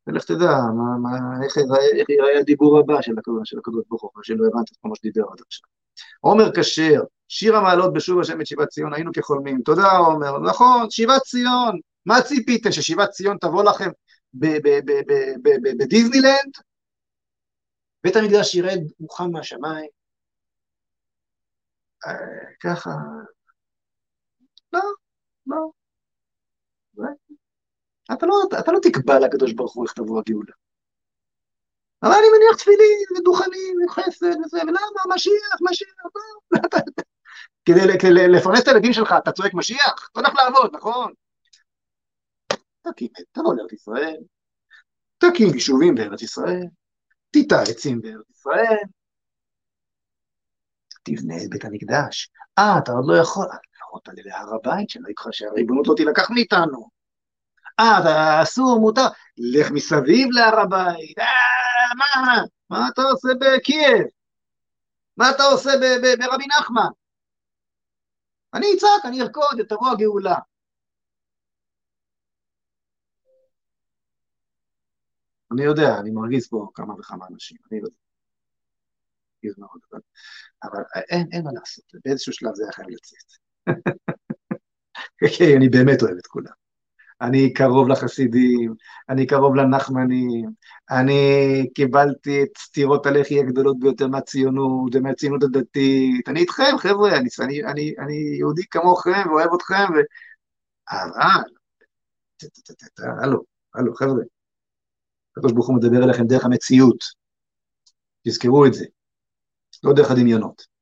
ולך 0.06 0.24
תדע, 0.24 0.52
מה, 0.76 0.98
מה, 1.02 1.44
איך, 1.44 1.58
איך 1.98 2.08
ייראה 2.08 2.38
הדיבור 2.38 2.78
הבא 2.78 3.02
של 3.02 3.18
הקדוש, 3.58 3.84
ברוך 3.88 4.02
הוא, 4.02 4.22
שלא 4.22 4.46
הבנת 4.46 4.72
את 4.72 4.76
כמו 4.82 4.96
שדיבר 4.96 5.22
עד 5.32 5.40
עכשיו. 5.46 5.68
עומר 6.20 6.44
כשר, 6.56 7.02
שיר 7.28 7.56
המעלות 7.56 7.92
בשוב 7.92 8.20
השם 8.20 8.40
את 8.40 8.46
שיבת 8.46 8.68
ציון, 8.68 8.94
היינו 8.94 9.10
כחולמים. 9.14 9.62
תודה 9.62 9.90
עומר, 9.90 10.38
נכון, 10.38 10.90
שיבת 10.90 11.22
ציון, 11.22 11.80
מה 12.06 12.22
ציפיתם, 12.22 12.72
ששיבת 12.72 13.10
ציון 13.10 13.36
תבוא 13.40 13.64
לכם 13.64 13.90
בדיסנילנד? 15.78 16.52
בית 18.04 18.16
המקדש 18.16 18.54
ירד 18.54 18.80
מוכן 19.00 19.30
מהשמיים? 19.32 19.90
אה, 22.06 22.12
ככה, 22.60 22.90
לא, 24.72 24.80
לא. 25.46 25.79
אתה 28.12 28.26
לא, 28.26 28.34
אתה 28.60 28.72
לא 28.72 28.78
תקבע 28.82 29.18
לקדוש 29.18 29.52
ברוך 29.52 29.74
הוא 29.74 29.84
איך 29.84 29.92
תבוא 29.92 30.20
הגאולה. 30.20 30.52
אבל 32.02 32.12
אני 32.12 32.26
מניח 32.36 32.56
תפילין 32.56 33.18
ודוכנים 33.18 33.76
וחסד 33.86 34.36
וזה, 34.44 34.58
ולמה? 34.62 35.14
משיח, 35.14 35.58
משיח. 35.70 35.88
כדי, 37.64 37.80
לפרנס 38.28 38.62
את 38.62 38.68
הילדים 38.68 38.92
שלך, 38.92 39.14
אתה 39.18 39.32
צועק 39.32 39.54
משיח? 39.54 40.08
אתה 40.12 40.20
הולך 40.20 40.34
לעבוד, 40.34 40.76
נכון? 40.76 41.12
תקים, 42.82 43.08
תבוא 43.32 43.54
לארץ 43.54 43.72
ישראל, 43.72 44.16
תקים 45.18 45.54
יישובים 45.54 45.94
בארץ 45.94 46.22
ישראל, 46.22 46.66
תיטע 47.30 47.62
עצים 47.62 48.00
בארץ 48.00 48.30
ישראל, 48.30 48.78
תבנה 51.02 51.34
את 51.44 51.50
בית 51.50 51.64
המקדש. 51.64 52.30
אה, 52.58 52.78
אתה 52.78 52.92
עוד 52.92 53.04
לא 53.08 53.16
יכול, 53.22 53.44
לא 53.44 53.86
רוצה 53.92 54.12
להר 54.14 54.54
הבית, 54.54 54.90
שלא 54.90 55.08
יקחה 55.08 55.28
שהריבונות 55.32 55.86
לא 55.86 55.94
תילקח 55.96 56.30
מאיתנו. 56.30 56.99
אה, 57.78 58.42
אסור, 58.42 58.80
מותר, 58.80 59.06
לך 59.38 59.70
מסביב 59.70 60.28
להר 60.30 60.60
הבית, 60.60 61.18
אה, 61.18 61.94
מה, 61.96 62.42
מה 62.70 62.88
אתה 62.88 63.02
עושה 63.02 63.28
בקייב? 63.40 64.06
מה 65.16 65.30
אתה 65.30 65.42
עושה 65.42 65.70
ברבי 66.18 66.44
נחמן? 66.46 66.90
אני 68.54 68.66
אצעק, 68.76 69.04
אני 69.04 69.22
ארקוד, 69.22 69.62
תבוא 69.68 69.90
הגאולה. 69.90 70.36
אני 75.52 75.62
יודע, 75.62 75.98
אני 76.00 76.10
מרגיז 76.10 76.48
פה 76.48 76.68
כמה 76.74 76.94
וכמה 76.94 77.26
אנשים, 77.30 77.58
אני 77.70 77.78
יודע. 77.80 77.96
מרגיז 79.36 79.58
מאוד, 79.58 79.80
אבל, 79.92 80.00
אבל 80.62 80.82
אין, 81.10 81.28
אין 81.32 81.44
מה 81.44 81.50
לעשות, 81.52 81.84
באיזשהו 82.04 82.32
שלב 82.32 82.54
זה 82.54 82.62
היה 82.62 82.72
חייב 82.72 82.88
לצאת. 82.88 83.28
אוקיי, 85.22 85.56
אני 85.56 85.68
באמת 85.68 86.02
אוהב 86.02 86.16
את 86.18 86.26
כולם. 86.26 86.59
אני 87.22 87.52
קרוב 87.52 87.88
לחסידים, 87.88 88.74
אני 89.08 89.26
קרוב 89.26 89.54
לנחמנים, 89.54 90.50
אני 90.90 91.66
קיבלתי 91.74 92.42
את 92.42 92.58
סטירות 92.58 93.06
הלחי 93.06 93.40
הגדולות 93.40 93.78
ביותר 93.80 94.08
מהציונות 94.08 94.94
ומהציונות 94.94 95.42
הדתית, 95.42 96.28
אני 96.28 96.40
איתכם 96.40 96.78
חבר'ה, 96.78 97.16
אני, 97.16 97.28
אני, 97.40 97.64
אני, 97.64 97.94
אני 97.98 98.36
יהודי 98.38 98.62
כמוכם 98.70 99.22
ואוהב 99.26 99.54
אתכם, 99.54 99.84
ו... 99.94 99.98
אבל, 100.90 101.42
הלו, 103.22 103.42
הלו 103.74 103.94
חבר'ה, 103.94 104.22
הקדוש 105.32 105.52
ברוך 105.52 105.68
הוא 105.68 105.76
מדבר 105.76 106.04
אליכם 106.04 106.26
דרך 106.26 106.44
המציאות, 106.44 107.04
תזכרו 108.26 108.66
את 108.66 108.74
זה, 108.74 108.84
לא 109.84 109.92
דרך 109.92 110.10
הדמיונות. 110.10 110.79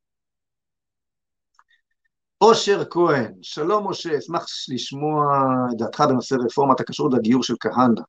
אושר 2.40 2.82
כהן, 2.90 3.34
שלום 3.42 3.90
משה, 3.90 4.18
אשמח 4.18 4.46
לשמוע 4.68 5.24
את 5.72 5.76
דעתך 5.78 6.00
בנושא 6.00 6.36
רפורמת 6.44 6.80
הכשרות 6.80 7.14
והגיור 7.14 7.42
של 7.42 7.54
כהנא. 7.60 8.02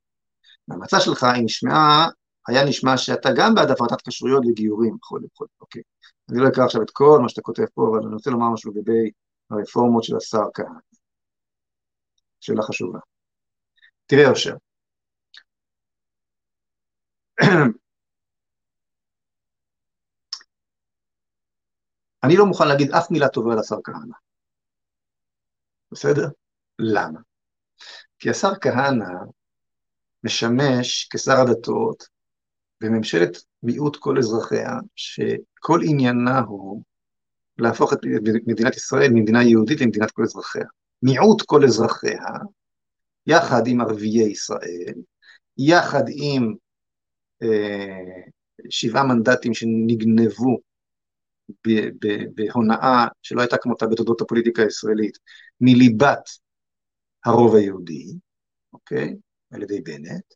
מהמצע 0.68 1.00
שלך 1.00 1.24
היא 1.24 1.44
נשמעה 1.44 2.08
היה 2.48 2.66
נשמע 2.66 2.98
שאתה 2.98 3.30
גם 3.38 3.56
בעד 3.56 3.72
הפרטת 3.72 4.08
כשרויות 4.08 4.44
וגיורים 4.46 4.96
וכו' 4.96 5.18
וכו', 5.26 5.46
אוקיי. 5.62 5.82
אני 6.32 6.40
לא 6.40 6.48
אקרא 6.48 6.66
עכשיו 6.66 6.82
את 6.82 6.90
כל 6.94 7.20
מה 7.22 7.30
שאתה 7.30 7.42
כותב 7.42 7.66
פה, 7.74 7.88
אבל 7.92 8.06
אני 8.06 8.14
רוצה 8.14 8.30
לומר 8.30 8.50
משהו 8.54 8.72
לגבי 8.72 9.12
הרפורמות 9.50 10.04
של 10.04 10.16
השר 10.18 10.44
כהנא. 10.54 10.80
שאלה 12.40 12.62
חשובה. 12.64 13.00
תראה, 14.06 14.30
אושר, 14.30 14.56
אני 22.24 22.38
לא 22.38 22.46
מוכן 22.46 22.68
להגיד 22.68 22.92
אף 22.92 23.12
מילה 23.12 23.30
טובה 23.30 23.54
על 23.54 23.60
השר 23.60 23.76
כהנא. 23.84 24.16
בסדר? 25.92 26.28
למה? 26.80 27.20
כי 28.20 28.30
השר 28.30 28.52
כהנא 28.62 29.10
משמש 30.24 31.10
כשר 31.14 31.42
הדתות 31.42 32.08
בממשלת 32.82 33.38
מיעוט 33.64 33.98
כל 34.00 34.18
אזרחיה, 34.18 34.72
שכל 34.96 35.80
עניינה 35.84 36.40
הוא 36.40 36.84
להפוך 37.58 37.94
את 37.94 38.00
מדינת 38.48 38.76
ישראל 38.76 39.10
ממדינה 39.12 39.44
יהודית 39.44 39.82
למדינת 39.82 40.12
כל 40.12 40.24
אזרחיה. 40.24 40.66
מיעוט 41.04 41.42
כל 41.42 41.64
אזרחיה, 41.64 42.26
יחד 43.28 43.68
עם 43.68 43.82
ערביי 43.82 44.32
ישראל, 44.32 44.94
יחד 45.58 46.04
עם 46.08 46.54
אה, 47.44 48.22
שבעה 48.70 49.04
מנדטים 49.04 49.54
שנגנבו 49.54 50.58
בהונאה 52.36 53.08
שלא 53.22 53.42
הייתה 53.42 53.58
כמותה 53.58 53.88
בתולדות 53.88 54.22
הפוליטיקה 54.22 54.62
הישראלית, 54.62 55.18
מליבת 55.62 56.30
הרוב 57.26 57.56
היהודי, 57.56 58.06
אוקיי? 58.74 59.16
על 59.52 59.64
ידי 59.64 59.82
בנט, 59.82 60.34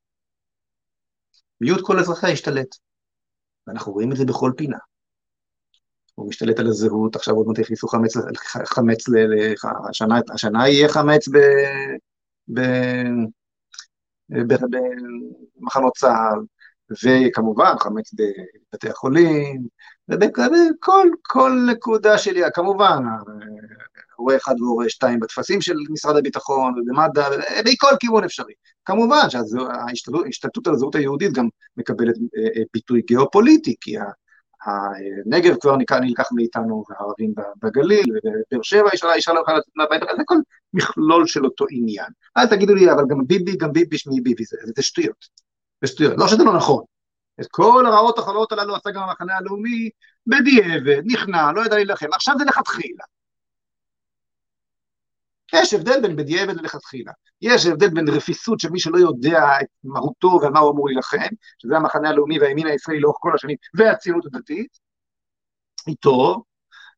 מיעוט 1.62 1.82
כל 1.86 2.00
אזרחיה 2.00 2.30
השתלט. 2.30 2.76
ואנחנו 3.68 3.92
רואים 3.92 4.12
את 4.12 4.18
זה 4.18 4.26
בכל 4.26 4.52
פינה. 4.58 4.78
הוא 6.16 6.30
משתלט 6.30 6.60
על 6.60 6.68
הזהות, 6.68 7.16
עכשיו 7.16 7.36
עוד 7.36 7.48
מעט 7.48 7.60
יכניסו 7.60 7.88
חמץ, 7.88 8.14
חמץ 8.66 9.10
ל... 9.10 9.14
השנה, 9.90 10.16
השנה 10.34 10.70
יהיה 10.70 10.90
חמץ 10.90 11.28
ב... 11.28 11.38
ב... 12.54 12.62
במחנות 14.30 15.94
צה"ל, 15.98 16.40
וכמובן 17.04 17.74
חמץ 17.80 18.12
בבתי 18.14 18.90
החולים, 18.90 19.68
ובכל 20.10 21.08
כל 21.22 21.60
נקודה 21.72 22.18
שלי, 22.18 22.42
כמובן, 22.54 23.04
הורה 24.16 24.36
אחד 24.36 24.56
והורה 24.60 24.90
שתיים 24.90 25.20
בטפסים 25.20 25.62
של 25.62 25.76
משרד 25.90 26.18
הביטחון 26.18 26.74
ובמד"א, 26.80 27.30
בכל 27.66 27.96
כיוון 28.00 28.24
אפשרי. 28.24 28.54
כמובן 28.86 29.30
שההשתלטות 29.30 30.68
על 30.68 30.74
הזהות 30.74 30.96
היהודית 30.96 31.34
גם 31.34 31.48
מקבלת 31.78 32.16
אה, 32.38 32.44
אה, 32.44 32.64
ביטוי 32.74 33.02
גיאופוליטי, 33.08 33.76
כי 33.82 33.96
הנגב 34.66 35.56
כבר 35.62 35.76
נלקח 36.02 36.32
מאיתנו, 36.32 36.84
והערבים 36.90 37.34
בגליל, 37.64 38.06
ובאר 38.18 38.62
שבע 38.62 38.90
אישה 39.16 39.34
לא 39.34 39.40
יכולה 39.40 39.58
לצאת 39.58 39.74
מהבית, 39.76 40.02
זה 40.18 40.24
כל 40.26 40.38
מכלול 40.74 41.28
של 41.28 41.46
אותו 41.46 41.66
עניין. 41.70 42.08
אל 42.38 42.48
תגידו 42.48 42.76
לי, 42.76 42.92
אבל 42.92 43.04
גם 43.10 43.18
ביבי, 43.28 43.58
גם 43.58 43.74
ביבי, 43.74 43.98
שמי 43.98 44.22
ביבי, 44.22 44.44
זה, 44.44 44.58
זה 44.76 44.84
שטויות. 44.84 45.26
זה 45.82 45.88
שטויות. 45.88 46.14
לא 46.18 46.28
שזה 46.28 46.44
לא 46.44 46.54
נכון. 46.56 46.84
את 47.42 47.48
כל 47.52 47.86
הרעות 47.86 48.18
החולות 48.18 48.52
הללו 48.52 48.76
עשה 48.76 48.92
גם 48.92 49.04
המחנה 49.04 49.38
הלאומי, 49.38 49.90
בדיעבד, 50.28 51.02
נכנע, 51.06 51.52
לא 51.52 51.66
ידע 51.66 51.76
להילחם. 51.76 52.08
עכשיו 52.14 52.36
זה 52.38 52.46
לכתחילה. 52.46 53.04
יש 55.54 55.74
הבדל 55.74 56.02
בין 56.02 56.16
בדיעבד 56.16 56.56
ללכתחילה. 56.56 57.12
יש 57.42 57.66
הבדל 57.66 57.90
בין 57.90 58.08
רפיסות 58.10 58.60
של 58.60 58.70
מי 58.70 58.80
שלא 58.80 58.98
יודע 58.98 59.44
את 59.62 59.68
מהותו 59.84 60.40
ומה 60.44 60.60
הוא 60.60 60.72
אמור 60.72 60.88
להילחם, 60.88 61.34
שזה 61.58 61.76
המחנה 61.76 62.10
הלאומי 62.10 62.40
והימין 62.40 62.68
הישראלי 62.68 63.00
לאורך 63.00 63.18
כל 63.20 63.36
השנים, 63.36 63.58
והציונות 63.74 64.26
הדתית, 64.26 64.80
איתו, 65.88 66.44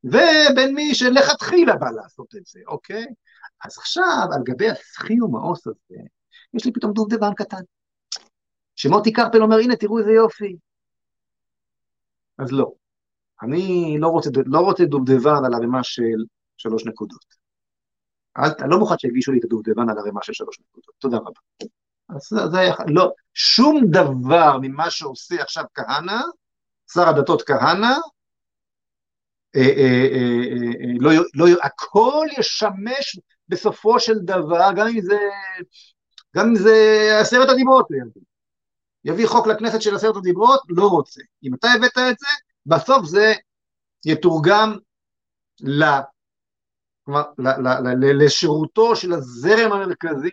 ובין 0.03 0.75
מי 0.75 0.95
שלכתחילה 0.95 1.75
בא 1.75 1.89
לעשות 1.89 2.36
את 2.38 2.45
זה, 2.45 2.59
אוקיי? 2.67 3.05
אז 3.65 3.77
עכשיו, 3.77 4.27
על 4.36 4.43
גבי 4.43 4.69
הסחי 4.69 5.21
ומאוס 5.21 5.67
הזה, 5.67 6.01
יש 6.53 6.65
לי 6.65 6.73
פתאום 6.73 6.93
דובדבן 6.93 7.33
קטן. 7.33 7.61
שמוטי 8.86 9.13
קרפל 9.13 9.41
אומר, 9.41 9.55
הנה, 9.55 9.75
תראו 9.75 9.99
איזה 9.99 10.11
יופי. 10.11 10.57
אז 12.38 12.51
לא. 12.51 12.71
אני 13.41 13.97
לא 13.99 14.07
רוצה, 14.07 14.29
לא 14.45 14.59
רוצה 14.59 14.86
דובדבן 14.86 15.45
על 15.45 15.53
ערימה 15.53 15.83
של 15.83 16.23
שלוש 16.57 16.86
נקודות. 16.86 17.25
אל, 18.38 18.49
אני 18.59 18.69
לא 18.69 18.79
מוכן 18.79 18.97
שיגישו 18.97 19.31
לי 19.31 19.39
את 19.39 19.43
הדובדבן 19.43 19.89
על 19.89 19.97
ערימה 19.97 20.19
של 20.23 20.33
שלוש 20.33 20.59
נקודות. 20.59 20.95
תודה 20.99 21.17
רבה. 21.17 21.41
אז 22.09 22.51
זה 22.51 22.59
היה, 22.59 22.73
לא, 22.88 23.11
שום 23.33 23.81
דבר 23.91 24.57
ממה 24.61 24.89
שעושה 24.89 25.41
עכשיו 25.41 25.63
כהנא, 25.73 26.21
שר 26.93 27.09
הדתות 27.09 27.41
כהנא, 27.41 27.95
אה, 29.55 29.61
אה, 29.61 30.07
אה, 30.13 30.93
לא, 30.99 31.11
לא, 31.36 31.45
הכל 31.63 32.27
ישמש 32.38 33.19
בסופו 33.49 33.99
של 33.99 34.19
דבר, 34.19 34.69
גם 34.75 34.88
אם 34.88 35.01
זה, 35.01 35.17
גם 36.36 36.47
אם 36.47 36.55
זה 36.55 37.09
עשרת 37.21 37.49
הדיברות, 37.49 37.88
יביא 39.06 39.28
חוק 39.28 39.47
לכנסת 39.47 39.82
של 39.82 39.95
עשרת 39.95 40.16
הדיברות, 40.16 40.60
לא 40.70 40.88
רוצה. 40.88 41.22
אם 41.43 41.53
אתה 41.53 41.68
הבאת 41.68 41.97
את 41.97 42.20
זה, 42.20 42.28
בסוף 42.66 43.06
זה 43.06 43.34
יתורגם 44.06 44.78
ל... 45.62 45.84
כלומר, 47.03 47.24
לשירותו 48.26 48.95
של 48.95 49.14
הזרם 49.14 49.72
המרכזי 49.72 50.30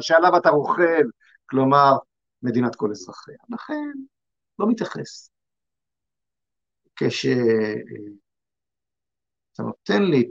שעליו 0.00 0.36
אתה 0.36 0.50
רוכב, 0.50 1.04
כלומר, 1.46 1.92
מדינת 2.42 2.76
כל 2.76 2.90
אזרחיה. 2.90 3.36
לכן, 3.48 3.92
לא 4.58 4.68
מתייחס. 4.68 5.30
כשאתה 6.96 7.32
נותן 9.58 10.02
לי 10.02 10.28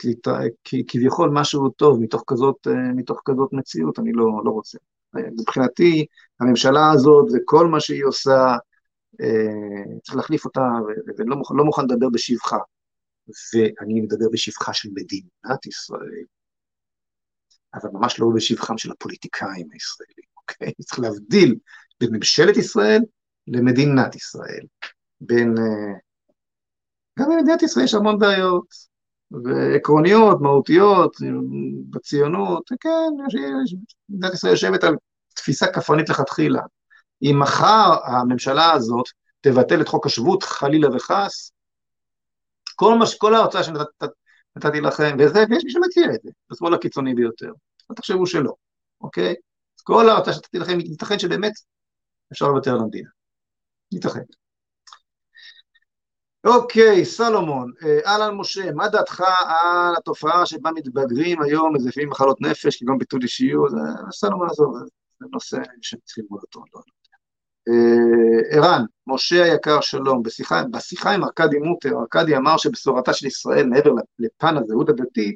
כביכול 0.88 1.30
משהו 1.34 1.70
טוב 1.70 2.00
מתוך 2.02 2.24
כזאת, 2.28 2.68
מתוך 2.96 3.22
כזאת 3.26 3.54
מציאות, 3.54 4.00
אני 4.00 4.12
לא, 4.12 4.26
לא 4.46 4.52
רוצה. 4.52 4.78
מבחינתי, 5.40 6.06
הממשלה 6.40 6.92
הזאת 6.92 7.26
וכל 7.34 7.68
מה 7.68 7.80
שהיא 7.80 8.06
עושה, 8.06 8.56
אה, 9.22 9.98
צריך 10.04 10.16
להחליף 10.16 10.46
אותה, 10.46 10.62
ולא 11.18 11.36
לא 11.50 11.66
מוכן 11.66 11.84
לדבר 11.84 12.10
בשבחה. 12.10 12.58
ואני 13.54 14.02
מדבר 14.02 14.26
בשבחה 14.32 14.74
של 14.74 14.90
מדינת 14.94 15.66
ישראל, 15.66 16.24
אבל 17.74 17.90
ממש 17.94 18.20
לא 18.20 18.28
בשבחם 18.36 18.78
של 18.78 18.92
הפוליטיקאים 18.92 19.68
הישראלים, 19.74 20.26
אוקיי? 20.38 20.74
צריך 20.88 21.00
להבדיל 21.00 21.56
בין 22.00 22.16
ממשלת 22.16 22.58
ישראל 22.58 23.02
למדינת 23.48 24.16
ישראל. 24.16 24.66
בין... 25.22 25.56
אה, 25.58 26.00
גם 27.20 27.30
במדינת 27.30 27.62
ישראל 27.62 27.86
יש 27.86 27.94
המון 27.94 28.20
בעיות, 28.20 28.68
ועקרוניות, 29.32 30.42
מהותיות, 30.42 31.18
בציונות, 31.90 32.70
כן, 32.80 33.10
מדינת 34.10 34.34
ישראל 34.34 34.54
יושבת 34.54 34.84
על 34.84 34.96
תפיסה 35.38 35.68
כפרנית 35.68 36.10
לכתחילה. 36.10 36.62
אם 37.22 37.40
מחר 37.40 37.96
הממשלה 38.06 38.72
הזאת 38.72 39.06
תבטל 39.42 39.82
את 39.82 39.88
חוק 39.88 40.06
השבות, 40.06 40.44
חלילה 40.44 40.96
וחס, 40.96 41.52
כל, 42.76 42.98
מש, 43.02 43.16
כל 43.16 43.34
ההרצאה 43.36 43.64
שנתתי 43.64 44.82
לכם, 44.82 45.18
וזה, 45.20 45.40
ויש 45.50 45.64
מי 45.64 45.72
שמציע 45.72 46.06
את 46.16 46.22
זה, 46.24 46.32
בשמאל 46.52 46.74
הקיצוני 46.74 47.14
ביותר, 47.14 47.52
לא 47.90 47.96
תחשבו 47.96 48.28
שלא, 48.28 48.54
אוקיי? 49.02 49.36
כל 49.84 50.10
ההרצאה 50.10 50.34
שנתתי 50.34 50.60
לכם, 50.60 50.80
ייתכן 50.80 51.20
שבאמת 51.20 51.54
אפשר 52.32 52.48
לוותר 52.48 52.74
על 52.74 52.80
המדינה. 52.80 53.10
ייתכן. 53.92 54.22
אוקיי, 56.44 57.06
סלומון, 57.06 57.72
אה, 57.84 58.00
אהלן 58.06 58.36
משה, 58.36 58.72
מה 58.72 58.88
דעתך 58.90 59.24
על 59.48 59.96
התופעה 59.98 60.46
שבה 60.46 60.72
מתבגרים 60.72 61.42
היום 61.42 61.76
מזייפים 61.76 62.10
מחלות 62.10 62.42
נפש, 62.42 62.78
כגון 62.78 62.98
ביטול 62.98 63.22
אישיות? 63.24 63.72
סלומון, 64.12 64.50
עזוב, 64.50 64.76
זה 65.20 65.26
נושא 65.32 65.58
שצריך 65.82 66.18
ללמוד 66.18 66.40
אותו, 66.42 66.60
לא 66.74 66.80
יודע. 66.80 66.98
אה, 67.70 68.58
ערן, 68.58 68.86
משה 69.08 69.44
היקר 69.44 69.82
שלום, 69.82 70.24
בשיחה, 70.24 70.64
בשיחה 70.72 71.12
עם 71.12 71.24
ארכדי 71.24 71.58
מוטר, 71.58 72.00
ארכדי 72.00 72.38
אמר 72.38 72.58
שבשורתה 72.58 73.14
של 73.14 73.28
ישראל, 73.28 73.66
מעבר 73.66 73.92
לפן 74.20 74.58
הזהות 74.58 74.90
הדתית, 74.90 75.36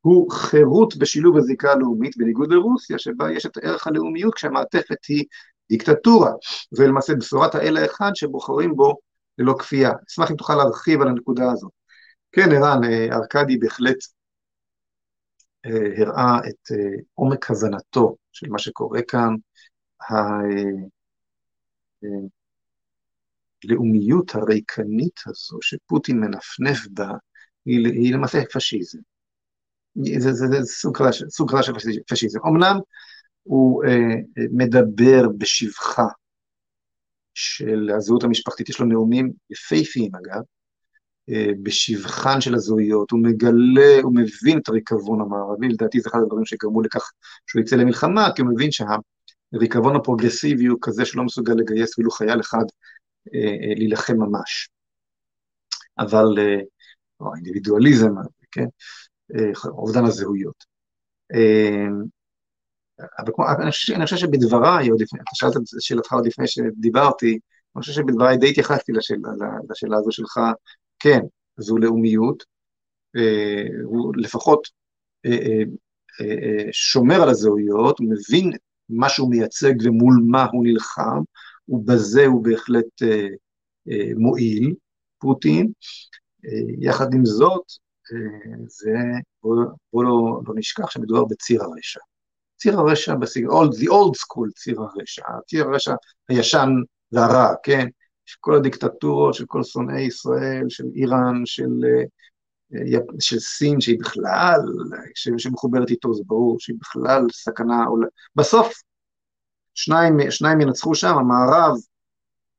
הוא 0.00 0.30
חירות 0.30 0.96
בשילוב 0.96 1.36
הזיקה 1.36 1.72
הלאומית, 1.72 2.16
בניגוד 2.16 2.52
לרוסיה, 2.52 2.98
שבה 2.98 3.32
יש 3.32 3.46
את 3.46 3.58
ערך 3.62 3.86
הלאומיות 3.86 4.34
כשהמעטפת 4.34 5.04
היא 5.08 5.24
דיקטטורה, 5.68 6.32
ולמעשה 6.78 7.14
בשורת 7.14 7.54
האל 7.54 7.76
האחד 7.76 8.10
שבוחרים 8.14 8.76
בו 8.76 8.96
ללא 9.38 9.54
כפייה. 9.58 9.92
אשמח 10.10 10.30
אם 10.30 10.36
תוכל 10.36 10.54
להרחיב 10.54 11.00
על 11.00 11.08
הנקודה 11.08 11.52
הזאת. 11.52 11.70
כן, 12.32 12.52
ערן, 12.52 12.84
אה, 12.84 13.16
ארכדי 13.16 13.56
בהחלט 13.56 13.96
הראה 15.98 16.38
את 16.48 16.68
עומק 17.14 17.50
הבנתו 17.50 18.16
של 18.32 18.48
מה 18.50 18.58
שקורה 18.58 19.00
כאן, 19.02 19.34
הלאומיות 23.64 24.34
הריקנית 24.34 25.20
הזו 25.26 25.58
שפוטין 25.62 26.20
מנפנף 26.20 26.86
בה, 26.90 27.10
היא, 27.64 27.86
היא 27.86 28.14
למעשה 28.14 28.38
פשיזם. 28.52 28.98
זה, 29.94 30.32
זה, 30.32 30.46
זה 30.46 30.64
סוג 30.64 30.96
חדש, 30.96 31.22
של 31.68 31.72
פשיזם. 32.08 32.38
אמנם 32.46 32.78
הוא 33.42 33.84
אה, 33.84 34.44
מדבר 34.52 35.22
בשבחה 35.38 36.06
של 37.34 37.90
הזהות 37.96 38.24
המשפחתית, 38.24 38.68
יש 38.68 38.80
לו 38.80 38.86
נאומים 38.86 39.32
יפהפיים 39.50 40.14
אגב, 40.14 40.36
אה, 40.36 40.57
בשבחן 41.62 42.40
של 42.40 42.54
הזהויות, 42.54 43.10
הוא 43.10 43.20
מגלה, 43.22 44.00
הוא 44.02 44.14
מבין 44.14 44.58
את 44.58 44.68
הריקבון 44.68 45.20
המערבי, 45.20 45.68
לדעתי 45.68 46.00
זה 46.00 46.10
אחד 46.10 46.18
הדברים 46.22 46.44
שגרמו 46.44 46.82
לכך 46.82 47.10
שהוא 47.46 47.62
יצא 47.62 47.76
למלחמה, 47.76 48.28
כי 48.34 48.42
הוא 48.42 48.50
מבין 48.50 48.70
שהריקבון 48.70 49.96
הפרוגרסיבי 49.96 50.66
הוא 50.66 50.78
כזה 50.82 51.04
שלא 51.04 51.24
מסוגל 51.24 51.52
לגייס 51.52 51.92
אפילו 51.92 52.10
חייל 52.10 52.40
אחד 52.40 52.64
אה, 53.34 53.40
אה, 53.40 53.74
להילחם 53.76 54.16
ממש. 54.16 54.68
אבל, 55.98 56.26
או 57.20 57.34
האינדיבידואליזם, 57.34 58.14
כן, 58.50 58.66
אובדן 59.66 60.04
הזהויות. 60.04 60.64
אבל 63.18 63.32
כמו, 63.34 63.44
אני 63.62 63.70
חושב, 63.70 63.94
אני 63.94 64.04
חושב 64.04 64.16
שבדבריי, 64.16 64.88
עוד 64.88 65.00
לפני, 65.00 65.20
אתה 65.20 65.30
שאלת 65.34 65.56
את 65.56 65.62
שאלתך 65.80 66.12
עוד 66.12 66.26
לפני 66.26 66.48
שדיברתי, 66.48 67.38
אני 67.76 67.82
חושב 67.82 67.92
שבדבריי 67.92 68.36
די 68.36 68.50
התייחסתי 68.50 68.92
לשאלה, 68.92 69.28
לשאלה 69.70 69.96
הזו 69.96 70.12
שלך, 70.12 70.40
כן, 70.98 71.20
זו 71.56 71.78
לאומיות, 71.78 72.44
אה, 73.16 73.64
הוא 73.84 74.12
לפחות 74.16 74.68
אה, 75.26 75.62
אה, 76.20 76.72
שומר 76.72 77.22
על 77.22 77.28
הזהויות, 77.28 77.98
הוא 77.98 78.08
מבין 78.10 78.52
מה 78.88 79.08
שהוא 79.08 79.30
מייצג 79.30 79.74
ומול 79.84 80.14
מה 80.26 80.46
הוא 80.52 80.64
נלחם, 80.64 81.20
ובזה 81.68 82.26
הוא 82.26 82.44
בהחלט 82.44 83.02
מועיל, 84.16 84.74
פוטין. 85.18 85.72
יחד 86.80 87.14
עם 87.14 87.24
זאת, 87.24 87.62
זה, 88.66 88.94
בואו 89.42 89.68
בוא 89.92 90.04
לא, 90.04 90.40
לא 90.46 90.54
נשכח 90.56 90.90
שמדובר 90.90 91.24
בציר 91.24 91.62
הרשע. 91.62 92.00
ציר 92.56 92.78
הרשע, 92.78 93.14
בסג... 93.14 93.46
old, 93.46 93.72
the 93.72 93.88
old 93.88 94.14
school 94.16 94.52
ציר 94.56 94.80
הרשע, 94.80 95.22
ציר 95.46 95.64
הרשע 95.64 95.94
הישן 96.28 96.68
והרע, 97.12 97.54
כן? 97.62 97.86
של 98.28 98.36
כל 98.40 98.54
הדיקטטורות, 98.54 99.34
של 99.34 99.44
כל 99.46 99.62
שונאי 99.62 100.00
ישראל, 100.00 100.64
של 100.68 100.84
איראן, 100.94 101.42
של, 101.44 101.70
אה, 102.74 102.98
של 103.20 103.38
סין, 103.38 103.80
שהיא 103.80 103.98
בכלל, 104.00 104.60
שמחוברת 105.14 105.90
איתו, 105.90 106.14
זה 106.14 106.22
ברור, 106.26 106.56
שהיא 106.60 106.76
בכלל 106.80 107.22
סכנה, 107.32 107.84
בסוף 108.36 108.72
שניים, 109.74 110.30
שניים 110.30 110.60
ינצחו 110.60 110.94
שם, 110.94 111.18
המערב 111.18 111.76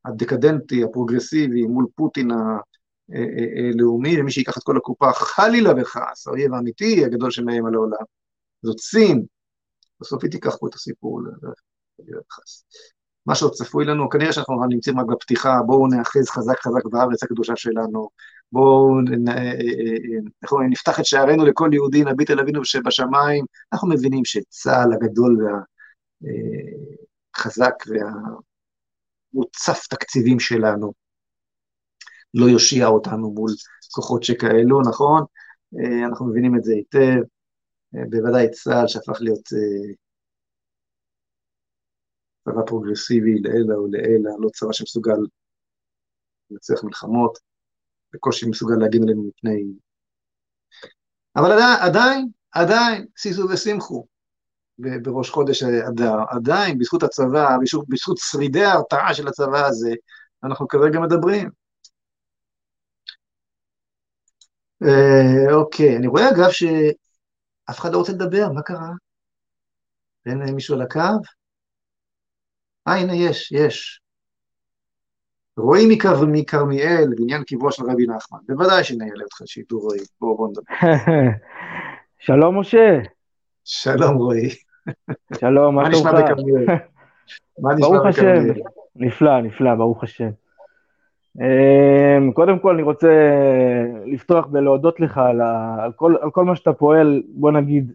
הדקדנטי, 0.06 0.84
הפרוגרסיבי, 0.84 1.64
מול 1.64 1.86
פוטין 1.96 2.32
הלאומי, 2.32 4.10
אה, 4.10 4.16
אה, 4.16 4.22
ומי 4.22 4.32
שיקח 4.32 4.58
את 4.58 4.64
כל 4.64 4.78
הקופה, 4.78 5.12
חלילה 5.14 5.72
וחס, 5.82 6.28
האויב 6.28 6.54
האמיתי 6.54 7.06
הגדול 7.06 7.32
שמאיים 7.32 7.66
על 7.66 7.74
העולם, 7.74 8.06
זאת 8.62 8.80
סין, 8.80 9.26
בסוף 10.02 10.24
היא 10.24 10.32
תיקח 10.32 10.56
פה 10.60 10.68
את 10.68 10.74
הסיפור 10.74 11.22
חלילה 11.98 12.20
וחס. 12.20 12.64
מה 13.30 13.36
שעוד 13.36 13.54
צפוי 13.54 13.86
לנו, 13.86 14.10
כנראה 14.10 14.34
שאנחנו 14.34 14.66
נמצאים 14.70 15.00
רק 15.00 15.06
בפתיחה, 15.06 15.60
בואו 15.66 15.88
נאחז 15.88 16.30
חזק 16.30 16.60
חזק 16.60 16.86
בארץ 16.86 17.24
הקדושה 17.24 17.56
שלנו, 17.56 18.10
בואו 18.52 19.00
אה, 19.28 19.34
אה, 19.34 20.62
אה, 20.62 20.68
נפתח 20.70 21.00
את 21.00 21.06
שערינו 21.06 21.46
לכל 21.46 21.70
יהודי, 21.74 22.04
נביט 22.04 22.32
אל 22.32 22.40
אבינו 22.40 22.66
שבשמיים, 22.66 23.46
אנחנו 23.74 23.90
מבינים 23.90 24.26
שצה"ל 24.26 24.94
הגדול 24.94 25.38
והחזק 27.36 27.74
והמוצף 29.34 29.88
תקציבים 29.90 30.40
שלנו 30.40 30.94
לא 32.34 32.46
יושיע 32.46 32.88
אותנו 32.88 33.32
מול 33.32 33.52
כוחות 33.92 34.24
שכאלו, 34.24 34.82
נכון? 34.82 35.24
אנחנו 36.06 36.26
מבינים 36.26 36.56
את 36.56 36.64
זה 36.64 36.74
היטב, 36.74 37.22
בוודאי 37.94 38.50
צה"ל 38.50 38.88
שהפך 38.88 39.18
להיות 39.22 39.50
צבא 42.46 42.62
פרוגרסיבי 42.68 43.40
לעילא 43.40 43.76
ולעילא, 43.76 44.32
לא 44.40 44.50
צבא 44.50 44.74
שמסוגל 44.74 45.20
לנצח 46.52 46.84
מלחמות, 46.84 47.40
בקושי 48.14 48.50
מסוגל 48.50 48.76
להגן 48.76 49.04
עלינו 49.04 49.24
מפני... 49.24 49.64
אבל 51.36 51.52
עדיין, 51.52 51.80
עדיין, 51.82 52.28
עדיין, 52.52 53.06
סיסו 53.18 53.50
ושמחו 53.50 54.06
בראש 54.78 55.30
חודש 55.30 55.64
אדר, 55.64 56.16
עדיין, 56.30 56.78
בזכות 56.78 57.04
הצבא, 57.04 57.58
בזכות, 57.62 57.90
בזכות 57.90 58.18
שרידי 58.18 58.64
ההרתעה 58.64 59.14
של 59.14 59.28
הצבא 59.28 59.66
הזה, 59.66 59.94
אנחנו 60.44 60.68
כרגע 60.68 61.00
מדברים. 61.00 61.50
אה, 64.84 65.54
אוקיי, 65.54 65.98
אני 65.98 66.08
רואה 66.08 66.30
אגב 66.30 66.52
שאף 66.52 67.80
אחד 67.80 67.94
לא 67.94 67.98
רוצה 67.98 68.12
לדבר, 68.12 68.52
מה 68.54 68.62
קרה? 68.62 68.90
אין 70.26 70.56
מישהו 70.56 70.76
על 70.76 70.82
הקו? 70.82 71.39
אה, 72.88 72.96
הנה, 72.96 73.16
יש, 73.16 73.52
יש. 73.52 74.02
רועי 75.58 75.98
מכרמיאל, 76.28 77.06
בניין 77.18 77.44
קברו 77.44 77.72
של 77.72 77.84
רבי 77.84 78.08
נחמן. 78.08 78.40
בוודאי 78.48 78.84
שנעלה 78.84 79.24
אותך 79.24 79.42
שידור 79.46 79.82
רועי. 79.82 80.00
בואו, 80.22 80.38
בואו 80.38 80.50
נדבר. 80.50 80.64
שלום, 82.26 82.60
משה. 82.60 83.00
שלום, 83.64 84.18
רועי. 84.18 84.50
שלום, 85.40 85.76
מה 85.76 85.90
נשמע 85.90 86.12
בכרמיאל? 86.12 86.66
מה 87.60 87.74
נשמע 87.76 88.10
בכרמיאל? 88.10 88.62
נפלא, 88.96 89.42
נפלא, 89.42 89.76
ברוך 89.76 90.04
השם. 90.04 90.30
אמ, 91.40 92.32
קודם 92.32 92.60
כל 92.60 92.74
אני 92.74 92.84
רוצה 92.84 93.08
לפתוח 94.06 94.48
ולהודות 94.52 95.00
לך 95.00 95.18
על, 95.18 95.42
ה, 95.42 95.76
על, 95.84 95.92
כל, 95.92 96.16
על 96.22 96.32
כל 96.32 96.46
מה 96.46 96.56
שאתה 96.56 96.74
פועל, 96.74 97.24
בוא 97.28 97.52
נגיד, 97.52 97.94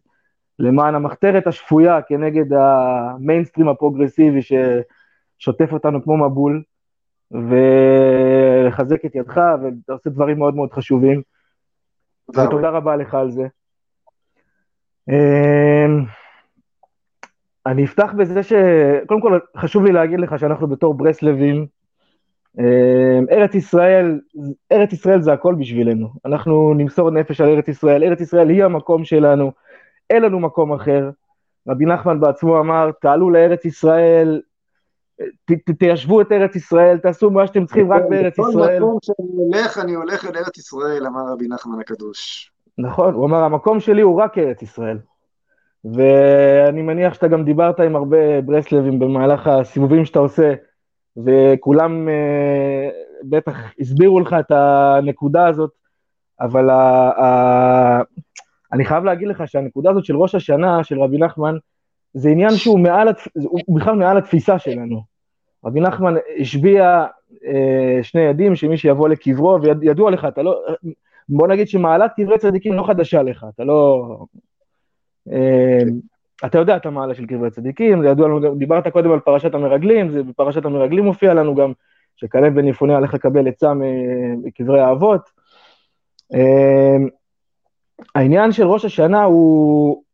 למען 0.59 0.95
המחתרת 0.95 1.47
השפויה 1.47 2.03
כנגד 2.03 2.53
המיינסטרים 2.53 3.69
הפרוגרסיבי 3.69 4.41
ששוטף 4.43 5.73
אותנו 5.73 6.03
כמו 6.03 6.17
מבול, 6.17 6.63
ולחזק 7.31 9.05
את 9.05 9.15
ידך, 9.15 9.41
ואתה 9.63 9.93
עושה 9.93 10.11
דברים 10.11 10.39
מאוד 10.39 10.55
מאוד 10.55 10.73
חשובים. 10.73 11.23
ותודה 12.29 12.69
רבה 12.71 12.97
לך 12.97 13.15
על 13.15 13.31
זה. 13.31 13.47
אמ, 15.09 16.05
אני 17.67 17.85
אפתח 17.85 18.13
בזה 18.19 18.43
ש... 18.43 18.53
קודם 19.07 19.21
כל, 19.21 19.39
חשוב 19.57 19.85
לי 19.85 19.93
להגיד 19.93 20.21
לך 20.21 20.39
שאנחנו 20.39 20.67
בתור 20.67 20.95
ברסלבים, 20.95 21.67
אמ, 22.59 23.25
ארץ 23.31 23.55
ישראל, 23.55 24.21
ארץ 24.73 24.93
ישראל 24.93 25.21
זה 25.21 25.33
הכל 25.33 25.55
בשבילנו. 25.55 26.09
אנחנו 26.25 26.75
נמסור 26.75 27.11
נפש 27.11 27.41
על 27.41 27.49
ארץ 27.49 27.69
ישראל, 27.69 28.05
ארץ 28.05 28.21
ישראל 28.21 28.49
היא 28.49 28.65
המקום 28.65 29.05
שלנו. 29.05 29.53
אין 30.15 30.23
לנו 30.23 30.41
מקום 30.41 30.73
אחר. 30.73 31.11
רבי 31.69 31.85
נחמן 31.85 32.21
בעצמו 32.21 32.61
אמר, 32.61 32.91
תעלו 33.01 33.31
לארץ 33.31 33.65
ישראל, 33.65 34.41
ת, 35.45 35.53
ת, 35.53 35.71
תיישבו 35.79 36.21
את 36.21 36.33
ארץ 36.33 36.57
ישראל, 36.57 36.99
תעשו 36.99 37.31
מה 37.31 37.47
שאתם 37.47 37.67
צריכים 37.67 37.93
רק 37.93 38.03
בארץ 38.11 38.39
ישראל. 38.39 38.77
בכל 38.77 38.87
מקום 38.87 38.99
שאני 39.03 39.29
הולך, 39.37 39.79
אני 39.79 39.95
הולך 39.95 40.25
אל 40.25 40.37
ארץ 40.37 40.59
ישראל, 40.59 41.07
אמר 41.07 41.21
רבי 41.33 41.49
נחמן 41.49 41.81
הקדוש. 41.81 42.51
נכון, 42.79 43.15
הוא 43.15 43.27
אמר, 43.27 43.39
המקום 43.39 43.81
שלי 43.81 44.03
הוא 44.03 44.21
רק 44.21 44.39
ארץ 44.39 44.63
ישראל. 44.63 44.99
ואני 45.85 46.83
מניח 46.83 47.15
שאתה 47.15 47.29
גם 47.29 47.45
דיברת 47.45 47.81
עם 47.81 47.97
הרבה 47.97 48.41
ברסלבים 48.41 48.99
במהלך 48.99 49.47
הסיבובים 49.47 50.05
שאתה 50.05 50.19
עושה, 50.19 50.55
וכולם 51.17 52.09
אה, 52.09 52.89
בטח 53.25 53.57
הסבירו 53.81 54.21
לך 54.21 54.37
את 54.41 54.51
הנקודה 54.51 55.49
הזאת, 55.49 55.71
אבל 56.41 56.71
ה, 56.71 57.11
ה, 57.21 58.01
אני 58.75 58.85
חייב 58.85 59.05
להגיד 59.05 59.29
לך 59.29 59.43
שהנקודה 59.47 59.91
הזאת 59.91 60.05
של 60.05 60.17
ראש 60.17 60.35
השנה, 60.35 60.85
של 60.85 61.01
רבי 61.01 61.19
נחמן, 61.19 61.57
זה 62.15 62.29
עניין 62.29 62.51
שהוא 62.51 62.79
מעל, 62.79 63.09
הוא 63.43 63.77
בכלל 63.77 63.95
מעל 63.95 64.19
התפיסה 64.19 64.59
שלנו. 64.59 65.03
רבי 65.65 65.81
נחמן 65.81 66.15
השביע 66.41 67.07
אה, 67.47 67.99
שני 68.03 68.27
עדים 68.27 68.57
שמי 68.57 68.77
שיבוא 68.77 69.09
לקברו, 69.09 69.59
וידוע 69.63 70.11
לך, 70.11 70.25
אתה 70.25 70.43
לא, 70.43 70.63
בוא 71.29 71.49
נגיד 71.49 71.69
שמעלת 71.69 72.13
קברי 72.17 72.39
צדיקים 72.39 72.73
לא 72.75 72.87
חדשה 72.87 73.23
לך, 73.23 73.47
אתה 73.55 73.65
לא... 73.65 74.07
אה, 75.33 75.83
אתה 76.47 76.59
יודע 76.59 76.77
את 76.77 76.87
המעלה 76.87 77.15
של 77.15 77.27
קברי 77.27 77.51
צדיקים, 77.51 78.03
זה 78.03 78.09
ידוע 78.09 78.29
לנו, 78.29 78.55
דיברת 78.55 78.89
קודם 78.89 79.13
על 79.13 79.21
פרשת 79.21 79.55
המרגלים, 79.55 80.11
זה 80.11 80.23
בפרשת 80.23 80.65
המרגלים 80.65 81.05
מופיע 81.05 81.35
לנו 81.35 81.55
גם, 81.55 81.73
שכלב 82.17 82.55
בן 82.55 82.69
יפונה 82.69 82.95
הולך 82.97 83.15
לקבל 83.15 83.49
עצה 83.49 83.73
מקברי 84.45 84.81
האבות. 84.81 85.21
אה, 86.35 86.97
העניין 88.15 88.53
של 88.53 88.63
ראש 88.63 88.85
השנה 88.85 89.23
הוא, 89.23 90.05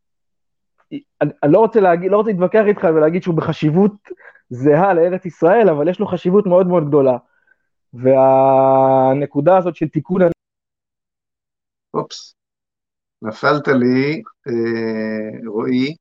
אני, 1.21 1.31
לא 1.43 1.59
רוצה 1.59 1.79
להגיד, 1.79 2.11
לא 2.11 2.17
רוצה 2.17 2.31
להתווכח 2.31 2.63
איתך 2.67 2.83
ולהגיד 2.83 3.23
שהוא 3.23 3.35
בחשיבות 3.35 3.91
זהה 4.49 4.93
לארץ 4.93 5.25
ישראל, 5.25 5.69
אבל 5.69 5.89
יש 5.89 5.99
לו 5.99 6.07
חשיבות 6.07 6.45
מאוד 6.45 6.67
מאוד 6.67 6.87
גדולה. 6.87 7.17
והנקודה 7.93 9.57
הזאת 9.57 9.75
של 9.75 9.87
תיקון... 9.87 10.21
אופס, 11.93 12.35
נפלת 13.21 13.67
לי, 13.67 14.21
אה, 14.47 15.47
רועי, 15.47 15.95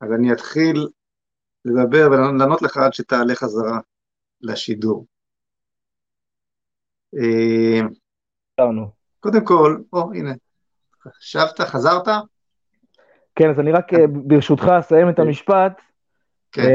אז 0.00 0.12
אני 0.12 0.32
אתחיל 0.32 0.88
לדבר 1.64 2.08
ולענות 2.10 2.62
לך 2.62 2.76
עד 2.76 2.92
שתעלה 2.92 3.34
חזרה 3.34 3.78
לשידור. 4.40 5.06
אה, 7.14 7.80
קודם 9.20 9.44
כל, 9.44 9.82
או, 9.92 10.12
הנה, 10.12 10.30
שבת, 11.20 11.60
חזרת? 11.60 12.08
כן, 13.36 13.50
אז 13.50 13.60
אני 13.60 13.72
רק 13.72 13.94
אה, 13.94 14.06
ברשותך 14.06 14.72
אסיים 14.78 15.08
את 15.08 15.16
כן. 15.16 15.22
המשפט. 15.22 15.80
כן. 16.52 16.68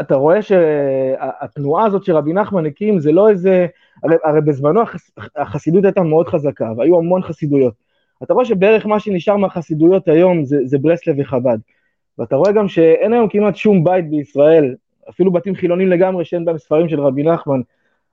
אתה 0.00 0.14
רואה 0.14 0.42
שהתנועה 0.42 1.86
הזאת 1.86 2.04
שרבי 2.04 2.32
נחמן 2.32 2.66
הקים 2.66 3.00
זה 3.00 3.12
לא 3.12 3.28
איזה, 3.28 3.66
הרי, 4.02 4.16
הרי 4.24 4.40
בזמנו 4.40 4.82
החס, 4.82 5.10
החסידות 5.36 5.84
הייתה 5.84 6.02
מאוד 6.02 6.28
חזקה 6.28 6.72
והיו 6.76 6.98
המון 6.98 7.22
חסידויות. 7.22 7.74
אתה 8.22 8.34
רואה 8.34 8.44
שבערך 8.44 8.86
מה 8.86 9.00
שנשאר 9.00 9.36
מהחסידויות 9.36 10.08
היום 10.08 10.44
זה, 10.44 10.58
זה 10.64 10.78
ברסלב 10.78 11.16
וחב"ד. 11.18 11.58
ואתה 12.18 12.36
רואה 12.36 12.52
גם 12.52 12.68
שאין 12.68 13.12
היום 13.12 13.28
כמעט 13.28 13.56
שום 13.56 13.84
בית 13.84 14.10
בישראל, 14.10 14.74
אפילו 15.10 15.32
בתים 15.32 15.54
חילונים 15.54 15.90
לגמרי 15.90 16.24
שאין 16.24 16.44
בהם 16.44 16.58
ספרים 16.58 16.88
של 16.88 17.00
רבי 17.00 17.22
נחמן. 17.22 17.60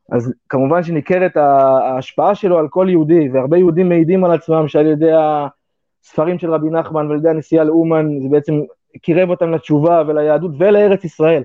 אז 0.09 0.33
כמובן 0.49 0.83
שניכרת 0.83 1.37
ההשפעה 1.37 2.35
שלו 2.35 2.59
על 2.59 2.67
כל 2.69 2.87
יהודי, 2.89 3.29
והרבה 3.29 3.57
יהודים 3.57 3.89
מעידים 3.89 4.23
על 4.23 4.31
עצמם 4.31 4.67
שעל 4.67 4.87
ידי 4.87 5.11
הספרים 5.13 6.39
של 6.39 6.53
רבי 6.53 6.69
נחמן 6.69 7.07
ועל 7.07 7.17
ידי 7.17 7.29
הנסיעה 7.29 7.63
לאומן, 7.63 8.07
זה 8.21 8.27
בעצם 8.31 8.53
קירב 9.01 9.29
אותם 9.29 9.51
לתשובה 9.51 10.03
וליהדות 10.07 10.51
ולארץ 10.57 11.03
ישראל. 11.03 11.43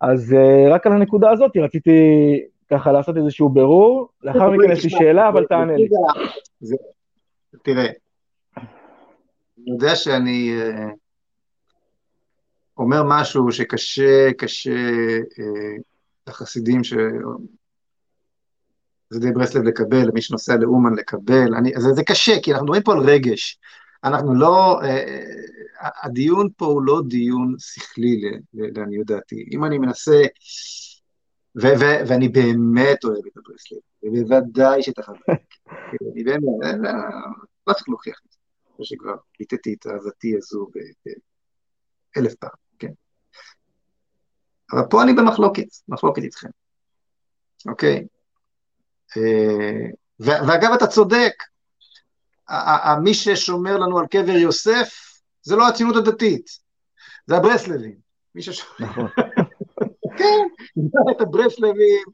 אז 0.00 0.32
uh, 0.32 0.74
רק 0.74 0.86
על 0.86 0.92
הנקודה 0.92 1.30
הזאת 1.30 1.56
רציתי 1.56 1.90
ככה 2.70 2.92
לעשות 2.92 3.16
איזשהו 3.16 3.48
בירור, 3.48 4.08
לאחר 4.22 4.50
מכן 4.50 4.72
יש 4.72 4.84
לי 4.84 4.90
שאלה, 4.90 5.28
אבל 5.28 5.46
תענה 5.46 5.76
לי. 5.76 5.88
תראה, 7.64 7.86
אני 8.56 9.72
יודע 9.72 9.96
שאני 9.96 10.52
uh, 10.58 10.94
אומר 12.78 13.02
משהו 13.06 13.52
שקשה, 13.52 14.32
קשה 14.38 14.90
uh, 15.20 15.82
לחסידים 16.28 16.80
די 19.20 19.32
ברסלב 19.32 19.62
לקבל, 19.62 20.08
למי 20.08 20.22
שנוסע 20.22 20.56
לאומן 20.56 20.94
לקבל, 20.94 21.54
אני, 21.54 21.72
זה, 21.78 21.92
זה 21.92 22.02
קשה, 22.04 22.40
כי 22.42 22.52
אנחנו 22.52 22.64
מדברים 22.66 22.82
פה 22.82 22.92
על 22.92 22.98
רגש. 22.98 23.58
אנחנו 24.04 24.34
לא, 24.34 24.80
uh, 24.82 24.86
הדיון 26.02 26.48
פה 26.56 26.66
הוא 26.66 26.82
לא 26.82 27.02
דיון 27.08 27.54
שכלי 27.58 28.20
לעניות 28.54 29.06
דעתי. 29.06 29.48
אם 29.52 29.64
אני 29.64 29.78
מנסה, 29.78 30.22
ו, 31.56 31.66
ו, 31.80 31.84
ואני 32.08 32.28
באמת 32.28 33.04
אוהב 33.04 33.26
את 33.26 33.36
הברסלב, 33.36 33.78
ובוודאי 34.02 34.82
שאת 34.82 34.98
החבר, 34.98 35.16
אני 36.14 36.24
באמת, 36.24 36.40
לא 37.66 37.72
צריך 37.72 37.88
להוכיח 37.88 38.20
את 38.26 38.32
זה, 38.32 38.38
אחרי 38.74 38.86
שכבר 38.86 39.14
ביטאתי 39.38 39.74
את 39.74 39.86
אהבתי 39.86 40.36
הזו 40.36 40.70
באלף 42.16 42.34
פעם, 42.34 42.50
כן? 42.78 42.92
אבל 44.72 44.82
פה 44.90 45.02
אני 45.02 45.12
במחלוקת, 45.12 45.66
מחלוקת 45.88 46.22
איתכם, 46.22 46.48
אוקיי? 47.68 48.06
אה, 49.16 49.86
ואגב, 50.20 50.72
אתה 50.72 50.86
צודק, 50.86 51.32
מי 53.02 53.14
ששומר 53.14 53.78
לנו 53.78 53.98
על 53.98 54.06
קבר 54.06 54.36
יוסף, 54.36 55.12
זה 55.42 55.56
לא 55.56 55.68
הציונות 55.68 55.96
הדתית, 55.96 56.46
זה 57.26 57.36
הברסלבים. 57.36 57.96
מי 58.34 58.42
ששומר... 58.42 58.70
נכון. 58.80 59.08
כן, 60.18 60.46
את 61.16 61.20
הברסלבים, 61.20 62.04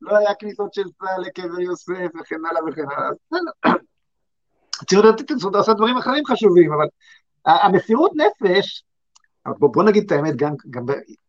לא 0.00 0.16
היה 0.16 0.34
כניסות 0.34 0.74
של 0.74 0.82
צה"ל 0.82 1.20
לקבר 1.20 1.60
יוסף 1.60 2.10
וכן 2.20 2.36
הלאה 2.50 2.64
וכן 2.68 2.84
הלאה. 2.96 3.42
הציונות 4.82 5.20
הדתית 5.20 5.36
עושה 5.54 5.72
דברים 5.72 5.96
אחרים 5.96 6.26
חשובים, 6.26 6.72
אבל 6.72 6.86
המסירות 7.46 8.12
נפש, 8.14 8.84
בוא, 9.46 9.74
בוא 9.74 9.84
נגיד 9.84 10.04
את 10.04 10.12
האמת 10.12 10.36
גם, 10.36 10.54
גם 10.70 10.86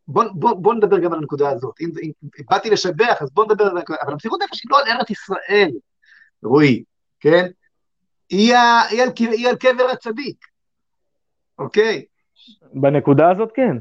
בוא, 0.07 0.23
בוא, 0.33 0.53
בוא 0.53 0.73
נדבר 0.73 0.99
גם 0.99 1.13
על 1.13 1.19
הנקודה 1.19 1.49
הזאת. 1.49 1.81
אם, 1.81 1.89
אם, 2.03 2.11
אם 2.23 2.43
באתי 2.49 2.69
לשבח, 2.69 3.21
אז 3.21 3.31
בוא 3.31 3.45
נדבר 3.45 3.63
על 3.65 3.77
הנקודה, 3.77 3.99
אבל 4.01 4.11
המסירות 4.11 4.39
נפש 4.43 4.63
היא 4.63 4.71
לא 4.71 4.79
על 4.79 4.87
ארץ 4.87 5.09
ישראל, 5.09 5.71
רועי, 6.43 6.83
כן? 7.19 7.45
היא, 8.29 8.55
היא, 8.89 9.03
על, 9.03 9.09
היא 9.17 9.49
על 9.49 9.55
קבר 9.55 9.89
הצדיק, 9.91 10.45
אוקיי? 11.59 12.05
בנקודה 12.73 13.31
הזאת 13.31 13.51
כן. 13.55 13.77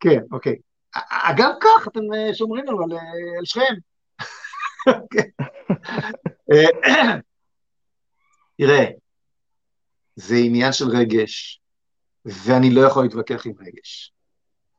כן, 0.00 0.20
אוקיי. 0.32 0.56
אגב 1.10 1.50
כך 1.60 1.88
אתם 1.88 2.00
אה, 2.14 2.34
שומרים 2.34 2.66
לנו 2.66 2.82
על, 2.82 2.92
אה, 2.92 3.38
על 3.38 3.44
שכם. 3.44 3.74
אוקיי. 4.86 5.30
אה, 6.52 6.68
תראה, 8.58 8.84
זה 10.16 10.34
עניין 10.36 10.72
של 10.72 10.84
רגש, 10.88 11.60
ואני 12.24 12.74
לא 12.74 12.80
יכול 12.80 13.02
להתווכח 13.02 13.46
עם 13.46 13.52
רגש. 13.60 14.12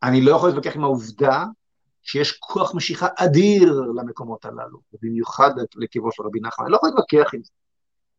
אני 0.03 0.21
לא 0.21 0.35
יכול 0.35 0.49
להתווכח 0.49 0.75
עם 0.75 0.83
העובדה 0.83 1.45
שיש 2.03 2.31
כוח 2.31 2.75
משיכה 2.75 3.07
אדיר 3.15 3.81
למקומות 3.95 4.45
הללו, 4.45 4.79
ובמיוחד 4.93 5.51
לקברו 5.75 6.11
של 6.11 6.23
רבי 6.23 6.39
נחמן, 6.39 6.65
אני 6.65 6.71
לא 6.71 6.77
יכול 6.77 6.89
להתווכח 6.89 7.33
עם 7.33 7.43
זה. 7.43 7.51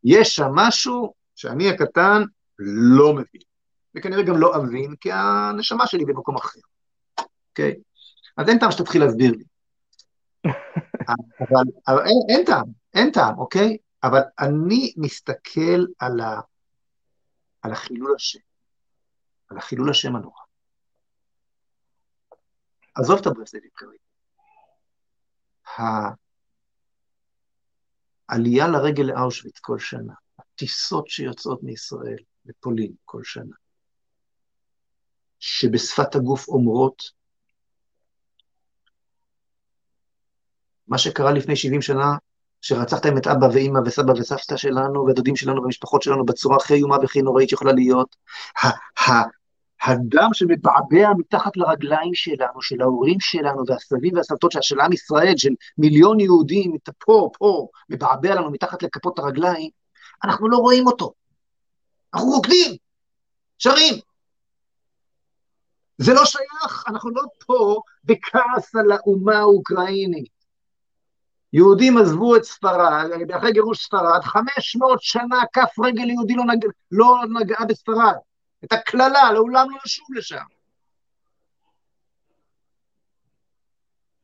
יש 0.05 0.37
שם 0.37 0.49
משהו 0.55 1.15
שאני 1.37 1.69
הקטן 1.69 2.23
לא 2.59 3.13
מבין, 3.13 3.41
וכנראה 3.95 4.23
גם 4.23 4.37
לא 4.37 4.57
אבין, 4.57 4.95
כי 5.01 5.13
הנשמה 5.13 5.87
שלי 5.87 6.05
במקום 6.05 6.37
אחר, 6.37 6.61
אוקיי? 7.51 7.75
אז 8.37 8.49
אין 8.49 8.59
טעם 8.59 8.71
שתתחיל 8.71 9.05
להסביר 9.05 9.33
לי. 9.33 9.45
אבל, 11.41 11.65
אבל 11.89 12.07
אין, 12.07 12.17
אין 12.29 12.45
טעם, 12.47 12.67
אין 12.95 13.11
טעם, 13.11 13.39
אוקיי? 13.39 13.77
אבל 14.03 14.21
אני 14.39 14.93
מסתכל 14.97 15.85
על, 15.99 16.21
ה, 16.21 16.41
על 17.63 17.73
החילול 17.73 18.15
השם, 18.17 18.39
על 19.53 19.59
החילול 19.59 19.91
השם 19.91 20.17
הנורא. 20.17 20.41
עזוב 22.95 23.19
את 23.21 23.27
הברסלבים 23.27 23.71
כרגע. 23.75 23.99
העלייה 28.29 28.69
לרגל 28.69 29.03
לאושוויץ 29.03 29.59
כל 29.59 29.79
שנה, 29.79 30.15
הטיסות 30.39 31.09
שיוצאות 31.09 31.63
מישראל 31.63 32.19
לפולין 32.45 32.93
כל 33.05 33.25
שנה, 33.25 33.57
שבשפת 35.39 36.15
הגוף 36.15 36.49
אומרות, 36.49 37.03
מה 40.89 40.99
שקרה 40.99 41.33
לפני 41.33 41.57
70 41.57 41.83
שנה, 41.83 42.17
שרצחתם 42.61 43.19
את 43.19 43.27
אבא 43.27 43.47
ואימא 43.47 43.79
וסבא 43.87 44.13
וסבתא 44.13 44.57
שלנו, 44.57 45.07
והדודים 45.07 45.37
שלנו 45.37 45.63
והמשפחות 45.63 46.03
שלנו 46.03 46.27
בצורה 46.27 46.57
הכי 46.57 46.75
איומה 46.75 46.97
והכי 46.99 47.23
נוראית 47.23 47.49
שיכולה 47.49 47.73
להיות, 47.73 48.17
הדם 49.83 50.29
שמבעבע 50.33 51.11
מתחת 51.19 51.57
לרגליים 51.57 52.15
שלנו, 52.15 52.63
של 52.63 52.83
ההורים 52.83 53.21
שלנו 53.21 53.63
והסבים 53.67 54.15
והסבתות 54.17 54.53
של 54.61 54.81
עם 54.81 54.93
ישראל, 54.93 55.37
של 55.37 55.51
מיליון 55.79 56.21
יהודים, 56.21 56.77
פה, 56.99 57.31
פה, 57.39 57.69
מבעבע 57.89 58.35
לנו 58.35 58.51
מתחת 58.51 58.83
לכפות 58.83 59.19
הרגליים, 59.19 59.71
אנחנו 60.25 60.49
לא 60.49 60.57
רואים 60.57 60.87
אותו. 60.87 61.13
אנחנו 62.15 62.29
רוקדים, 62.29 62.77
שרים. 63.59 63.95
זה 65.99 66.15
לא 66.15 66.25
שייך, 66.25 66.85
אנחנו 66.89 67.11
לא 67.11 67.23
פה 67.47 67.81
בכעס 68.05 68.75
על 68.75 68.93
האומה 68.93 69.39
האוקראינית. 69.39 70.43
יהודים 71.53 71.99
עזבו 71.99 72.37
את 72.37 72.45
ספרד, 72.45 73.11
אחרי 73.37 73.53
גירוש 73.53 73.85
ספרד, 73.85 74.21
500 74.23 75.03
שנה 75.03 75.43
כף 75.53 75.79
רגל 75.85 76.11
יהודי 76.11 76.35
לא, 76.35 76.45
נג... 76.45 76.67
לא 76.91 77.17
נגעה 77.41 77.65
בספרד. 77.65 78.15
את 78.65 78.73
הקללה, 78.73 79.33
לעולם 79.33 79.71
לא 79.71 79.77
נשוב 79.87 80.07
לשם. 80.15 80.45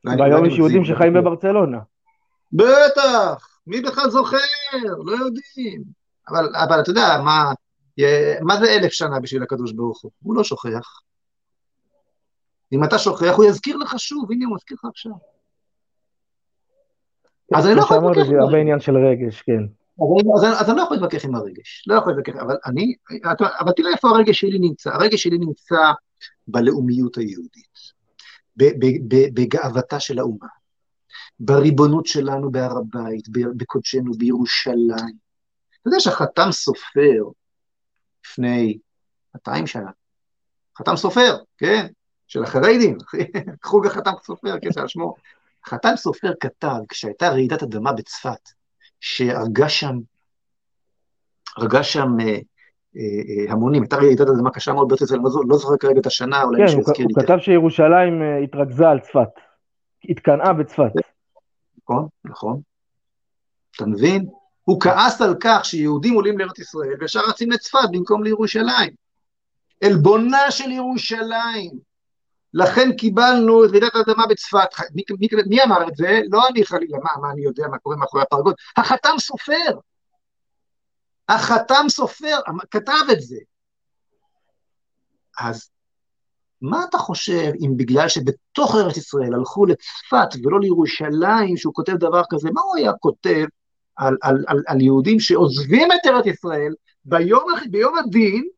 והיום 0.05 0.47
יש 0.47 0.59
יהודים 0.59 0.84
שחיים 0.84 1.12
בברצלונה. 1.12 1.78
בטח, 2.53 3.61
מי 3.66 3.80
בכלל 3.80 4.11
זוכר? 4.11 4.36
לא 5.05 5.12
יודעים. 5.12 5.84
אבל, 6.28 6.49
אבל 6.57 6.80
אתה 6.80 6.91
יודע, 6.91 7.18
מה, 7.24 7.53
מה 8.43 8.57
זה 8.57 8.66
אלף 8.70 8.93
שנה 8.93 9.20
בשביל 9.20 9.43
הקדוש 9.43 9.72
ברוך 9.72 10.03
הוא? 10.03 10.11
הוא 10.22 10.36
לא 10.36 10.45
שוכח. 10.45 11.01
אם 12.72 12.84
אתה 12.84 12.99
שוכח, 12.99 13.34
הוא 13.36 13.45
יזכיר 13.45 13.76
לך 13.76 13.95
שוב, 13.99 14.32
הנה 14.32 14.47
הוא 14.47 14.55
מזכיר 14.55 14.76
לך 14.80 14.91
עכשיו. 14.91 15.12
אז 17.55 17.66
אני 17.66 17.74
לא 17.74 17.80
יכול 17.80 17.97
להתווכח. 17.97 18.30
זה 18.30 18.36
הרבה 18.41 18.59
עניין 18.59 18.80
של 18.80 18.97
רגש, 18.97 19.43
כן. 19.43 19.62
אז, 20.61 20.68
אני 20.70 20.76
לא 20.76 20.82
יכול 20.82 20.96
להתווכח 20.96 21.24
עם 21.24 21.34
הרגש, 21.34 21.84
לא 21.86 21.94
יכול 21.94 22.12
להתווכח, 22.12 22.42
אבל 22.42 22.57
אני, 22.66 22.94
אבל 23.61 23.72
תראה 23.72 23.92
איפה 23.92 24.09
הרגש 24.09 24.40
שלי 24.40 24.59
נמצא, 24.59 24.90
הרגש 24.90 25.22
שלי 25.22 25.38
נמצא 25.38 25.92
בלאומיות 26.49 27.16
היהודית, 27.16 27.78
בגאוותה 29.34 30.01
של 30.01 30.18
האומה, 30.18 30.46
בריבונות 31.40 32.07
שלנו 32.07 32.51
בהר 32.51 32.78
הבית, 32.78 33.28
בקודשנו 33.57 34.12
בירושלים. 34.12 35.16
אתה 35.80 35.88
יודע 35.88 36.01
שהחתם 36.01 36.53
סופר 36.53 37.22
לפני 38.24 38.78
200 39.34 39.66
שנה, 39.66 39.90
חתם 40.78 40.96
סופר, 40.96 41.36
כן, 41.59 41.86
של 42.26 42.42
החרדים, 42.42 42.99
חוג 43.64 43.86
החתם 43.86 44.11
סופר, 44.24 44.61
כן, 44.62 44.72
של 44.72 44.88
שמו. 44.88 45.14
חתם 45.66 45.92
סופר 45.96 46.32
כתב, 46.40 46.76
כשהייתה 46.88 47.28
רעידת 47.28 47.62
אדמה 47.62 47.92
בצפת, 47.92 48.49
שהרגה 49.01 49.68
שם, 49.68 49.99
הרגה 51.57 51.82
שם 51.82 52.09
אה, 52.20 52.26
אה, 52.26 52.36
אה, 52.96 53.53
המונים, 53.53 53.82
הייתה 53.82 53.96
רעידת 53.96 54.28
אדמה 54.28 54.51
קשה 54.51 54.72
מאוד 54.72 54.88
בארץ 54.88 55.03
ישראל, 55.03 55.20
לא 55.49 55.57
זוכר 55.59 55.76
כרגע 55.76 56.01
את 56.01 56.07
השנה, 56.07 56.42
אולי 56.42 56.62
מישהו 56.62 56.80
יזכיר 56.80 57.07
לי. 57.07 57.14
כן, 57.14 57.20
הוא 57.20 57.26
כתב 57.26 57.38
שירושלים 57.44 58.22
התרכזה 58.44 58.88
על 58.88 59.01
צפת, 59.01 59.28
התקנאה 60.09 60.53
בצפת. 60.53 60.92
נכון, 61.82 62.07
נכון. 62.24 62.61
אתה 63.76 63.86
מבין? 63.86 64.26
הוא 64.64 64.80
כעס 64.80 65.22
על 65.22 65.34
כך 65.40 65.64
שיהודים 65.64 66.14
עולים 66.14 66.38
לארץ 66.38 66.59
ישראל 66.59 66.94
וישר 67.01 67.20
רצים 67.28 67.51
לצפת 67.51 67.88
במקום 67.92 68.24
לירושלים. 68.24 68.90
עלבונה 69.84 70.51
של 70.51 70.70
ירושלים. 70.70 71.88
לכן 72.55 72.92
קיבלנו 72.92 73.64
את 73.64 73.70
רעידת 73.70 73.94
האדמה 73.94 74.26
בצפת. 74.26 74.68
מי, 74.94 75.03
מי, 75.20 75.28
מי 75.46 75.62
אמר 75.62 75.88
את 75.88 75.96
זה? 75.96 76.20
לא 76.30 76.49
אני 76.49 76.64
חלילה, 76.64 76.99
מה, 76.99 77.11
מה 77.20 77.30
אני 77.30 77.42
יודע 77.42 77.68
מה 77.70 77.78
קורה 77.78 77.96
מאחורי 77.96 78.22
הפרגוד? 78.22 78.55
החתם 78.76 79.14
סופר. 79.18 79.78
החתם 81.28 81.84
סופר 81.88 82.38
כתב 82.70 82.92
את 83.12 83.20
זה. 83.20 83.38
אז 85.38 85.70
מה 86.62 86.84
אתה 86.88 86.99
חושב 86.99 87.53
אם 87.61 87.76
בגלל 87.76 88.09
שבתוך 88.09 88.74
ארץ 88.74 88.96
ישראל 88.96 89.34
הלכו 89.34 89.66
לצפת 89.66 90.44
ולא 90.44 90.61
לירושלים, 90.61 91.57
שהוא 91.57 91.74
כותב 91.74 91.92
דבר 91.92 92.22
כזה, 92.30 92.51
מה 92.51 92.61
הוא 92.61 92.76
היה 92.76 92.92
כותב 92.92 93.44
על, 93.96 94.16
על, 94.22 94.44
על, 94.46 94.62
על 94.66 94.80
יהודים 94.80 95.20
שעוזבים 95.20 95.92
את 95.92 96.07
ארץ 96.07 96.26
ישראל 96.26 96.74
ביום, 97.05 97.44
ביום 97.70 97.99
הדין 97.99 98.49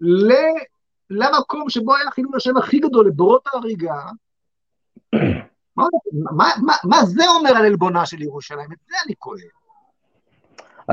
ל, 0.00 0.32
למקום 1.10 1.70
שבו 1.70 1.96
היה 1.96 2.10
חילול 2.10 2.36
השם 2.36 2.56
הכי 2.56 2.78
גדול, 2.78 3.06
לבורות 3.06 3.46
ההריגה? 3.52 4.00
מה, 5.76 5.84
מה, 6.36 6.50
מה, 6.62 6.72
מה 6.84 7.04
זה 7.04 7.28
אומר 7.28 7.50
על 7.50 7.66
עלבונה 7.66 8.06
של 8.06 8.22
ירושלים? 8.22 8.72
את 8.72 8.78
זה 8.88 8.96
אני 9.06 9.14
כואב. 9.18 9.38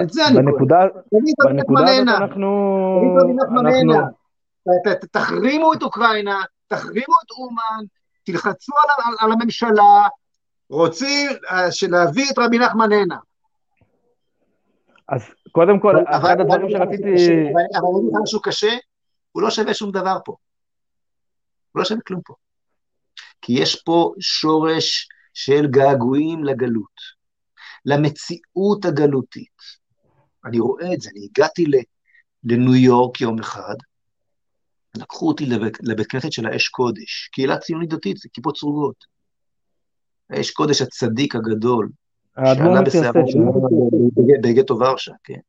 את 0.02 0.10
זה 0.10 0.28
אני 0.28 0.34
כואב. 0.34 0.46
בנקודה 0.46 0.82
הזאת 0.82 2.08
אנחנו... 2.08 2.52
אנחנו... 3.62 3.92
תחרימו 5.12 5.74
את 5.74 5.84
אוקראינה, 5.84 6.42
תחרימו 6.68 7.16
את 7.26 7.32
אומן, 7.32 7.86
תלחצו 8.24 8.74
על, 8.84 9.06
על, 9.06 9.14
על 9.20 9.32
הממשלה, 9.32 10.08
רוצים 10.70 11.30
אה, 11.52 11.68
להביא 11.90 12.26
את 12.32 12.40
רבי 12.40 12.60
נחמן 12.60 12.92
הנה. 12.92 13.18
אז 15.10 15.22
קודם 15.52 15.80
כל, 15.80 15.96
אחד 16.08 16.40
הדברים 16.40 16.70
שרציתי... 16.70 17.14
אבל 17.52 17.62
אני 17.76 17.80
אומר 17.84 18.22
משהו 18.24 18.42
קשה, 18.42 18.76
הוא 19.34 19.44
לא 19.44 19.50
שווה 19.50 19.74
שום 19.74 19.92
דבר 19.92 20.18
פה. 20.26 20.36
הוא 21.72 21.80
לא 21.80 21.86
שווה 21.86 22.02
כלום 22.02 22.22
פה. 22.26 22.34
כי 23.42 23.54
יש 23.54 23.82
פה 23.86 24.14
שורש 24.20 25.08
של 25.34 25.68
געגועים 25.68 26.44
לגלות, 26.44 27.00
למציאות 27.86 28.86
הגלותית. 28.86 29.84
אני 30.46 30.60
רואה 30.60 30.94
את 30.94 31.02
זה, 31.02 31.10
אני 31.10 31.28
הגעתי 31.32 31.66
לניו 32.44 32.76
יורק 32.76 33.22
יום 33.22 33.40
אחד, 33.40 33.76
לקחו 34.98 35.28
אותי 35.28 35.46
לבית, 35.46 35.78
לבית 35.82 36.08
כנסת 36.08 36.32
של 36.32 36.46
האש 36.46 36.68
קודש, 36.68 37.30
קהילה 37.32 37.58
ציונית 37.58 37.90
דתית, 37.90 38.18
זה 38.18 38.30
כיפות 38.34 38.58
סרוגות. 38.58 39.06
האש 40.30 40.52
קודש 40.52 40.82
הצדיק 40.82 41.36
הגדול, 41.36 41.90
שעלה 42.36 42.82
בסערה 42.82 43.22
בגטו 44.44 44.80
ורשה, 44.80 45.12
כן. 45.24 45.40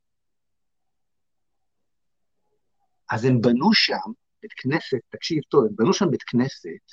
אז 3.11 3.25
הם 3.25 3.41
בנו 3.41 3.73
שם 3.73 4.11
בית 4.43 4.53
כנסת, 4.53 4.99
תקשיב 5.11 5.43
טוב, 5.49 5.65
הם 5.65 5.77
בנו 5.77 5.93
שם 5.93 6.11
בית 6.11 6.23
כנסת 6.23 6.93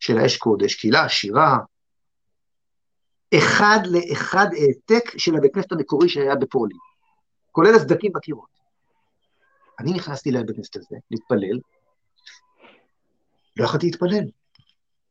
של 0.00 0.18
האש 0.18 0.36
קודש, 0.36 0.74
קהילה 0.74 1.04
עשירה, 1.04 1.58
אחד 3.34 3.78
לאחד 3.86 4.46
העתק 4.52 5.18
של 5.18 5.36
הבית 5.36 5.54
כנסת 5.54 5.72
המקורי 5.72 6.08
שהיה 6.08 6.34
בפולין, 6.34 6.78
כולל 7.52 7.74
הסדקים 7.74 8.12
בקירות. 8.14 8.56
אני 9.80 9.92
נכנסתי 9.92 10.30
לבית 10.30 10.50
הכנסת 10.50 10.76
הזה, 10.76 10.96
להתפלל, 11.10 11.58
לא 13.56 13.64
יכולתי 13.64 13.86
להתפלל. 13.86 14.24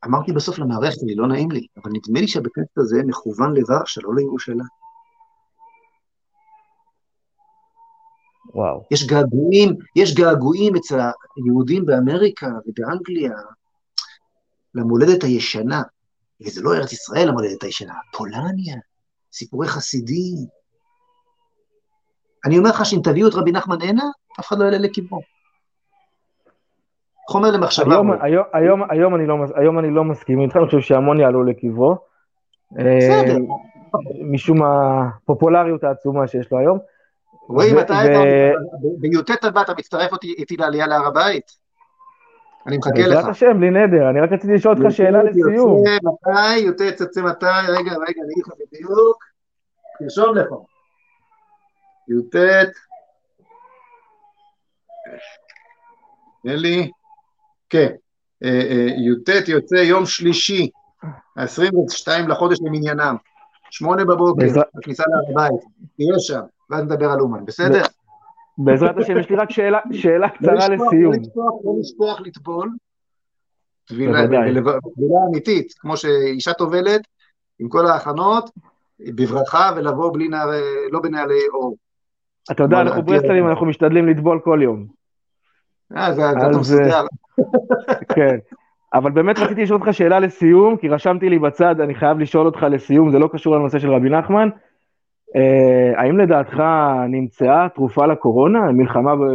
אמרתי 0.04 0.32
בסוף 0.32 0.58
למערכת, 0.58 1.02
לי, 1.02 1.14
לא 1.14 1.28
נעים 1.28 1.50
לי, 1.50 1.66
אבל 1.76 1.90
נדמה 1.94 2.20
לי 2.20 2.28
שהבית 2.28 2.52
הכנסת 2.52 2.78
הזה 2.78 2.96
מכוון 3.06 3.54
לוורשה, 3.56 4.00
לא 4.04 4.14
לירושלים. 4.16 4.85
וואו. 8.54 8.82
יש 8.90 9.06
געגועים, 9.06 9.76
יש 9.96 10.14
געגועים 10.14 10.76
אצל 10.76 10.98
היהודים 11.36 11.86
באמריקה 11.86 12.48
ובאנגליה 12.66 13.32
למולדת 14.74 15.22
הישנה, 15.22 15.82
וזה 16.46 16.62
לא 16.62 16.74
ארץ 16.74 16.92
ישראל 16.92 17.28
המולדת 17.28 17.62
הישנה, 17.62 17.94
פולניה, 18.16 18.76
סיפורי 19.32 19.68
חסידים. 19.68 20.36
אני 22.44 22.58
אומר 22.58 22.70
לך 22.70 22.86
שאם 22.86 23.00
תביאו 23.04 23.28
את 23.28 23.34
רבי 23.34 23.52
נחמן 23.52 23.82
הנה, 23.82 24.04
אף 24.40 24.48
אחד 24.48 24.58
לא 24.58 24.64
יעלה 24.64 24.78
לקברו. 24.78 25.20
חומר 27.30 27.50
למחשבה. 27.50 27.94
היום, 27.94 28.10
היום, 28.22 28.44
היום, 28.52 28.82
היום, 28.90 29.14
אני 29.14 29.26
לא, 29.26 29.36
היום 29.54 29.78
אני 29.78 29.90
לא 29.90 30.04
מסכים 30.04 30.40
איתך, 30.40 30.56
אני 30.56 30.66
חושב 30.66 30.80
שהמון 30.80 31.20
יעלו 31.20 31.44
לקברו. 31.44 31.96
בסדר. 32.72 33.34
אה, 33.34 34.00
משום 34.30 34.58
הפופולריות 34.62 35.84
העצומה 35.84 36.26
שיש 36.26 36.52
לו 36.52 36.58
היום. 36.58 36.78
רועי, 37.48 37.72
מתי 37.72 37.92
בי"ט 38.98 39.44
הבא 39.44 39.62
אתה 39.62 39.72
מצטרף 39.78 40.10
איתי 40.24 40.56
לעלייה 40.56 40.86
להר 40.86 41.06
הבית? 41.06 41.66
אני 42.66 42.78
מחכה 42.78 43.00
לך. 43.00 43.06
בעזרת 43.08 43.30
השם, 43.30 43.58
בלי 43.58 43.70
נדר, 43.70 44.10
אני 44.10 44.20
רק 44.20 44.32
רציתי 44.32 44.54
לשאול 44.54 44.76
אותך 44.76 44.96
שאלה 44.96 45.22
לסיום. 45.22 45.82
מתי, 46.02 46.58
י"ט 46.58 47.00
יוצא 47.00 47.22
מתי, 47.22 47.46
רגע, 47.68 47.90
רגע, 47.90 48.22
אני 48.22 48.32
אגיד 48.32 48.44
לך 48.46 48.52
בדיוק, 48.72 49.24
תרשום 49.98 50.36
לך. 50.36 50.46
י"ט, 52.08 52.36
תן 56.42 56.56
לי, 56.56 56.90
כן, 57.70 57.92
אה, 58.44 58.48
אה, 58.48 58.86
י"ט 58.96 59.48
יוצא 59.48 59.74
יום 59.74 60.06
שלישי, 60.06 60.70
ה-22 61.36 62.28
לחודש 62.28 62.58
למניינם, 62.60 63.16
שמונה 63.70 64.04
בבוקר, 64.04 64.46
בכניסה 64.74 65.02
להר 65.08 65.46
הבית, 65.46 65.60
תהיה 65.96 66.18
שם, 66.18 66.40
ואז 66.70 66.84
נדבר 66.84 67.10
על 67.10 67.20
אומן, 67.20 67.44
בסדר? 67.44 67.82
בעזרת 68.58 68.98
השם, 68.98 69.18
יש 69.18 69.30
לי 69.30 69.36
רק 69.36 69.50
שאלה, 69.50 69.78
שאלה 69.92 70.28
קצרה 70.28 70.68
לא 70.68 70.74
לסיום. 70.74 71.12
לא 71.64 71.72
לשכוח 71.80 72.20
לטבול, 72.20 72.70
טבילה 73.88 74.20
אמיתית, 75.28 75.72
כמו 75.78 75.96
שאישה 75.96 76.52
טובלת, 76.52 77.00
עם 77.58 77.68
כל 77.68 77.86
ההכנות, 77.86 78.50
בברכה, 79.00 79.70
ולבוא 79.76 80.12
בלי 80.12 80.28
נער, 80.28 80.50
לא 80.90 81.00
בנעלי 81.00 81.48
אור. 81.52 81.76
אתה 82.50 82.62
יודע, 82.62 82.80
אנחנו 82.80 83.02
ברסלבים, 83.02 83.48
אנחנו 83.48 83.66
משתדלים 83.66 84.08
לטבול 84.08 84.40
כל 84.44 84.60
יום. 84.62 84.86
אה, 85.96 86.14
זה 86.14 86.30
אתה 86.30 86.58
מסודר. 86.58 87.04
כן. 88.14 88.36
אבל 88.94 89.10
באמת 89.10 89.38
רציתי 89.38 89.62
לשאול 89.62 89.80
אותך 89.80 89.94
שאלה 89.94 90.20
לסיום, 90.20 90.76
כי 90.76 90.88
רשמתי 90.88 91.28
לי 91.28 91.38
בצד, 91.38 91.80
אני 91.80 91.94
חייב 91.94 92.18
לשאול 92.18 92.46
אותך 92.46 92.66
לסיום, 92.70 93.10
זה 93.10 93.18
לא 93.18 93.28
קשור 93.32 93.56
לנושא 93.56 93.78
של 93.78 93.90
רבי 93.90 94.10
נחמן. 94.10 94.48
אה, 95.36 96.02
האם 96.02 96.18
לדעתך 96.18 96.62
נמצאה 97.08 97.68
תרופה 97.74 98.06
לקורונה? 98.06 98.60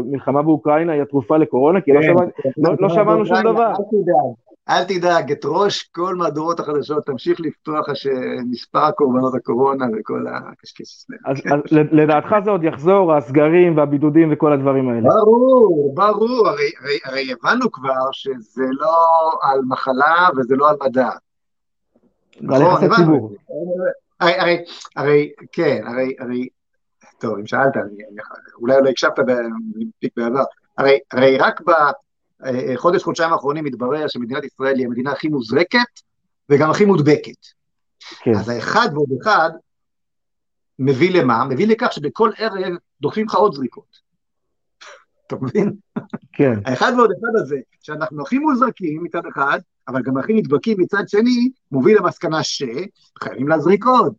מלחמה 0.06 0.42
באוקראינה 0.42 0.94
היא 0.94 1.02
התרופה 1.02 1.38
לקורונה? 1.38 1.82
כי 1.82 1.92
לא, 1.92 2.02
כן, 2.02 2.14
לא, 2.58 2.74
לא 2.80 2.90
שמענו 2.90 3.26
שום 3.26 3.42
דבר. 3.42 3.74
אל 4.70 4.84
תדאג, 4.84 5.32
את 5.32 5.46
ראש 5.46 5.84
כל 5.84 6.16
מהדורות 6.16 6.60
החדשות 6.60 7.06
תמשיך 7.06 7.40
לפתוח 7.40 7.86
מספר 8.50 8.80
הקורבנות 8.80 9.36
הקורונה 9.36 9.86
וכל 10.00 10.26
הקשקש 10.30 11.06
אז, 11.26 11.38
לדעתך 11.72 12.36
זה 12.44 12.52
עוד 12.52 12.64
יחזור, 12.64 13.14
הסגרים 13.14 13.78
והבידודים 13.78 14.30
וכל 14.34 14.54
הדברים 14.54 14.90
האלה. 14.90 15.10
ברור, 15.10 15.94
ברור, 15.96 16.48
הרי 17.06 17.32
הבנו 17.32 17.72
כבר 17.72 18.12
שזה 18.12 18.66
לא 18.72 18.96
על 19.42 19.60
מחלה 19.68 20.28
וזה 20.38 20.56
לא 20.56 20.70
על 20.70 20.76
מדע. 20.84 21.10
נכון, 22.42 22.84
הבנו. 22.84 23.30
הרי, 24.22 24.34
הרי, 24.40 24.58
הרי, 24.96 25.32
כן, 25.52 25.82
הרי, 25.88 26.16
הרי, 26.20 26.48
טוב, 27.20 27.38
אם 27.40 27.48
שאלת, 27.48 27.78
אני, 27.78 28.04
אולי 28.56 28.76
לא 28.84 28.90
הקשבת 28.90 29.14
בעבר, 30.18 30.44
הרי, 30.78 31.00
הרי 31.12 31.38
רק 31.38 31.62
ב... 31.62 31.72
אה, 32.46 32.74
חודש, 32.76 33.04
חודשיים 33.04 33.34
האחרונים 33.34 33.64
מתברר 33.64 34.08
שמדינת 34.08 34.44
ישראל 34.44 34.78
היא 34.78 34.86
המדינה 34.86 35.12
הכי 35.12 35.28
מוזרקת 35.28 36.00
וגם 36.50 36.70
הכי 36.70 36.86
מודבקת. 36.86 37.46
כן. 38.24 38.32
אז 38.36 38.50
האחד 38.50 38.90
ועוד 38.94 39.10
אחד 39.22 39.50
מביא 40.80 41.22
למה? 41.22 41.46
מביא 41.46 41.68
לכך 41.68 41.94
שבכל 41.94 42.32
ערב 42.38 42.74
דוחפים 43.02 43.26
לך 43.26 43.36
עוד 43.36 43.54
זריקות. 43.54 44.02
אתה 45.28 45.36
מבין? 45.42 45.74
כן. 46.34 46.54
האחד 46.66 46.92
ועוד 46.98 47.12
אחד 47.20 47.42
הזה, 47.42 47.58
שאנחנו 47.82 48.22
הכי 48.22 48.38
מוזרקים 48.38 49.04
מצד 49.04 49.22
אחד, 49.34 49.60
אבל 49.88 50.02
גם 50.02 50.18
הכי 50.18 50.34
נדבקים 50.34 50.78
מצד 50.80 51.04
שני, 51.08 51.50
מוביל 51.72 51.98
למסקנה 51.98 52.40
שחייבים 52.44 53.48
להזריק 53.48 53.86
עוד, 53.86 54.14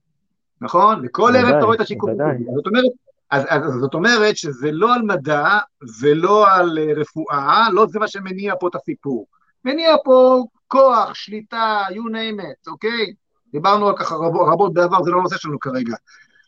נכון? 0.61 1.03
וכל 1.05 1.33
ערב 1.37 1.55
אתה 1.55 1.65
רואה 1.65 1.77
את 1.77 1.81
השיקום. 1.81 2.11
זאת 2.57 2.67
אומרת, 2.67 2.93
אז, 3.31 3.45
אז 3.49 3.73
זאת 3.81 3.95
אומרת 3.95 4.37
שזה 4.37 4.73
לא 4.73 4.95
על 4.95 5.03
מדע 5.03 5.59
ולא 6.01 6.53
על 6.53 6.79
אה, 6.79 6.93
רפואה, 6.97 7.71
לא 7.73 7.87
זה 7.87 7.99
מה 7.99 8.09
שמניע 8.09 8.55
פה 8.61 8.69
את 8.69 8.75
הסיפור. 8.75 9.27
מניע 9.65 9.95
פה 10.05 10.45
כוח, 10.69 11.15
שליטה, 11.15 11.83
you 11.91 12.13
name 12.13 12.41
it, 12.41 12.71
אוקיי? 12.71 13.15
דיברנו 13.53 13.89
על 13.89 13.97
ככה 13.97 14.15
רבות, 14.15 14.49
רבות 14.53 14.75
בעבר, 14.75 15.03
זה 15.03 15.11
לא 15.11 15.23
נושא 15.23 15.37
שלנו 15.37 15.61
כרגע. 15.61 15.95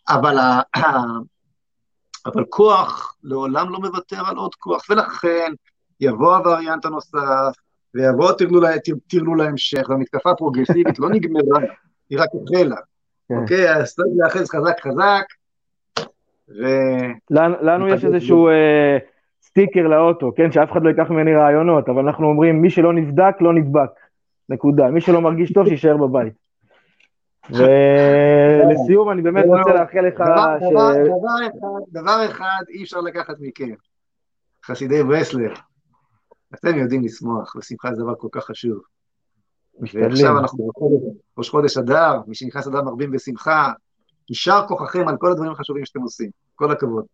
אבל, 0.08 0.38
ה, 0.38 0.60
אבל 2.26 2.44
כוח 2.48 3.16
לעולם 3.22 3.70
לא 3.70 3.78
מוותר 3.78 4.26
על 4.26 4.36
עוד 4.36 4.54
כוח, 4.54 4.82
ולכן 4.90 5.52
יבוא 6.00 6.36
הווריאנט 6.36 6.84
הנוסף, 6.84 7.54
ויבוא 7.94 8.32
טרלול 9.08 9.38
להמשך, 9.38 9.88
והמתקפה 9.88 10.30
הפרוגרסיבית 10.30 10.98
לא 10.98 11.10
נגמרה, 11.10 11.60
היא 12.10 12.18
רק 12.18 12.28
החלה. 12.42 12.76
כן. 13.28 13.34
אוקיי, 13.34 13.76
אז 13.76 13.94
צריך 13.94 14.08
להיאחז 14.16 14.50
חזק 14.50 14.80
חזק, 14.80 15.24
ו... 16.48 16.64
לנו, 17.30 17.54
לנו 17.60 17.88
יש 17.88 18.04
איזשהו 18.04 18.48
אה, 18.48 18.98
סטיקר 19.42 19.80
לאוטו, 19.80 20.32
כן, 20.36 20.52
שאף 20.52 20.72
אחד 20.72 20.82
לא 20.82 20.88
ייקח 20.88 21.10
ממני 21.10 21.34
רעיונות, 21.34 21.88
אבל 21.88 21.98
אנחנו 21.98 22.26
אומרים, 22.26 22.62
מי 22.62 22.70
שלא 22.70 22.92
נבדק, 22.92 23.34
לא 23.40 23.54
נדבק. 23.54 23.90
נקודה. 24.48 24.90
מי 24.90 25.00
שלא 25.00 25.20
מרגיש 25.20 25.52
טוב, 25.52 25.68
שיישאר 25.68 25.96
בבית. 25.96 26.32
ולסיום, 27.50 29.10
אני 29.10 29.22
באמת 29.22 29.44
רוצה 29.46 29.74
לאחל 29.74 30.00
לך 30.00 30.24
ש... 30.60 30.64
דבר 31.92 32.26
אחד 32.26 32.62
אי 32.68 32.82
אפשר 32.82 33.00
לקחת 33.00 33.34
מכם, 33.40 33.74
חסידי 34.64 35.02
ברסלר, 35.02 35.52
אתם 36.54 36.78
יודעים 36.78 37.04
לשמוח, 37.04 37.56
ושמחה 37.56 37.94
זה 37.94 38.02
דבר 38.02 38.14
כל 38.14 38.28
כך 38.32 38.44
חשוב. 38.44 38.78
ועכשיו 39.80 40.38
אנחנו 40.38 40.70
ראש 41.38 41.50
חודש 41.50 41.76
אדר, 41.76 42.20
מי 42.26 42.34
שנכנס 42.34 42.66
אדר 42.66 42.82
מרבים 42.82 43.10
בשמחה, 43.10 43.72
יישר 44.28 44.60
כוחכם 44.68 45.08
על 45.08 45.16
כל 45.16 45.30
הדברים 45.32 45.52
החשובים 45.52 45.84
שאתם 45.84 46.00
עושים. 46.00 46.30
כל 46.54 46.72
הכבוד. 46.72 47.04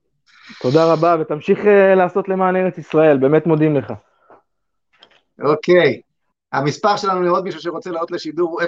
תודה 0.63 0.93
רבה, 0.93 1.17
ותמשיך 1.21 1.59
אה, 1.67 1.95
לעשות 1.95 2.29
למען 2.29 2.57
ארץ 2.57 2.79
ישראל, 2.79 3.19
באמת 3.19 3.47
מודים 3.47 3.77
לך. 3.77 3.93
אוקיי, 5.43 6.01
המספר 6.53 6.97
שלנו 6.97 7.23
לעוד 7.23 7.45
מישהו 7.45 7.61
שרוצה 7.61 7.91
לעלות 7.91 8.11
לשידור 8.11 8.51
הוא 8.51 8.61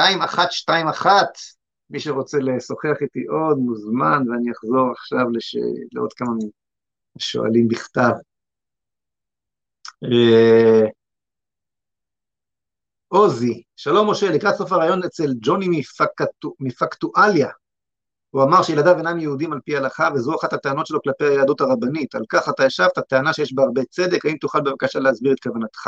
055-912-2121. 0.00 1.06
מי 1.90 2.00
שרוצה 2.00 2.38
לשוחח 2.38 3.02
איתי 3.02 3.24
עוד 3.24 3.58
מוזמן, 3.58 4.22
ואני 4.28 4.52
אחזור 4.52 4.90
עכשיו 4.90 5.30
לש... 5.32 5.56
לעוד 5.92 6.12
כמה 6.12 6.32
שואלים 7.18 7.68
בכתב. 7.68 8.12
אה, 10.04 10.86
עוזי, 13.08 13.62
שלום 13.76 14.10
משה, 14.10 14.30
לקראת 14.30 14.54
סוף 14.54 14.72
הרעיון 14.72 15.02
אצל 15.04 15.30
ג'וני 15.40 15.68
מפקטו, 15.68 16.54
מפקטואליה, 16.60 17.48
הוא 18.30 18.42
אמר 18.42 18.62
שילדיו 18.62 18.98
אינם 18.98 19.18
יהודים 19.18 19.52
על 19.52 19.60
פי 19.64 19.76
ההלכה, 19.76 20.08
וזו 20.14 20.34
אחת 20.34 20.52
הטענות 20.52 20.86
שלו 20.86 21.02
כלפי 21.02 21.24
היהדות 21.24 21.60
הרבנית. 21.60 22.14
על 22.14 22.22
כך 22.28 22.48
אתה 22.48 22.66
ישבת, 22.66 22.98
טענה 23.08 23.32
שיש 23.32 23.54
בה 23.54 23.62
הרבה 23.62 23.84
צדק, 23.84 24.26
האם 24.26 24.36
תוכל 24.36 24.60
בבקשה 24.60 24.98
להסביר 24.98 25.32
את 25.32 25.40
כוונתך? 25.40 25.86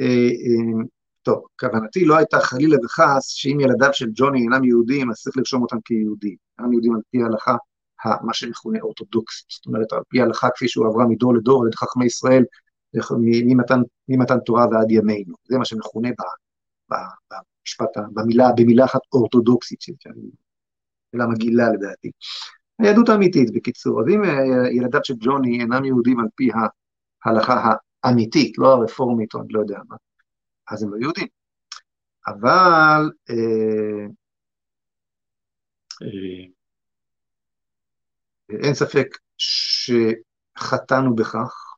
אה, 0.00 0.06
אה, 0.06 0.84
טוב, 1.22 1.46
כוונתי 1.60 2.04
לא 2.04 2.16
הייתה 2.16 2.40
חלילה 2.40 2.76
וחס 2.84 3.26
שאם 3.28 3.60
ילדיו 3.60 3.90
של 3.92 4.06
ג'וני 4.14 4.38
אינם 4.38 4.64
יהודים, 4.64 5.10
אז 5.10 5.16
צריך 5.16 5.36
לרשום 5.36 5.62
אותם 5.62 5.80
כיהודים. 5.84 6.36
אינם 6.58 6.72
יהודים 6.72 6.94
על 6.94 7.00
פי 7.10 7.22
ההלכה, 7.22 7.56
מה 8.04 8.34
שמכונה 8.34 8.78
אורתודוקסית. 8.80 9.50
זאת 9.50 9.66
אומרת, 9.66 9.92
על 9.92 10.00
פי 10.08 10.20
ההלכה 10.20 10.48
כפי 10.54 10.68
שהוא 10.68 10.86
עברה 10.86 11.06
מדור 11.06 11.34
לדור 11.34 11.64
על 11.64 11.70
חכמי 11.74 12.06
ישראל, 12.06 12.44
ממתן, 13.20 13.80
ממתן 14.08 14.38
תורה 14.40 14.66
ועד 14.72 14.90
ימינו. 14.90 15.34
זה 15.44 15.58
מה 15.58 15.64
שמכונה 15.64 16.08
במשפט, 16.90 17.96
במילה, 18.12 18.48
במילה 18.56 18.84
אחת 18.84 19.00
אורתודוקסית, 19.12 19.80
מילה 21.12 21.26
מגעילה 21.26 21.68
לדעתי. 21.68 22.10
היהדות 22.78 23.08
האמיתית, 23.08 23.52
בקיצור. 23.54 24.00
אז 24.00 24.06
אם 24.08 24.24
אה, 24.24 24.70
ילדיו 24.72 25.00
של 25.04 25.14
ג'וני 25.20 25.60
אינם 25.60 25.84
יהודים 25.84 26.20
על 26.20 26.26
פי 26.34 26.48
ההלכה 27.24 27.74
האמיתית, 28.04 28.58
לא 28.58 28.72
הרפורמית 28.72 29.34
או 29.34 29.40
אני 29.40 29.48
לא 29.50 29.60
יודע 29.60 29.78
מה, 29.88 29.96
אז 30.70 30.82
הם 30.82 30.94
לא 30.94 30.96
יהודים. 30.96 31.26
אבל 32.26 33.10
אה, 33.30 34.06
אה, 36.02 36.57
אין 38.50 38.74
ספק 38.74 39.06
שחטאנו 39.38 41.16
בכך 41.16 41.74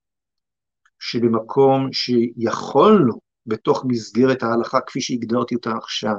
שבמקום 0.98 1.92
שיכולנו 1.92 3.20
בתוך 3.46 3.84
מסגרת 3.88 4.42
ההלכה 4.42 4.80
כפי 4.80 5.00
שהגדרתי 5.00 5.54
אותה 5.54 5.72
עכשיו, 5.72 6.14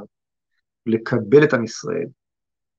לקבל 0.86 1.44
את 1.44 1.53
עם 1.53 1.64
ישראל, 1.64 2.07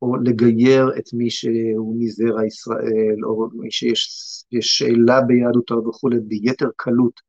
או 0.03 0.17
לגייר 0.17 0.93
את 0.99 1.05
מי 1.13 1.31
שהוא 1.31 1.97
מזרע 1.99 2.47
ישראל, 2.47 3.25
או 3.25 3.49
מי 3.53 3.71
שיש 3.71 4.09
שאלה 4.61 5.21
ביהדותו 5.21 5.85
וכולי, 5.89 6.17
ביתר 6.21 6.69
קלות, 6.77 7.21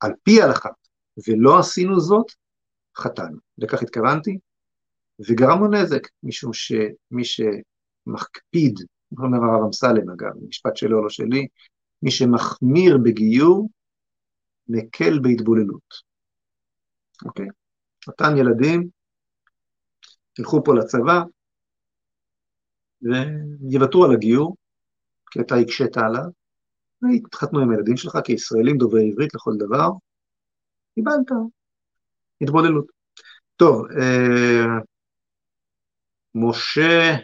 על 0.00 0.12
פי 0.22 0.42
ההלכה, 0.42 0.68
ולא 1.28 1.58
עשינו 1.58 2.00
זאת, 2.00 2.26
חטאנו. 2.96 3.36
לכך 3.58 3.82
התכוונתי, 3.82 4.38
וגרמנו 5.28 5.68
נזק, 5.68 6.08
משום 6.22 6.52
שמי 6.52 7.24
שמקפיד, 7.24 8.80
אומר 9.18 9.38
הרב 9.38 9.64
אמסלם 9.66 10.10
אגב, 10.10 10.32
משפט 10.48 10.76
שלו 10.76 11.02
לא 11.02 11.08
שלי, 11.08 11.46
מי 12.02 12.10
שמחמיר 12.10 12.98
בגיור, 13.04 13.68
מקל 14.68 15.18
בהתבוללות. 15.22 15.94
אוקיי? 17.24 17.46
אותם 18.06 18.36
ילדים 18.36 18.88
ילכו 20.38 20.64
פה 20.64 20.74
לצבא 20.74 21.22
ויוותרו 23.02 24.04
על 24.04 24.12
הגיור, 24.12 24.56
כי 25.30 25.40
אתה 25.40 25.54
הקשית 25.54 25.96
עליו, 25.96 26.24
והתחתנו 27.02 27.60
עם 27.60 27.70
הילדים 27.70 27.96
שלך 27.96 28.18
כישראלים 28.24 28.78
דוברי 28.78 29.10
עברית 29.10 29.34
לכל 29.34 29.52
דבר, 29.58 29.88
קיבלת 30.94 31.30
התבוללות. 32.40 32.86
טוב, 33.56 33.86
אה, 33.90 34.80
משה 36.34 37.16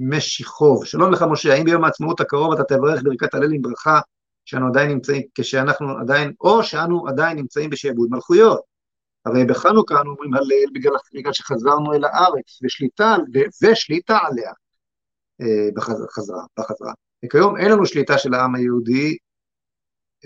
משיחוב, 0.00 0.84
שלום 0.84 1.12
לך 1.12 1.24
משה, 1.30 1.52
האם 1.54 1.64
ביום 1.64 1.84
העצמאות 1.84 2.20
הקרוב 2.20 2.52
אתה 2.52 2.64
תברך 2.64 3.02
ברכת 3.02 3.34
הלל 3.34 3.52
עם 3.52 3.62
ברכה 3.62 4.00
שאנו 4.44 4.66
עדיין 4.66 4.90
נמצאים, 4.90 5.22
כשאנחנו 5.34 5.98
עדיין, 5.98 6.32
או 6.40 6.62
שאנו 6.62 7.08
עדיין 7.08 7.38
נמצאים 7.38 7.70
בשעבוד 7.70 8.08
מלכויות. 8.10 8.60
הרי 9.24 9.44
בחנוכה 9.44 10.00
אנו 10.00 10.10
אומרים 10.10 10.34
הלל 10.34 10.72
בגלל, 10.74 10.92
בגלל 11.14 11.32
שחזרנו 11.32 11.94
אל 11.94 12.04
הארץ, 12.04 12.60
ושליטה, 12.62 13.16
ושליטה 13.62 14.18
עליה 14.22 14.52
אה, 15.40 15.68
בחזרה, 15.74 16.42
בחזרה. 16.58 16.92
וכיום 17.24 17.56
אין 17.56 17.72
לנו 17.72 17.86
שליטה 17.86 18.18
של 18.18 18.34
העם 18.34 18.54
היהודי, 18.54 19.16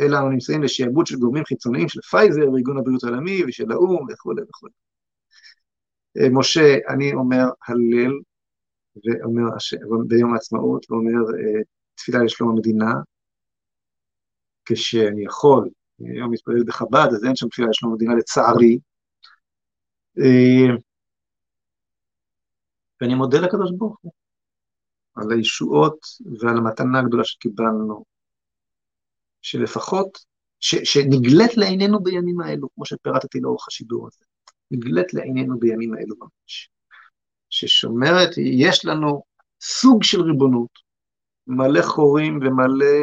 אלא 0.01 0.19
אנו 0.19 0.29
נמצאים 0.29 0.61
בשעבוד 0.61 1.07
של 1.07 1.17
גורמים 1.17 1.45
חיצוניים 1.45 1.89
של 1.89 2.01
פייזר 2.01 2.51
וארגון 2.53 2.79
הבריאות 2.79 3.05
העולמי 3.05 3.45
ושל 3.45 3.73
האו"ם 3.73 4.07
וכולי 4.13 4.43
וכולי. 4.43 4.73
אה, 6.17 6.29
משה, 6.33 6.77
אני 6.89 7.15
אומר 7.15 7.45
הלל, 7.69 8.13
ואומר 8.97 9.45
ביום 10.09 10.33
העצמאות, 10.33 10.91
ואומר 10.91 11.21
אה, 11.39 11.63
תפילה 11.95 12.25
לשלום 12.25 12.51
המדינה, 12.51 12.93
כשאני 14.65 15.25
יכול, 15.25 15.71
היום 15.99 16.31
מתפלל 16.31 16.65
בחב"ד, 16.67 17.09
אז 17.13 17.25
אין 17.25 17.37
שם 17.37 17.49
תפילה 17.49 17.69
לשלום 17.69 17.93
המדינה 17.93 18.15
לצערי. 18.15 18.79
אה, 20.19 20.77
ואני 23.01 23.15
מודה 23.15 23.39
לקדוש 23.41 23.71
ברוך 23.79 23.99
הוא 24.01 24.13
על 25.15 25.33
הישועות 25.33 25.99
ועל 26.41 26.57
המתנה 26.57 27.01
הגדולה 27.01 27.25
שקיבלנו, 27.25 28.05
שלפחות, 29.43 30.19
ש, 30.61 30.75
שנגלית 30.75 31.57
לעינינו 31.57 32.03
בימים 32.03 32.41
האלו, 32.41 32.69
כמו 32.75 32.87
שפירטתי 32.87 33.41
לאורך 33.41 33.69
השידור 33.69 34.07
הזה, 34.07 34.25
נגלית 34.71 35.15
לעינינו 35.15 35.59
בימים 35.59 35.95
האלו 35.95 36.17
ממש, 36.19 36.71
ששומרת, 37.55 38.31
יש 38.39 38.85
לנו 38.85 39.23
סוג 39.61 40.03
של 40.03 40.21
ריבונות, 40.21 40.71
מלא 41.47 41.83
חורים 41.83 42.39
ומלא 42.43 42.95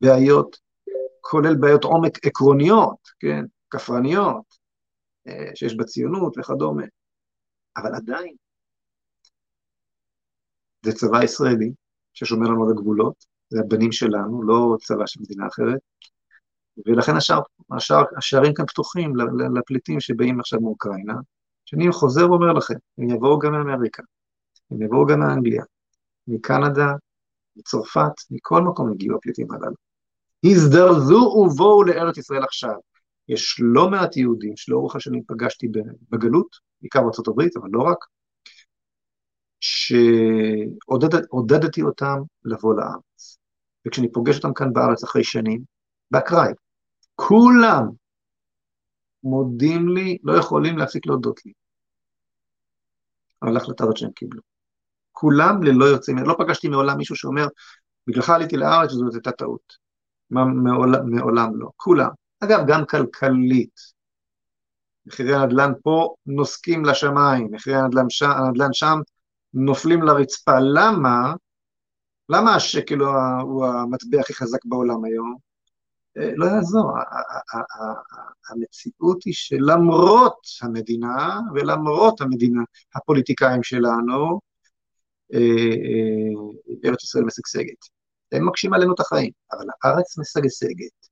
בעיות, 0.00 0.58
כולל 1.20 1.54
בעיות 1.60 1.84
עומק 1.84 2.26
עקרוניות, 2.26 2.98
כן, 3.18 3.44
כפרניות, 3.70 4.44
אה, 5.28 5.50
שיש 5.54 5.74
בציונות 5.74 6.38
וכדומה, 6.38 6.84
אבל 7.76 7.94
עדיין, 7.94 8.34
זה 10.84 10.92
צבא 10.92 11.24
ישראלי 11.24 11.72
ששומר 12.14 12.48
לנו 12.48 12.64
על 12.64 12.70
הגבולות, 12.70 13.24
זה 13.48 13.58
הבנים 13.60 13.92
שלנו, 13.92 14.42
לא 14.42 14.76
צבא 14.80 15.06
של 15.06 15.20
מדינה 15.20 15.46
אחרת, 15.46 15.80
ולכן 16.86 17.16
השאר, 17.16 17.40
השאר, 17.76 18.02
השערים 18.16 18.54
כאן 18.54 18.66
פתוחים 18.66 19.12
לפליטים 19.58 20.00
שבאים 20.00 20.40
עכשיו 20.40 20.60
מאוקראינה, 20.60 21.14
שאני 21.66 21.92
חוזר 21.92 22.30
ואומר 22.30 22.52
לכם, 22.52 22.74
הם 22.98 23.10
יבואו 23.10 23.38
גם 23.38 23.52
מאמריקה, 23.52 24.02
הם 24.70 24.82
יבואו 24.82 25.06
גם 25.06 25.20
מאנגליה, 25.20 25.62
מקנדה, 26.28 26.92
מצרפת, 27.56 28.12
מכל 28.30 28.62
מקום 28.62 28.92
הגיעו 28.92 29.16
הפליטים 29.16 29.52
הללו. 29.52 29.74
הזדרזו 30.44 31.16
ובואו 31.16 31.84
לארץ 31.84 32.18
ישראל 32.18 32.44
עכשיו. 32.44 32.74
יש 33.28 33.60
לא 33.62 33.90
מעט 33.90 34.16
יהודים 34.16 34.52
שלאורך 34.56 34.96
השנים 34.96 35.22
פגשתי 35.26 35.68
בגלות, 36.10 36.56
בעיקר 36.80 37.02
בארצות 37.02 37.28
הברית, 37.28 37.56
אבל 37.56 37.68
לא 37.72 37.82
רק, 37.82 37.98
שעודדתי 39.60 41.82
אותם 41.82 42.18
לבוא 42.44 42.74
לארץ. 42.74 43.38
וכשאני 43.86 44.12
פוגש 44.12 44.36
אותם 44.36 44.54
כאן 44.54 44.72
בארץ 44.72 45.04
אחרי 45.04 45.24
שנים, 45.24 45.60
באקראי, 46.10 46.52
כולם 47.14 47.88
מודים 49.30 49.88
לי, 49.88 50.18
לא 50.22 50.38
יכולים 50.38 50.78
להפסיק 50.78 51.06
להודות 51.06 51.46
לי 51.46 51.52
על 53.40 53.56
ההחלטה 53.56 53.84
הזאת 53.84 53.96
שהם 53.96 54.10
קיבלו. 54.10 54.40
כולם 55.12 55.62
ללא 55.62 55.84
יוצאים, 55.84 56.18
לא 56.18 56.36
פגשתי 56.38 56.68
מעולם 56.68 56.96
מישהו 56.96 57.16
שאומר, 57.16 57.46
בגללך 58.06 58.30
עליתי 58.30 58.56
לארץ 58.56 58.92
וזאת 58.92 59.14
הייתה 59.14 59.32
טעות. 59.32 59.86
מעולם, 60.30 61.10
מעולם 61.10 61.60
לא, 61.60 61.68
כולם. 61.76 62.08
אגב, 62.40 62.58
גם 62.68 62.86
כלכלית. 62.86 63.96
מחירי 65.06 65.34
הנדל"ן 65.34 65.72
פה 65.82 66.14
נוסקים 66.26 66.84
לשמיים, 66.84 67.48
מחירי 67.50 67.76
הנדל"ן 67.76 68.10
שם, 68.10 68.30
הנדל"ן 68.30 68.72
שם 68.72 68.98
נופלים 69.54 70.02
לרצפה. 70.02 70.58
למה? 70.60 71.34
למה 72.28 72.54
השקל 72.54 72.98
הוא 73.42 73.66
המטבע 73.66 74.20
הכי 74.20 74.34
חזק 74.34 74.64
בעולם 74.64 75.04
היום? 75.04 75.45
לא 76.16 76.46
יעזור, 76.46 76.92
המציאות 78.50 79.24
היא 79.24 79.34
שלמרות 79.34 80.46
המדינה 80.62 81.40
ולמרות 81.54 82.20
המדינה, 82.20 82.62
הפוליטיקאים 82.94 83.62
שלנו, 83.62 84.40
אה, 85.34 85.38
אה, 85.38 86.90
ארץ 86.90 87.04
ישראל 87.04 87.24
משגשגת. 87.24 87.96
הם 88.32 88.48
מקשים 88.48 88.74
עלינו 88.74 88.94
את 88.94 89.00
החיים, 89.00 89.30
אבל 89.52 89.66
הארץ 89.84 90.18
משגשגת. 90.18 91.06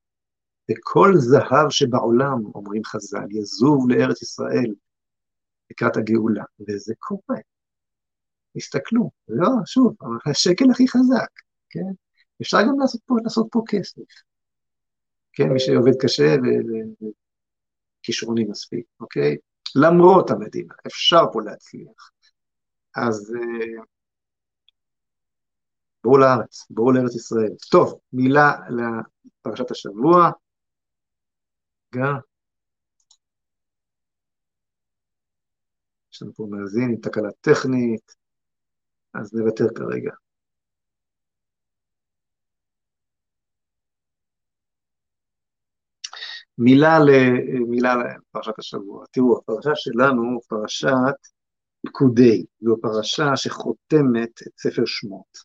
וכל 0.71 1.11
זהב 1.17 1.69
שבעולם, 1.69 2.45
אומרים 2.55 2.81
חז"ל, 2.85 3.27
יזוב 3.31 3.89
לארץ 3.89 4.21
ישראל 4.21 4.73
לקראת 5.71 5.97
הגאולה, 5.97 6.43
וזה 6.69 6.93
קורה. 6.99 7.39
תסתכלו, 8.57 9.11
לא, 9.27 9.49
שוב, 9.65 9.95
השקל 10.25 10.71
הכי 10.71 10.87
חזק, 10.87 11.29
כן? 11.69 11.93
אפשר 12.41 12.61
גם 12.61 12.79
לעשות 12.79 13.01
פה, 13.05 13.15
לעשות 13.23 13.47
פה 13.51 13.61
כסף. 13.67 14.01
כן, 15.35 15.47
מי 15.53 15.59
שעובד 15.59 15.91
קשה 16.01 16.35
וכישרוני 18.01 18.43
מספיק, 18.43 18.85
אוקיי? 18.99 19.37
למרות 19.75 20.31
המדינה, 20.31 20.73
אפשר 20.87 21.23
פה 21.33 21.41
להצליח. 21.41 22.11
אז 22.95 23.33
אה, 23.35 23.83
בואו 26.03 26.17
לארץ, 26.17 26.67
בואו 26.69 26.91
לארץ 26.91 27.15
ישראל. 27.15 27.51
טוב, 27.71 27.99
מילה 28.13 28.51
לפרשת 28.69 29.71
השבוע. 29.71 30.31
גם. 31.95 32.15
יש 36.13 36.21
לנו 36.21 36.33
פה 36.33 36.47
מאזין 36.49 36.89
עם 36.89 36.95
תקלה 36.95 37.29
טכנית, 37.41 38.15
אז 39.13 39.33
נוותר 39.33 39.65
כרגע. 39.75 40.11
מילה, 46.57 46.99
ל, 46.99 47.09
מילה 47.67 47.95
לפרשת 47.95 48.59
השבוע. 48.59 49.05
תראו, 49.11 49.37
הפרשה 49.37 49.71
שלנו, 49.75 50.39
פרשת 50.47 51.15
פקודי, 51.87 52.45
זו 52.59 52.75
פרשה 52.81 53.35
שחותמת 53.35 54.41
את 54.47 54.59
ספר 54.59 54.85
שמות. 54.85 55.37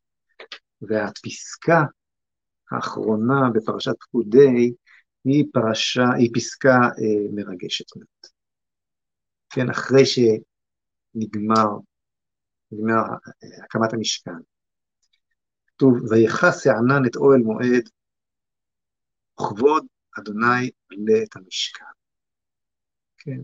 והפסקה 0.82 1.82
האחרונה 2.70 3.50
בפרשת 3.54 3.92
פקודי 4.00 4.72
היא 5.24 5.44
פרשה, 5.52 6.04
היא 6.18 6.30
פסקה 6.34 6.74
אה, 6.74 7.32
מרגשת 7.32 7.96
מאוד. 7.96 8.06
כן, 9.50 9.70
אחרי 9.70 10.02
שנגמר, 10.06 11.68
נגמר 12.72 13.02
אה, 13.02 13.64
הקמת 13.64 13.92
המשכן. 13.92 14.40
כתוב, 15.66 15.92
ויכס 16.10 16.66
הענן 16.66 17.06
את 17.06 17.16
אוהל 17.16 17.40
מועד, 17.40 17.88
וכבוד 19.40 19.86
אדוני 20.18 20.70
מלא 20.90 21.22
את 21.22 21.36
המשכן. 21.36 21.84
כן, 23.18 23.40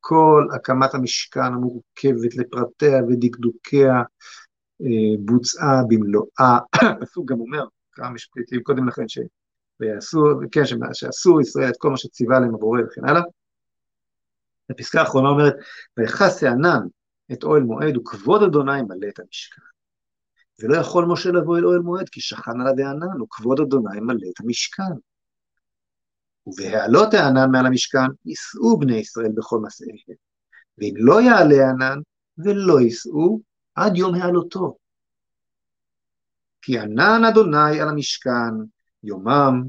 כל 0.00 0.46
הקמת 0.54 0.94
המשכן 0.94 1.40
המורכבת 1.40 2.36
לפרטיה 2.36 3.04
ודקדוקיה 3.04 4.02
אה, 4.82 5.16
בוצעה 5.24 5.82
במלואה. 5.88 6.58
הפסוק 7.02 7.30
גם 7.30 7.40
אומר, 7.40 7.64
כמה 7.92 8.10
משפטים 8.10 8.62
קודם 8.62 8.88
לכן, 8.88 9.08
ש... 9.08 9.18
ויעשו, 9.80 10.24
כן, 10.52 10.62
שעשו 10.92 11.40
ישראל 11.40 11.70
את 11.70 11.76
כל 11.78 11.90
מה 11.90 11.96
שציווה 11.96 12.40
להם 12.40 12.54
הבורא 12.54 12.80
וכן 12.82 13.08
הלאה. 13.08 13.22
הפסקה 14.70 15.00
האחרונה 15.00 15.28
אומרת, 15.28 15.54
ויכס 15.96 16.42
הענן 16.42 16.86
את 17.32 17.44
אוהל 17.44 17.62
מועד 17.62 17.96
וכבוד 17.96 18.42
אדוני 18.42 18.82
מלא 18.82 19.08
את 19.08 19.20
המשכן. 19.20 19.62
ולא 20.62 20.76
יכול 20.76 21.04
משה 21.04 21.30
לבוא 21.30 21.58
אל 21.58 21.66
אוהל 21.66 21.78
מועד 21.78 22.08
כי 22.08 22.20
שכן 22.20 22.60
עליו 22.60 22.86
הענן 22.86 23.22
וכבוד 23.22 23.60
אדוני 23.60 24.00
מלא 24.00 24.26
את 24.34 24.40
המשכן. 24.40 24.92
ובהעלות 26.46 27.14
הענן 27.14 27.50
מעל 27.50 27.66
המשכן, 27.66 28.06
יישאו 28.24 28.78
בני 28.78 28.96
ישראל 28.96 29.32
בכל 29.34 29.58
מסעיהם. 29.58 30.16
ואם 30.78 30.94
לא 30.96 31.20
יעלה 31.22 31.66
הענן 31.66 31.98
ולא 32.38 32.80
יישאו, 32.80 33.40
עד 33.74 33.96
יום 33.96 34.14
העלותו. 34.14 34.76
כי 36.62 36.78
ענן 36.78 37.24
אדוני 37.28 37.80
על 37.80 37.88
המשכן 37.88 38.54
יומם, 39.02 39.62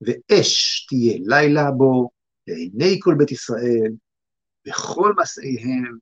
ואש 0.00 0.86
תהיה 0.88 1.18
לילה 1.20 1.70
בו, 1.70 2.10
לעיני 2.46 2.98
כל 3.02 3.14
בית 3.18 3.32
ישראל, 3.32 3.92
וכל 4.68 5.14
מסעיהם, 5.20 5.98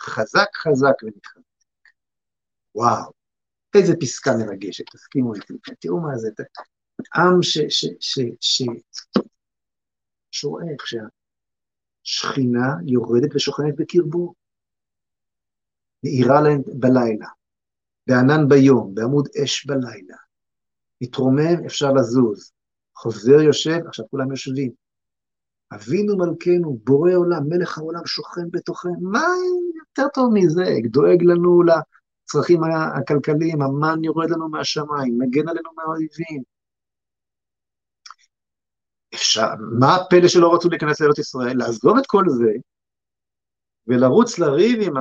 חזק 0.00 0.48
חזק 0.56 1.02
ונתחזק. 1.02 1.42
וואו, 2.74 3.12
איזה 3.74 3.92
פסקה 4.00 4.30
מרגשת, 4.36 4.84
תסכימו 4.92 5.34
איתי, 5.34 5.54
תראו 5.80 6.00
מה 6.00 6.16
זה, 6.16 6.28
עם 7.14 7.42
ש... 7.42 7.58
ש, 7.68 7.86
ש, 8.00 8.20
ש 8.40 8.62
שרואה 10.30 10.64
איך 10.72 10.84
שהשכינה 10.86 12.68
יורדת 12.86 13.34
ושוכנת 13.34 13.76
בקרבו, 13.76 14.34
מאירה 16.04 16.40
להם 16.40 16.62
בלילה, 16.66 17.28
בענן 18.06 18.48
ביום, 18.48 18.94
בעמוד 18.94 19.28
אש 19.44 19.66
בלילה. 19.66 20.16
מתרומם, 21.00 21.64
אפשר 21.66 21.92
לזוז. 21.92 22.52
חוזר 22.96 23.40
יושב, 23.40 23.78
עכשיו 23.86 24.04
כולם 24.10 24.30
יושבים. 24.30 24.70
אבינו 25.74 26.16
מלכנו, 26.16 26.78
בורא 26.84 27.12
עולם, 27.14 27.48
מלך 27.48 27.78
העולם 27.78 28.06
שוכן 28.06 28.50
בתוכנו, 28.50 28.92
מה 29.00 29.24
יותר 29.78 30.08
טוב 30.14 30.30
מזה? 30.34 30.64
דואג 30.90 31.22
לנו 31.22 31.62
לצרכים 31.62 32.60
הכלכליים, 32.96 33.62
המן 33.62 34.04
יורד 34.04 34.30
לנו 34.30 34.48
מהשמיים, 34.48 35.18
מגן 35.18 35.48
עלינו 35.48 35.70
מהאויבים. 35.76 36.42
אפשר, 39.18 39.48
מה 39.80 39.96
הפלא 39.96 40.28
שלא 40.28 40.54
רצו 40.54 40.68
להיכנס 40.68 41.00
לארץ 41.00 41.18
ישראל? 41.18 41.56
לעזוב 41.56 41.98
את 41.98 42.06
כל 42.06 42.24
זה 42.28 42.52
ולרוץ 43.86 44.38
לריב 44.38 44.78
עם 44.82 44.94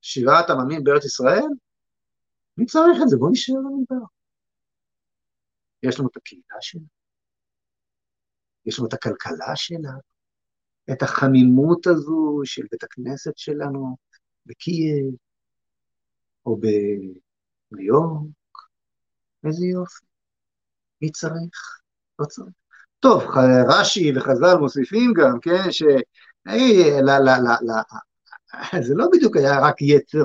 שבעת 0.00 0.50
עממים 0.50 0.84
בארץ 0.84 1.04
ישראל? 1.04 1.46
מי 2.56 2.66
צריך 2.66 2.98
את 3.02 3.08
זה? 3.08 3.16
בואו 3.16 3.30
נשאר 3.30 3.54
במדבר. 3.54 4.06
יש 5.82 5.98
לנו 5.98 6.08
את 6.08 6.16
הקהילה 6.16 6.56
שלנו, 6.60 6.86
יש 8.66 8.78
לנו 8.78 8.88
את 8.88 8.92
הכלכלה 8.92 9.56
שלנו, 9.56 10.00
את 10.92 11.02
החמימות 11.02 11.86
הזו 11.86 12.40
של 12.44 12.62
בית 12.70 12.82
הכנסת 12.82 13.36
שלנו 13.36 13.96
בקייב, 14.46 15.14
או 16.46 16.56
בניו 16.56 17.86
יורק, 17.86 18.28
איזה 19.46 19.66
יופי. 19.66 20.04
מי 21.02 21.10
צריך? 21.10 21.80
לא 22.18 22.26
צריך. 22.26 22.61
טוב, 23.02 23.24
רש"י 23.68 24.12
וחז"ל 24.16 24.54
מוסיפים 24.60 25.12
גם, 25.12 25.40
כן, 25.40 25.70
ש... 25.72 25.82
לא, 27.02 27.18
לא, 27.18 27.32
לא, 27.44 27.52
לא, 27.62 27.74
זה 28.86 28.94
לא 28.94 29.06
בדיוק 29.12 29.36
היה 29.36 29.60
רק 29.60 29.82
יצר 29.82 30.24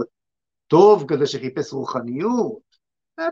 טוב 0.67 1.05
כזה 1.07 1.25
שחיפש 1.25 1.73
רוחניות, 1.73 2.59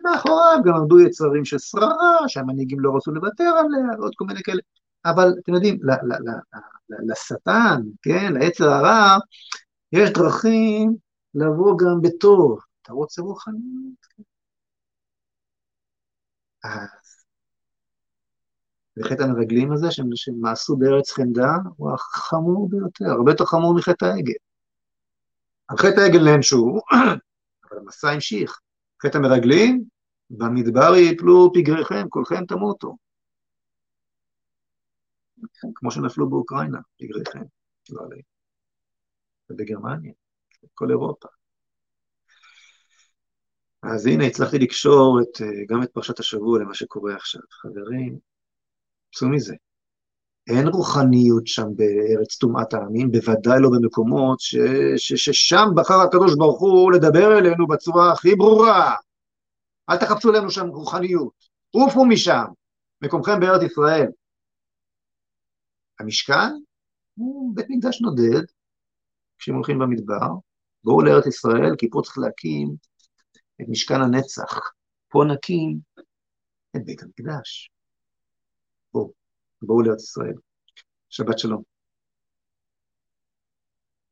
מאחוריו 0.04 0.58
גם 0.66 0.76
עמדו 0.76 1.00
יצרים 1.00 1.46
של 1.46 1.60
שררה, 1.60 2.18
שהמנהיגים 2.28 2.80
לא 2.80 2.96
רצו 2.96 3.12
לוותר 3.12 3.44
עליה, 3.44 4.00
ועוד 4.00 4.12
כל 4.16 4.26
מיני 4.26 4.44
כאלה. 4.44 4.62
אבל 5.06 5.34
אתם 5.44 5.54
יודעים, 5.54 5.80
לשטן, 7.08 7.82
כן, 8.02 8.34
ליצר 8.34 8.70
הרע, 8.70 9.18
יש 9.92 10.10
דרכים 10.10 10.96
לבוא 11.36 11.78
גם 11.78 12.02
בטוב. 12.02 12.60
אתה 12.82 12.94
רוצה 12.94 13.22
רוחניות? 13.22 14.06
וחטא 18.98 19.24
המרגלים 19.24 19.72
הזה, 19.72 19.88
שהם 19.92 20.46
עשו 20.46 20.78
בארץ 20.78 21.12
חמדה, 21.12 21.52
הוא 21.78 21.92
החמור 21.94 22.70
ביותר, 22.70 23.06
הרבה 23.06 23.32
יותר 23.32 23.46
חמור 23.46 23.76
מחטא 23.76 24.06
העגל. 24.06 24.34
על 25.68 25.78
חטא 25.78 26.00
העגל 26.00 26.24
נענשו, 26.24 26.80
אבל 27.64 27.78
המסע 27.78 28.10
המשיך. 28.10 28.60
חטא 29.04 29.18
המרגלים, 29.18 29.84
במדבר 30.30 30.96
יפלו 30.96 31.52
פגריכם, 31.54 32.10
כולכם 32.10 32.46
תמותו. 32.46 32.98
כמו 35.76 35.92
שנפלו 35.92 36.30
באוקראינה, 36.30 36.80
פגריכם, 37.00 37.44
לא 37.90 38.02
עליהם. 38.06 38.22
ובגרמניה, 39.50 40.14
כל 40.74 40.90
אירופה. 40.90 41.28
אז 43.84 44.06
הנה, 44.06 44.26
הצלחתי 44.26 44.60
לקשור 44.60 45.20
את, 45.22 45.42
גם 45.68 45.84
את 45.84 45.92
פרשת 45.92 46.20
השבוע 46.20 46.60
למה 46.60 46.74
שקורה 46.74 47.16
עכשיו. 47.16 47.42
חברים, 47.52 48.20
צאו 49.16 49.30
מזה. 49.30 49.56
אין 50.48 50.68
רוחניות 50.68 51.48
שם 51.48 51.68
בארץ 51.76 52.38
טומאת 52.38 52.74
העמים, 52.74 53.12
בוודאי 53.12 53.58
לא 53.62 53.70
במקומות 53.70 54.40
ש, 54.40 54.56
ש, 54.98 55.14
ששם 55.14 55.66
בחר 55.76 56.02
הקדוש 56.02 56.36
ברוך 56.38 56.62
הוא 56.62 56.92
לדבר 56.92 57.40
אלינו 57.40 57.68
בצורה 57.68 58.12
הכי 58.12 58.36
ברורה. 58.36 58.96
אל 59.90 59.98
תחפשו 59.98 60.32
לנו 60.32 60.52
שם 60.52 60.68
רוחניות, 60.68 61.34
עופו 61.72 62.06
משם, 62.06 62.46
מקומכם 63.02 63.40
בארץ 63.40 63.62
ישראל. 63.72 64.08
המשכן 66.00 66.52
הוא 67.16 67.56
בית 67.56 67.66
מקדש 67.70 68.02
נודד, 68.02 68.44
כשהם 69.38 69.56
הולכים 69.56 69.80
במדבר, 69.80 70.30
בואו 70.84 71.02
לארץ 71.02 71.28
ישראל, 71.28 71.76
כי 71.78 71.90
פה 71.90 72.02
צריך 72.04 72.18
להקים 72.18 72.76
את 73.62 73.66
משכן 73.70 74.02
הנצח. 74.02 74.60
פה 75.10 75.24
נקים 75.34 75.80
את 76.76 76.86
בית 76.86 77.04
המקדש. 77.04 77.70
בואו, 78.96 79.12
בואו 79.62 79.82
לארץ 79.82 80.04
ישראל. 80.04 80.34
שבת 81.10 81.40
שלום. 81.40 81.75